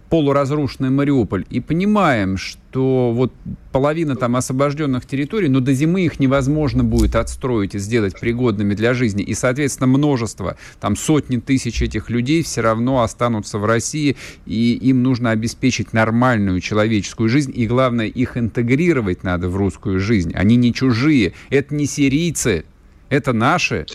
полуразрушенный 0.09 0.89
Мариуполь 0.89 1.45
и 1.49 1.59
понимаем, 1.59 2.37
что 2.37 3.11
вот 3.13 3.33
половина 3.71 4.15
там 4.15 4.35
освобожденных 4.35 5.05
территорий, 5.05 5.49
но 5.49 5.59
до 5.59 5.73
зимы 5.73 6.05
их 6.05 6.19
невозможно 6.19 6.83
будет 6.83 7.15
отстроить 7.15 7.75
и 7.75 7.79
сделать 7.79 8.19
пригодными 8.19 8.73
для 8.73 8.93
жизни. 8.93 9.23
И, 9.23 9.33
соответственно, 9.33 9.87
множество, 9.87 10.57
там 10.79 10.95
сотни 10.95 11.37
тысяч 11.37 11.81
этих 11.81 12.09
людей 12.09 12.43
все 12.43 12.61
равно 12.61 13.01
останутся 13.01 13.57
в 13.59 13.65
России, 13.65 14.15
и 14.45 14.73
им 14.73 15.03
нужно 15.03 15.31
обеспечить 15.31 15.93
нормальную 15.93 16.59
человеческую 16.61 17.29
жизнь, 17.29 17.51
и 17.55 17.67
главное, 17.67 18.07
их 18.07 18.37
интегрировать 18.37 19.23
надо 19.23 19.49
в 19.49 19.57
русскую 19.57 19.99
жизнь. 19.99 20.33
Они 20.33 20.55
не 20.55 20.73
чужие, 20.73 21.33
это 21.49 21.75
не 21.75 21.85
сирийцы, 21.85 22.65
это 23.09 23.33
наши. 23.33 23.85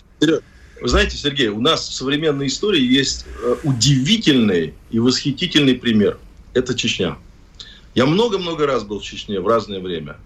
Вы 0.83 0.89
знаете, 0.89 1.15
Сергей, 1.15 1.47
у 1.47 1.61
нас 1.61 1.87
в 1.87 1.93
современной 1.93 2.47
истории 2.47 2.83
есть 2.83 3.25
э, 3.41 3.55
удивительный 3.63 4.73
и 4.91 4.99
восхитительный 4.99 5.75
пример. 5.75 6.17
Это 6.53 6.75
Чечня. 6.75 7.15
Я 7.95 8.05
много-много 8.05 8.65
раз 8.67 8.83
был 8.83 8.99
в 8.99 9.03
Чечне 9.03 9.39
в 9.39 9.47
разное 9.47 9.79
время. 9.79 10.17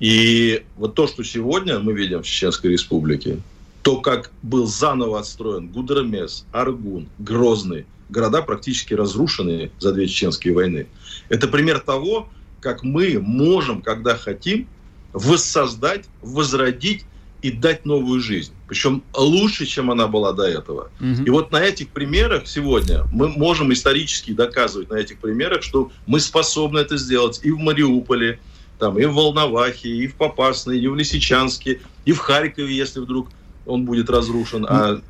И 0.00 0.64
вот 0.76 0.96
то, 0.96 1.06
что 1.06 1.22
сегодня 1.22 1.78
мы 1.78 1.92
видим 1.92 2.20
в 2.20 2.26
Чеченской 2.26 2.72
Республике, 2.72 3.38
то, 3.82 4.00
как 4.00 4.32
был 4.42 4.66
заново 4.66 5.20
отстроен 5.20 5.68
Гудермес, 5.68 6.46
Аргун, 6.50 7.08
Грозный, 7.20 7.86
города 8.08 8.42
практически 8.42 8.94
разрушенные 8.94 9.70
за 9.78 9.92
две 9.92 10.08
чеченские 10.08 10.52
войны. 10.52 10.88
Это 11.28 11.46
пример 11.46 11.78
того, 11.78 12.28
как 12.58 12.82
мы 12.82 13.20
можем, 13.20 13.80
когда 13.80 14.16
хотим, 14.16 14.66
воссоздать, 15.12 16.06
возродить 16.22 17.04
и 17.42 17.50
дать 17.50 17.84
новую 17.84 18.20
жизнь. 18.20 18.52
Причем 18.68 19.02
лучше, 19.14 19.66
чем 19.66 19.90
она 19.90 20.06
была 20.06 20.32
до 20.32 20.44
этого. 20.44 20.90
Угу. 21.00 21.24
И 21.26 21.30
вот 21.30 21.50
на 21.50 21.60
этих 21.62 21.88
примерах 21.88 22.46
сегодня 22.46 23.04
мы 23.12 23.28
можем 23.28 23.72
исторически 23.72 24.32
доказывать 24.32 24.90
на 24.90 24.94
этих 24.94 25.18
примерах, 25.18 25.62
что 25.62 25.90
мы 26.06 26.20
способны 26.20 26.78
это 26.78 26.96
сделать 26.96 27.40
и 27.42 27.50
в 27.50 27.58
Мариуполе, 27.58 28.38
там, 28.78 28.98
и 28.98 29.04
в 29.04 29.14
Волновахе, 29.14 29.88
и 29.88 30.06
в 30.06 30.14
Попасной, 30.14 30.80
и 30.80 30.86
в 30.86 30.94
Лисичанске, 30.94 31.80
и 32.04 32.12
в 32.12 32.18
Харькове, 32.18 32.74
если 32.74 33.00
вдруг 33.00 33.28
он 33.66 33.84
будет 33.84 34.08
разрушен. 34.08 34.66
А 34.68 35.00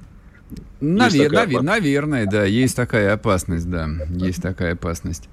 Навер- 0.81 1.31
навер- 1.31 1.63
наверное, 1.63 2.27
да, 2.27 2.45
есть 2.45 2.75
такая 2.77 3.13
опасность, 3.13 3.71
да, 3.71 3.89
есть 4.11 4.43
такая 4.43 4.73
опасность. 4.73 5.29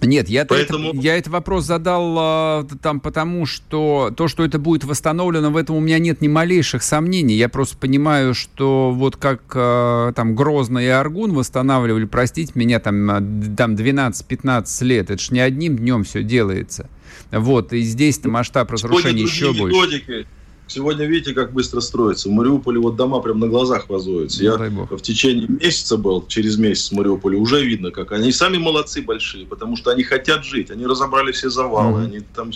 Нет, 0.00 0.28
я, 0.28 0.44
Поэтому... 0.44 0.90
это, 0.90 0.98
я 0.98 1.16
этот 1.16 1.32
вопрос 1.32 1.64
задал 1.64 2.14
а, 2.18 2.66
там 2.82 3.00
потому, 3.00 3.46
что 3.46 4.12
то, 4.16 4.28
что 4.28 4.44
это 4.44 4.58
будет 4.58 4.84
восстановлено, 4.84 5.50
в 5.50 5.56
этом 5.56 5.76
у 5.76 5.80
меня 5.80 5.98
нет 5.98 6.20
ни 6.20 6.28
малейших 6.28 6.82
сомнений. 6.82 7.34
Я 7.34 7.48
просто 7.48 7.76
понимаю, 7.76 8.34
что 8.34 8.92
вот 8.92 9.16
как 9.16 9.42
а, 9.54 10.12
там 10.12 10.36
Грозно 10.36 10.78
и 10.78 10.86
Аргун 10.86 11.32
восстанавливали, 11.32 12.04
простите 12.04 12.52
меня, 12.54 12.78
там, 12.78 13.10
а, 13.10 13.20
там 13.56 13.74
12-15 13.74 14.84
лет, 14.84 15.10
это 15.10 15.20
ж 15.20 15.30
не 15.32 15.40
одним 15.40 15.76
днем 15.76 16.04
все 16.04 16.22
делается. 16.22 16.88
Вот, 17.32 17.72
и 17.72 17.80
здесь-то 17.80 18.28
масштаб 18.28 18.70
разрушения 18.70 19.22
еще 19.22 19.52
больше. 19.52 20.26
Сегодня 20.68 21.06
видите, 21.06 21.32
как 21.32 21.52
быстро 21.52 21.80
строится. 21.80 22.28
В 22.28 22.32
Мариуполе 22.32 22.78
вот 22.78 22.96
дома 22.96 23.20
прям 23.20 23.40
на 23.40 23.48
глазах 23.48 23.88
возводятся. 23.88 24.44
Ну, 24.44 24.86
Я 24.90 24.96
в 24.96 25.00
течение 25.00 25.48
месяца 25.48 25.96
был, 25.96 26.26
через 26.26 26.58
месяц 26.58 26.90
в 26.90 26.94
Мариуполе, 26.94 27.38
уже 27.38 27.64
видно, 27.64 27.90
как 27.90 28.12
они 28.12 28.30
сами 28.32 28.58
молодцы 28.58 29.02
большие, 29.02 29.46
потому 29.46 29.76
что 29.76 29.90
они 29.90 30.02
хотят 30.02 30.44
жить. 30.44 30.70
Они 30.70 30.86
разобрали 30.86 31.32
все 31.32 31.48
завалы, 31.48 32.02
mm-hmm. 32.02 32.04
они 32.04 32.20
там 32.34 32.50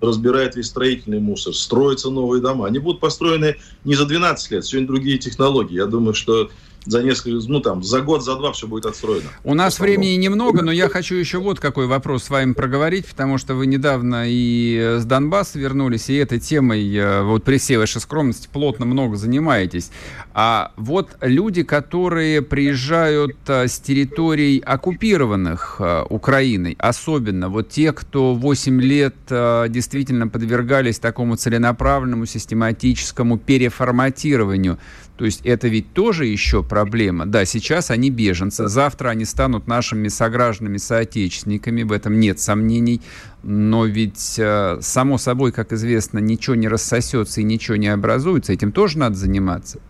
разбирает 0.00 0.56
весь 0.56 0.66
строительный 0.66 1.20
мусор, 1.20 1.54
строятся 1.54 2.10
новые 2.10 2.40
дома. 2.40 2.66
Они 2.66 2.78
будут 2.78 3.00
построены 3.00 3.56
не 3.84 3.94
за 3.94 4.06
12 4.06 4.50
лет, 4.50 4.64
сегодня 4.64 4.88
другие 4.88 5.18
технологии. 5.18 5.74
Я 5.74 5.86
думаю, 5.86 6.14
что 6.14 6.50
за 6.86 7.02
несколько, 7.02 7.46
ну 7.48 7.60
там, 7.60 7.82
за 7.82 8.00
год, 8.00 8.24
за 8.24 8.36
два 8.36 8.52
все 8.52 8.66
будет 8.66 8.86
отстроено. 8.86 9.28
У 9.44 9.54
нас 9.54 9.78
времени 9.80 10.14
немного, 10.14 10.62
но 10.62 10.72
я 10.72 10.88
хочу 10.88 11.14
еще 11.14 11.38
вот 11.38 11.60
какой 11.60 11.86
вопрос 11.86 12.24
с 12.24 12.30
вами 12.30 12.52
проговорить, 12.52 13.06
потому 13.06 13.38
что 13.38 13.54
вы 13.54 13.66
недавно 13.66 14.24
и 14.26 14.96
с 14.98 15.04
Донбасса 15.04 15.58
вернулись, 15.58 16.08
и 16.08 16.14
этой 16.14 16.40
темой, 16.40 16.94
э, 16.94 17.22
вот 17.22 17.44
при 17.44 17.58
всей 17.58 17.76
вашей 17.76 18.00
скромности, 18.00 18.48
плотно 18.52 18.86
много 18.86 19.16
занимаетесь. 19.16 19.90
А 20.32 20.72
вот 20.76 21.16
люди, 21.20 21.62
которые 21.62 22.42
приезжают 22.42 23.36
э, 23.46 23.68
с 23.68 23.78
территорий 23.78 24.60
оккупированных 24.60 25.76
э, 25.78 26.04
Украиной, 26.08 26.76
особенно 26.78 27.48
вот 27.48 27.68
те, 27.68 27.92
кто 27.92 28.34
8 28.34 28.80
лет 28.80 29.14
действительно 29.28 30.28
подвергались 30.28 30.98
такому 30.98 31.36
целенаправленному, 31.36 32.26
систематическому 32.26 33.38
переформатированию, 33.38 34.78
то 35.20 35.26
есть 35.26 35.42
это 35.44 35.68
ведь 35.68 35.92
тоже 35.92 36.24
еще 36.24 36.62
проблема. 36.62 37.26
Да, 37.26 37.44
сейчас 37.44 37.90
они 37.90 38.08
беженцы, 38.08 38.68
завтра 38.68 39.10
они 39.10 39.26
станут 39.26 39.66
нашими 39.66 40.08
согражданами, 40.08 40.78
соотечественниками, 40.78 41.82
в 41.82 41.92
этом 41.92 42.18
нет 42.18 42.40
сомнений. 42.40 43.02
Но 43.42 43.84
ведь, 43.84 44.38
э, 44.38 44.78
само 44.80 45.18
собой, 45.18 45.52
как 45.52 45.74
известно, 45.74 46.20
ничего 46.20 46.56
не 46.56 46.68
рассосется 46.68 47.42
и 47.42 47.44
ничего 47.44 47.76
не 47.76 47.88
образуется. 47.88 48.54
Этим 48.54 48.72
тоже 48.72 48.96
надо 48.96 49.16
заниматься. 49.16 49.80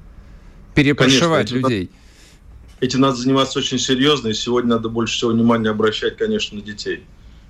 Перепрошивать 0.75 1.51
Конечно, 1.51 1.69
людей. 1.69 1.91
Этим 2.81 3.03
надо 3.03 3.15
заниматься 3.15 3.61
очень 3.61 3.79
серьезно, 3.79 4.31
и 4.31 4.35
сегодня 4.35 4.71
надо 4.71 4.89
больше 4.89 5.15
всего 5.15 5.31
внимания 5.31 5.71
обращать, 5.71 6.17
конечно, 6.17 6.59
на 6.59 6.65
детей 6.65 7.05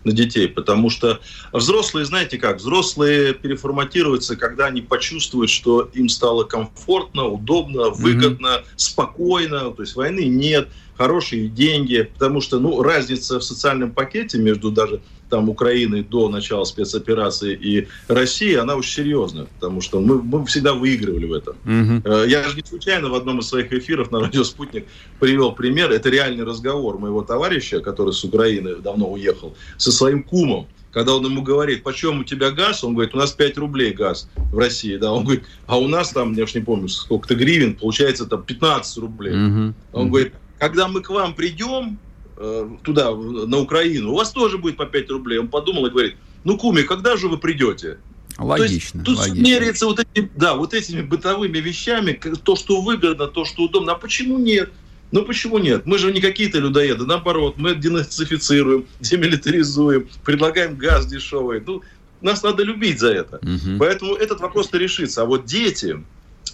на 0.05 0.13
детей, 0.13 0.49
потому 0.49 0.91
что 0.91 1.21
взрослые, 1.53 2.07
знаете 2.07 2.39
как, 2.39 2.59
взрослые 2.59 3.35
переформатируются, 3.35 4.37
когда 4.37 4.67
они 4.67 4.81
почувствуют, 4.81 5.51
что 5.51 5.91
им 5.93 6.09
стало 6.09 6.45
комфортно, 6.45 7.27
удобно, 7.27 7.91
выгодно, 7.91 8.47
mm-hmm. 8.47 8.65
спокойно, 8.77 9.71
то 9.71 9.83
есть 9.83 9.97
войны 9.97 10.25
нет, 10.25 10.69
хорошие 11.01 11.49
деньги, 11.49 12.11
потому 12.13 12.43
что, 12.43 12.61
ну, 12.61 12.83
разница 12.83 13.39
в 13.39 13.43
социальном 13.43 13.91
пакете 13.91 14.37
между 14.37 14.71
даже 14.71 15.01
там 15.31 15.49
Украиной 15.49 16.03
до 16.03 16.29
начала 16.29 16.65
спецоперации 16.65 17.55
и 17.55 17.89
России, 18.07 18.55
она 18.55 18.77
очень 18.77 18.93
серьезная, 18.93 19.47
потому 19.47 19.81
что 19.81 19.99
мы, 19.99 20.21
мы 20.21 20.45
всегда 20.45 20.75
выигрывали 20.75 21.25
в 21.25 21.33
этом. 21.33 21.57
Угу. 21.65 22.27
Я 22.27 22.47
же 22.47 22.55
не 22.55 22.63
случайно 22.69 23.09
в 23.09 23.15
одном 23.15 23.39
из 23.39 23.47
своих 23.47 23.73
эфиров 23.73 24.11
на 24.11 24.21
радио 24.21 24.45
«Спутник» 24.45 24.85
привел 25.19 25.53
пример. 25.53 25.91
Это 25.91 26.11
реальный 26.11 26.45
разговор 26.45 26.99
моего 26.99 27.23
товарища, 27.23 27.81
который 27.81 28.13
с 28.13 28.23
Украины 28.23 28.75
давно 28.75 29.11
уехал, 29.11 29.57
со 29.79 29.93
своим 29.93 30.23
кумом. 30.23 30.67
Когда 30.93 31.15
он 31.15 31.25
ему 31.25 31.41
говорит, 31.41 31.83
почем 31.83 32.21
у 32.21 32.25
тебя 32.25 32.51
газ, 32.51 32.85
он 32.85 32.93
говорит, 32.93 33.15
у 33.15 33.19
нас 33.19 33.33
5 33.33 33.57
рублей 33.57 33.93
газ 33.95 34.29
в 34.53 34.59
России. 34.59 34.99
Да? 34.99 35.13
Он 35.13 35.25
говорит, 35.25 35.45
а 35.67 35.79
у 35.79 35.89
нас 35.89 36.11
там, 36.11 36.35
я 36.35 36.45
уж 36.45 36.55
не 36.55 36.61
помню, 36.61 36.89
сколько-то 36.89 37.37
гривен, 37.37 37.75
получается 37.75 38.27
там 38.27 38.43
15 38.43 38.99
рублей. 38.99 39.33
Угу. 39.33 39.75
Он 39.93 40.11
говорит, 40.11 40.35
когда 40.61 40.87
мы 40.89 41.01
к 41.01 41.09
вам 41.11 41.35
придем, 41.35 41.99
э, 42.37 42.71
туда, 42.83 43.11
на 43.13 43.59
Украину, 43.59 44.13
у 44.13 44.17
вас 44.17 44.31
тоже 44.31 44.59
будет 44.59 44.77
по 44.77 44.87
5 44.87 45.11
рублей. 45.11 45.39
Он 45.39 45.49
подумал 45.49 45.87
и 45.87 45.91
говорит, 45.91 46.17
ну, 46.45 46.57
Куми, 46.59 46.83
когда 46.83 47.17
же 47.17 47.29
вы 47.29 47.39
придете? 47.39 47.99
Логично. 48.39 49.03
То 49.03 49.11
есть, 49.11 49.19
тут 49.19 49.19
логично. 49.19 49.43
меряется 49.43 49.87
вот 49.87 50.01
этим, 50.01 50.31
да, 50.37 50.55
вот 50.55 50.75
этими 50.75 51.01
бытовыми 51.01 51.59
вещами, 51.59 52.13
то, 52.45 52.57
что 52.57 52.83
выгодно, 52.83 53.27
то, 53.27 53.45
что 53.45 53.65
удобно. 53.65 53.93
А 53.93 53.95
почему 53.97 54.39
нет? 54.39 54.71
Ну 55.13 55.25
почему 55.25 55.59
нет? 55.59 55.87
Мы 55.87 55.99
же 55.99 56.13
не 56.13 56.21
какие-то 56.21 56.59
людоеды, 56.59 57.05
наоборот, 57.05 57.55
мы 57.57 57.75
денацифицируем, 57.75 58.87
демилитаризуем, 59.01 60.09
предлагаем 60.25 60.77
газ 60.77 61.07
дешевый. 61.07 61.63
Ну, 61.67 61.83
нас 62.21 62.43
надо 62.43 62.63
любить 62.63 63.01
за 63.01 63.13
это. 63.13 63.37
Угу. 63.39 63.79
Поэтому 63.79 64.15
этот 64.15 64.41
вопрос-то 64.41 64.79
решится. 64.79 65.23
А 65.23 65.25
вот 65.25 65.47
дети, 65.47 66.05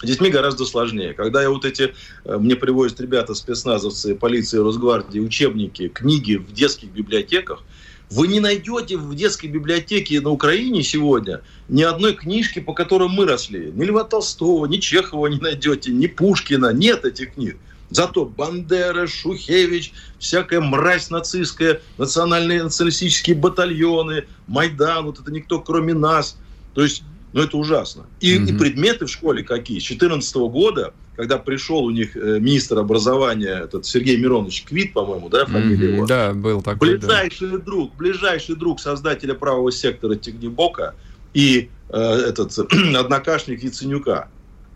детьми 0.05 0.30
гораздо 0.30 0.64
сложнее. 0.64 1.14
Когда 1.14 1.42
я 1.42 1.51
вот 1.51 1.64
эти, 1.64 1.94
э, 2.24 2.36
мне 2.36 2.57
привозят 2.57 3.01
ребята, 3.01 3.34
спецназовцы, 3.34 4.14
полиции, 4.14 4.59
Росгвардии, 4.59 5.20
учебники, 5.20 5.88
книги 5.88 6.36
в 6.36 6.53
детских 6.53 6.90
библиотеках, 6.90 7.62
вы 8.11 8.28
не 8.28 8.38
найдете 8.40 8.97
в 8.97 9.14
детской 9.14 9.47
библиотеке 9.47 10.20
на 10.20 10.30
Украине 10.30 10.82
сегодня 10.82 11.42
ни 11.68 11.82
одной 11.82 12.14
книжки, 12.14 12.61
по 12.61 12.72
которым 12.72 13.11
мы 13.11 13.26
росли. 13.26 13.72
Ни 13.74 13.84
Льва 13.84 14.05
Толстого, 14.05 14.66
ни 14.66 14.76
Чехова 14.76 15.26
не 15.26 15.38
найдете, 15.38 15.90
ни 15.90 16.07
Пушкина. 16.07 16.72
Нет 16.72 17.05
этих 17.05 17.34
книг. 17.34 17.57
Зато 17.90 18.24
Бандера, 18.24 19.07
Шухевич, 19.07 19.92
всякая 20.18 20.61
мразь 20.61 21.11
нацистская, 21.11 21.80
национальные 21.99 22.64
националистические 22.64 23.36
батальоны, 23.36 24.24
Майдан, 24.47 25.07
вот 25.07 25.20
это 25.20 25.30
никто 25.30 25.61
кроме 25.61 25.94
нас. 25.94 26.36
То 26.74 26.82
есть 26.82 27.03
ну, 27.33 27.43
это 27.43 27.57
ужасно. 27.57 28.07
И, 28.20 28.37
mm-hmm. 28.37 28.49
и 28.49 28.59
предметы 28.59 29.07
в 29.07 29.11
школе 29.11 29.43
какие? 29.43 29.79
С 29.79 29.87
2014 29.89 30.37
года, 30.37 30.95
когда 31.16 31.39
пришел 31.39 31.85
у 31.85 31.91
них 31.91 32.16
э, 32.16 32.39
министр 32.41 32.79
образования, 32.79 33.62
этот 33.64 33.85
Сергей 33.85 34.16
Миронович 34.16 34.64
Квит, 34.64 34.93
по-моему, 34.93 35.29
да, 35.29 35.45
фамилия 35.47 35.89
mm-hmm. 35.89 35.95
его? 35.97 36.07
Да, 36.07 36.33
был 36.33 36.62
такой. 36.62 36.97
Ближайший 36.97 37.51
да. 37.51 37.59
друг, 37.59 37.95
ближайший 37.97 38.57
друг 38.57 38.81
создателя 38.81 39.35
правого 39.35 39.70
сектора 39.70 40.14
Тигнебока 40.14 40.95
и 41.35 41.68
э, 41.91 41.99
этот 41.99 42.59
однокашник 42.97 43.62
Яценюка. 43.62 44.29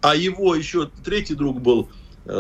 А 0.02 0.14
его 0.14 0.54
еще 0.54 0.90
третий 1.04 1.34
друг 1.34 1.60
был 1.60 1.88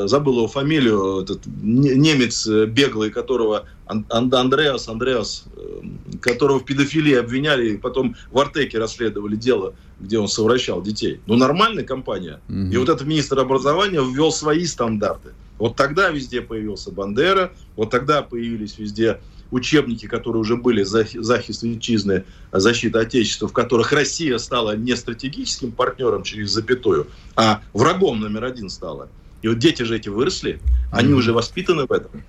забыл 0.06 0.38
его 0.38 0.48
фамилию, 0.48 1.22
этот 1.22 1.40
немец 1.46 2.46
э, 2.46 2.66
беглый, 2.66 3.10
которого 3.10 3.66
Андреас, 3.86 4.88
Андреас, 4.88 5.44
э, 5.56 5.80
которого 6.20 6.60
в 6.60 6.64
педофилии 6.64 7.14
обвиняли, 7.14 7.70
и 7.70 7.76
потом 7.76 8.14
в 8.30 8.38
Артеке 8.38 8.78
расследовали 8.78 9.36
дело, 9.36 9.74
где 9.98 10.18
он 10.18 10.28
совращал 10.28 10.80
детей. 10.82 11.20
Ну, 11.26 11.36
нормальная 11.36 11.84
компания. 11.84 12.40
Mm-hmm. 12.48 12.72
И 12.72 12.76
вот 12.76 12.88
этот 12.88 13.06
министр 13.06 13.40
образования 13.40 14.00
ввел 14.00 14.30
свои 14.32 14.64
стандарты. 14.64 15.30
Вот 15.58 15.76
тогда 15.76 16.08
везде 16.10 16.40
появился 16.40 16.90
Бандера, 16.90 17.52
вот 17.76 17.90
тогда 17.90 18.22
появились 18.22 18.78
везде 18.78 19.20
учебники, 19.50 20.06
которые 20.06 20.40
уже 20.40 20.56
были 20.56 20.82
захист 20.84 21.62
витчизны, 21.62 22.24
защита 22.52 23.00
Отечества, 23.00 23.48
в 23.48 23.52
которых 23.52 23.92
Россия 23.92 24.38
стала 24.38 24.76
не 24.76 24.96
стратегическим 24.96 25.72
партнером 25.72 26.22
через 26.22 26.50
запятую, 26.50 27.08
а 27.36 27.62
врагом 27.72 28.20
номер 28.20 28.44
один 28.44 28.70
стала. 28.70 29.08
И 29.42 29.48
вот 29.48 29.58
дети 29.58 29.82
же 29.82 29.96
эти 29.96 30.08
выросли, 30.08 30.60
они 30.92 31.12
уже 31.14 31.32
воспитаны 31.32 31.86
в 31.86 31.92
этом. 31.92 32.22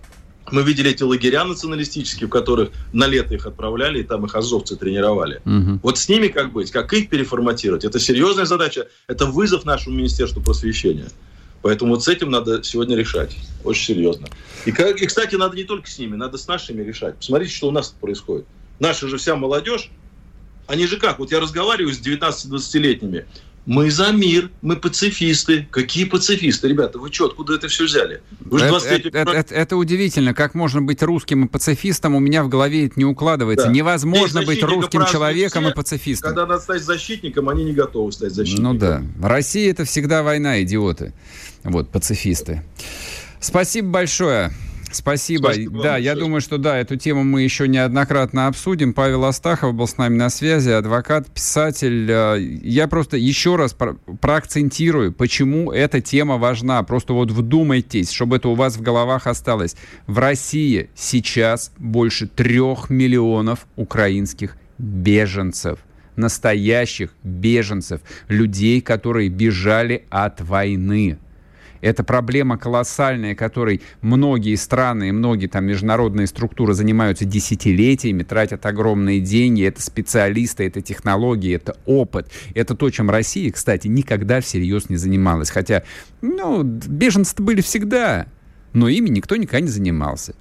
Мы 0.52 0.64
видели 0.64 0.92
эти 0.92 1.04
лагеря 1.04 1.46
националистические, 1.46 2.28
в 2.28 2.30
которых 2.30 2.72
на 2.94 3.08
лето 3.08 3.36
их 3.36 3.46
отправляли, 3.46 4.00
и 4.00 4.04
там 4.04 4.26
их 4.26 4.36
азовцы 4.36 4.76
тренировали. 4.76 5.42
Угу. 5.46 5.80
Вот 5.84 5.98
с 5.98 6.10
ними 6.10 6.28
как 6.28 6.52
быть, 6.52 6.72
как 6.72 6.92
их 6.94 7.10
переформатировать? 7.10 7.86
Это 7.86 8.00
серьезная 8.00 8.46
задача, 8.46 8.88
это 9.08 9.26
вызов 9.26 9.66
нашему 9.66 9.96
Министерству 9.98 10.42
просвещения. 10.42 11.10
Поэтому 11.62 11.94
вот 11.94 12.04
с 12.04 12.08
этим 12.08 12.32
надо 12.32 12.64
сегодня 12.64 12.98
решать. 12.98 13.38
Очень 13.64 13.96
серьезно. 13.96 14.28
И, 14.66 14.72
и, 14.72 15.06
кстати, 15.06 15.36
надо 15.36 15.56
не 15.56 15.64
только 15.64 15.88
с 15.88 16.00
ними, 16.00 16.16
надо 16.16 16.38
с 16.38 16.48
нашими 16.48 16.82
решать. 16.82 17.18
Посмотрите, 17.18 17.54
что 17.54 17.68
у 17.68 17.72
нас 17.72 17.96
происходит. 18.02 18.46
Наша 18.80 19.08
же 19.08 19.18
вся 19.18 19.36
молодежь, 19.36 19.92
они 20.68 20.88
же 20.88 20.98
как? 20.98 21.20
Вот 21.20 21.32
я 21.32 21.40
разговариваю 21.40 21.94
с 21.94 22.00
19-20-летними. 22.00 23.26
Мы 23.66 23.92
за 23.92 24.12
мир, 24.12 24.50
мы 24.62 24.76
пацифисты. 24.76 25.68
Какие 25.70 26.06
пацифисты, 26.06 26.68
ребята? 26.68 26.98
Вы 26.98 27.12
что, 27.14 27.28
откуда 27.28 27.56
это 27.56 27.68
все 27.68 27.86
взяли? 27.86 28.22
Вы 28.40 28.60
же 28.60 28.68
23 28.68 29.10
это, 29.10 29.18
это, 29.18 29.32
это, 29.32 29.54
это 29.54 29.78
удивительно, 29.78 30.34
как 30.34 30.56
можно 30.56 30.82
быть 30.82 31.04
русским 31.04 31.46
и 31.46 31.48
пацифистом, 31.48 32.16
у 32.16 32.20
меня 32.20 32.44
в 32.44 32.50
голове 32.50 32.88
это 32.88 32.94
не 32.98 33.06
укладывается. 33.06 33.68
Да. 33.68 33.72
Невозможно 33.72 34.42
быть 34.44 34.64
русским 34.64 35.06
человеком 35.06 35.64
все, 35.64 35.72
и 35.72 35.76
пацифистом. 35.76 36.30
Когда 36.30 36.48
надо 36.48 36.62
стать 36.62 36.84
защитником, 36.84 37.50
они 37.50 37.64
не 37.64 37.74
готовы 37.74 38.12
стать 38.12 38.34
защитником. 38.34 38.74
Ну 38.74 38.80
да. 38.80 39.04
Россия 39.22 39.70
это 39.70 39.86
всегда 39.86 40.24
война, 40.24 40.62
идиоты. 40.64 41.14
Вот, 41.64 41.90
пацифисты. 41.90 42.64
Спасибо 43.40 43.90
большое. 43.90 44.52
Спасибо. 44.92 45.46
Спасибо. 45.46 45.84
Да, 45.84 45.98
я 45.98 46.16
думаю, 46.16 46.42
что 46.42 46.58
да, 46.58 46.78
эту 46.78 46.96
тему 46.96 47.24
мы 47.24 47.42
еще 47.42 47.68
неоднократно 47.68 48.48
обсудим. 48.48 48.94
Павел 48.94 49.26
Астахов 49.26 49.74
был 49.74 49.88
с 49.88 49.98
нами 49.98 50.18
на 50.18 50.30
связи, 50.30 50.70
адвокат, 50.70 51.28
писатель. 51.32 52.10
Э, 52.10 52.38
я 52.40 52.88
просто 52.88 53.18
еще 53.18 53.56
раз 53.56 53.74
про 53.74 53.96
проакцентирую, 54.20 55.14
почему 55.14 55.72
эта 55.72 56.02
тема 56.02 56.38
важна. 56.38 56.82
Просто 56.84 57.14
вот 57.14 57.32
вдумайтесь, 57.32 58.12
чтобы 58.12 58.38
это 58.38 58.50
у 58.50 58.56
вас 58.56 58.78
в 58.78 58.82
головах 58.82 59.28
осталось. 59.28 59.76
В 60.08 60.20
России 60.20 60.90
сейчас 60.96 61.72
больше 61.78 62.28
трех 62.28 62.90
миллионов 62.90 63.68
украинских 63.76 64.58
беженцев 64.78 65.80
настоящих 66.16 67.12
беженцев, 67.24 68.02
людей, 68.28 68.82
которые 68.82 69.30
бежали 69.30 70.06
от 70.10 70.42
войны. 70.42 71.18
Это 71.82 72.04
проблема 72.04 72.58
колоссальная, 72.58 73.36
которой 73.36 73.82
многие 74.02 74.56
страны 74.56 75.12
многие 75.12 75.48
там 75.48 75.66
международные 75.66 76.28
структуры 76.28 76.74
занимаются 76.74 77.26
десятилетиями, 77.26 78.24
тратят 78.24 78.66
огромные 78.66 79.20
деньги. 79.20 79.64
Это 79.66 79.82
специалисты, 79.82 80.66
это 80.66 80.82
технологии, 80.82 81.56
это 81.56 81.78
опыт. 81.86 82.32
Это 82.54 82.76
то, 82.76 82.90
чем 82.90 83.10
Россия, 83.10 83.52
кстати, 83.52 83.88
никогда 83.88 84.42
всерьез 84.42 84.90
не 84.90 84.98
занималась. 84.98 85.50
Хотя, 85.50 85.84
ну, 86.22 86.64
беженцы 86.64 87.36
были 87.42 87.62
всегда, 87.62 88.28
но 88.74 88.88
ими 88.88 89.10
никто 89.10 89.36
никогда 89.36 89.62
не 89.62 89.72
занимался. 89.72 90.36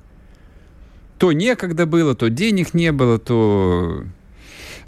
То 1.19 1.33
некогда 1.33 1.87
было, 1.87 2.15
то 2.15 2.31
денег 2.31 2.73
не 2.73 2.93
было, 2.93 3.19
то 3.19 4.05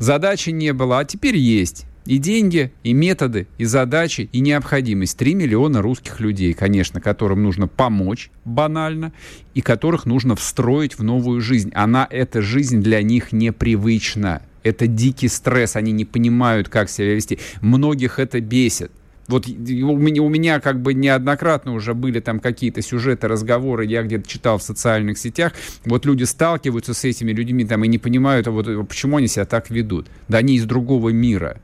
Задачи 0.02 0.50
не 0.50 0.72
было, 0.72 0.98
а 0.98 1.04
теперь 1.04 1.36
есть. 1.36 1.86
И 2.04 2.18
деньги, 2.18 2.72
и 2.82 2.92
методы, 2.92 3.46
и 3.58 3.64
задачи, 3.64 4.28
и 4.32 4.40
необходимость. 4.40 5.16
Три 5.16 5.34
миллиона 5.34 5.82
русских 5.82 6.18
людей, 6.18 6.52
конечно, 6.52 7.00
которым 7.00 7.42
нужно 7.44 7.68
помочь 7.68 8.30
банально, 8.44 9.12
и 9.54 9.60
которых 9.60 10.04
нужно 10.04 10.34
встроить 10.34 10.98
в 10.98 11.04
новую 11.04 11.40
жизнь. 11.40 11.70
Она, 11.74 12.08
эта 12.10 12.42
жизнь 12.42 12.82
для 12.82 13.02
них 13.02 13.32
непривычна. 13.32 14.42
Это 14.64 14.86
дикий 14.86 15.28
стресс, 15.28 15.76
они 15.76 15.92
не 15.92 16.04
понимают, 16.04 16.68
как 16.68 16.90
себя 16.90 17.14
вести. 17.14 17.38
Многих 17.60 18.18
это 18.18 18.40
бесит. 18.40 18.90
Вот 19.28 19.46
у 19.48 19.52
меня, 19.52 20.22
у 20.22 20.28
меня 20.28 20.60
как 20.60 20.82
бы 20.82 20.94
неоднократно 20.94 21.74
уже 21.74 21.94
были 21.94 22.20
там 22.20 22.40
какие-то 22.40 22.82
сюжеты, 22.82 23.28
разговоры, 23.28 23.86
я 23.86 24.02
где-то 24.02 24.28
читал 24.28 24.58
в 24.58 24.62
социальных 24.62 25.16
сетях, 25.16 25.52
вот 25.84 26.04
люди 26.04 26.24
сталкиваются 26.24 26.92
с 26.92 27.04
этими 27.04 27.30
людьми 27.32 27.64
там 27.64 27.84
и 27.84 27.88
не 27.88 27.98
понимают, 27.98 28.48
а 28.48 28.50
вот 28.50 28.66
почему 28.88 29.18
они 29.18 29.28
себя 29.28 29.44
так 29.44 29.70
ведут. 29.70 30.08
Да 30.28 30.38
они 30.38 30.56
из 30.56 30.64
другого 30.64 31.10
мира. 31.10 31.60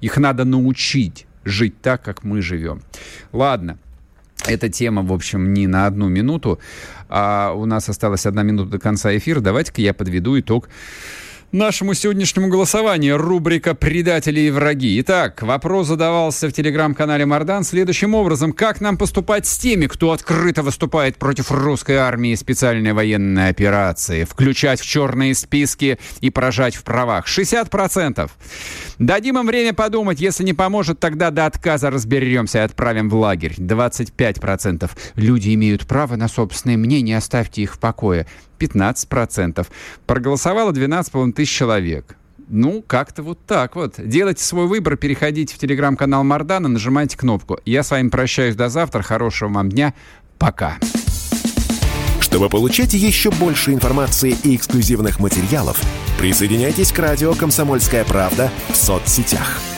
Их 0.00 0.16
надо 0.16 0.44
научить 0.44 1.26
жить 1.44 1.80
так, 1.80 2.02
как 2.02 2.24
мы 2.24 2.42
живем. 2.42 2.82
Ладно, 3.32 3.78
эта 4.46 4.68
тема, 4.68 5.02
в 5.02 5.12
общем, 5.12 5.52
не 5.52 5.66
на 5.66 5.86
одну 5.86 6.08
минуту. 6.08 6.60
А 7.08 7.52
у 7.52 7.64
нас 7.64 7.88
осталась 7.88 8.26
одна 8.26 8.42
минута 8.42 8.70
до 8.70 8.78
конца 8.78 9.16
эфира. 9.16 9.40
Давайте-ка 9.40 9.80
я 9.80 9.94
подведу 9.94 10.38
итог 10.38 10.68
нашему 11.52 11.94
сегодняшнему 11.94 12.48
голосованию. 12.48 13.16
Рубрика 13.16 13.74
«Предатели 13.74 14.40
и 14.40 14.50
враги». 14.50 15.00
Итак, 15.00 15.42
вопрос 15.42 15.86
задавался 15.86 16.48
в 16.48 16.52
телеграм-канале 16.52 17.24
Мардан 17.26 17.64
следующим 17.64 18.14
образом. 18.14 18.52
Как 18.52 18.80
нам 18.80 18.96
поступать 18.96 19.46
с 19.46 19.58
теми, 19.58 19.86
кто 19.86 20.12
открыто 20.12 20.62
выступает 20.62 21.16
против 21.16 21.50
русской 21.50 21.96
армии 21.96 22.32
и 22.32 22.36
специальной 22.36 22.92
военной 22.92 23.48
операции? 23.48 24.24
Включать 24.24 24.80
в 24.80 24.86
черные 24.86 25.34
списки 25.34 25.98
и 26.20 26.30
поражать 26.30 26.74
в 26.74 26.82
правах? 26.82 27.26
60%. 27.26 28.30
Дадим 28.98 29.38
им 29.38 29.46
время 29.46 29.72
подумать. 29.72 30.20
Если 30.20 30.44
не 30.44 30.54
поможет, 30.54 31.00
тогда 31.00 31.30
до 31.30 31.46
отказа 31.46 31.90
разберемся 31.90 32.58
и 32.58 32.62
отправим 32.62 33.08
в 33.08 33.14
лагерь. 33.14 33.54
25%. 33.56 34.90
Люди 35.14 35.54
имеют 35.54 35.86
право 35.86 36.16
на 36.16 36.28
собственное 36.28 36.76
мнение, 36.76 37.16
оставьте 37.16 37.62
их 37.62 37.74
в 37.74 37.78
покое. 37.78 38.26
15%. 38.58 39.66
Проголосовало 40.06 40.72
12,5 40.72 41.32
тысяч 41.32 41.50
человек. 41.50 42.16
Ну, 42.48 42.82
как-то 42.86 43.22
вот 43.22 43.44
так 43.46 43.76
вот. 43.76 43.94
Делайте 43.98 44.42
свой 44.42 44.66
выбор, 44.66 44.96
переходите 44.96 45.54
в 45.54 45.58
телеграм-канал 45.58 46.24
Мардана, 46.24 46.68
нажимайте 46.68 47.18
кнопку. 47.18 47.58
Я 47.66 47.82
с 47.82 47.90
вами 47.90 48.08
прощаюсь 48.08 48.56
до 48.56 48.68
завтра. 48.68 49.02
Хорошего 49.02 49.50
вам 49.50 49.68
дня. 49.68 49.94
Пока. 50.38 50.78
Чтобы 52.20 52.48
получать 52.48 52.94
еще 52.94 53.30
больше 53.30 53.72
информации 53.72 54.36
и 54.44 54.56
эксклюзивных 54.56 55.18
материалов, 55.20 55.80
присоединяйтесь 56.18 56.92
к 56.92 56.98
радио 56.98 57.34
«Комсомольская 57.34 58.04
правда» 58.04 58.50
в 58.70 58.76
соцсетях– 58.76 59.60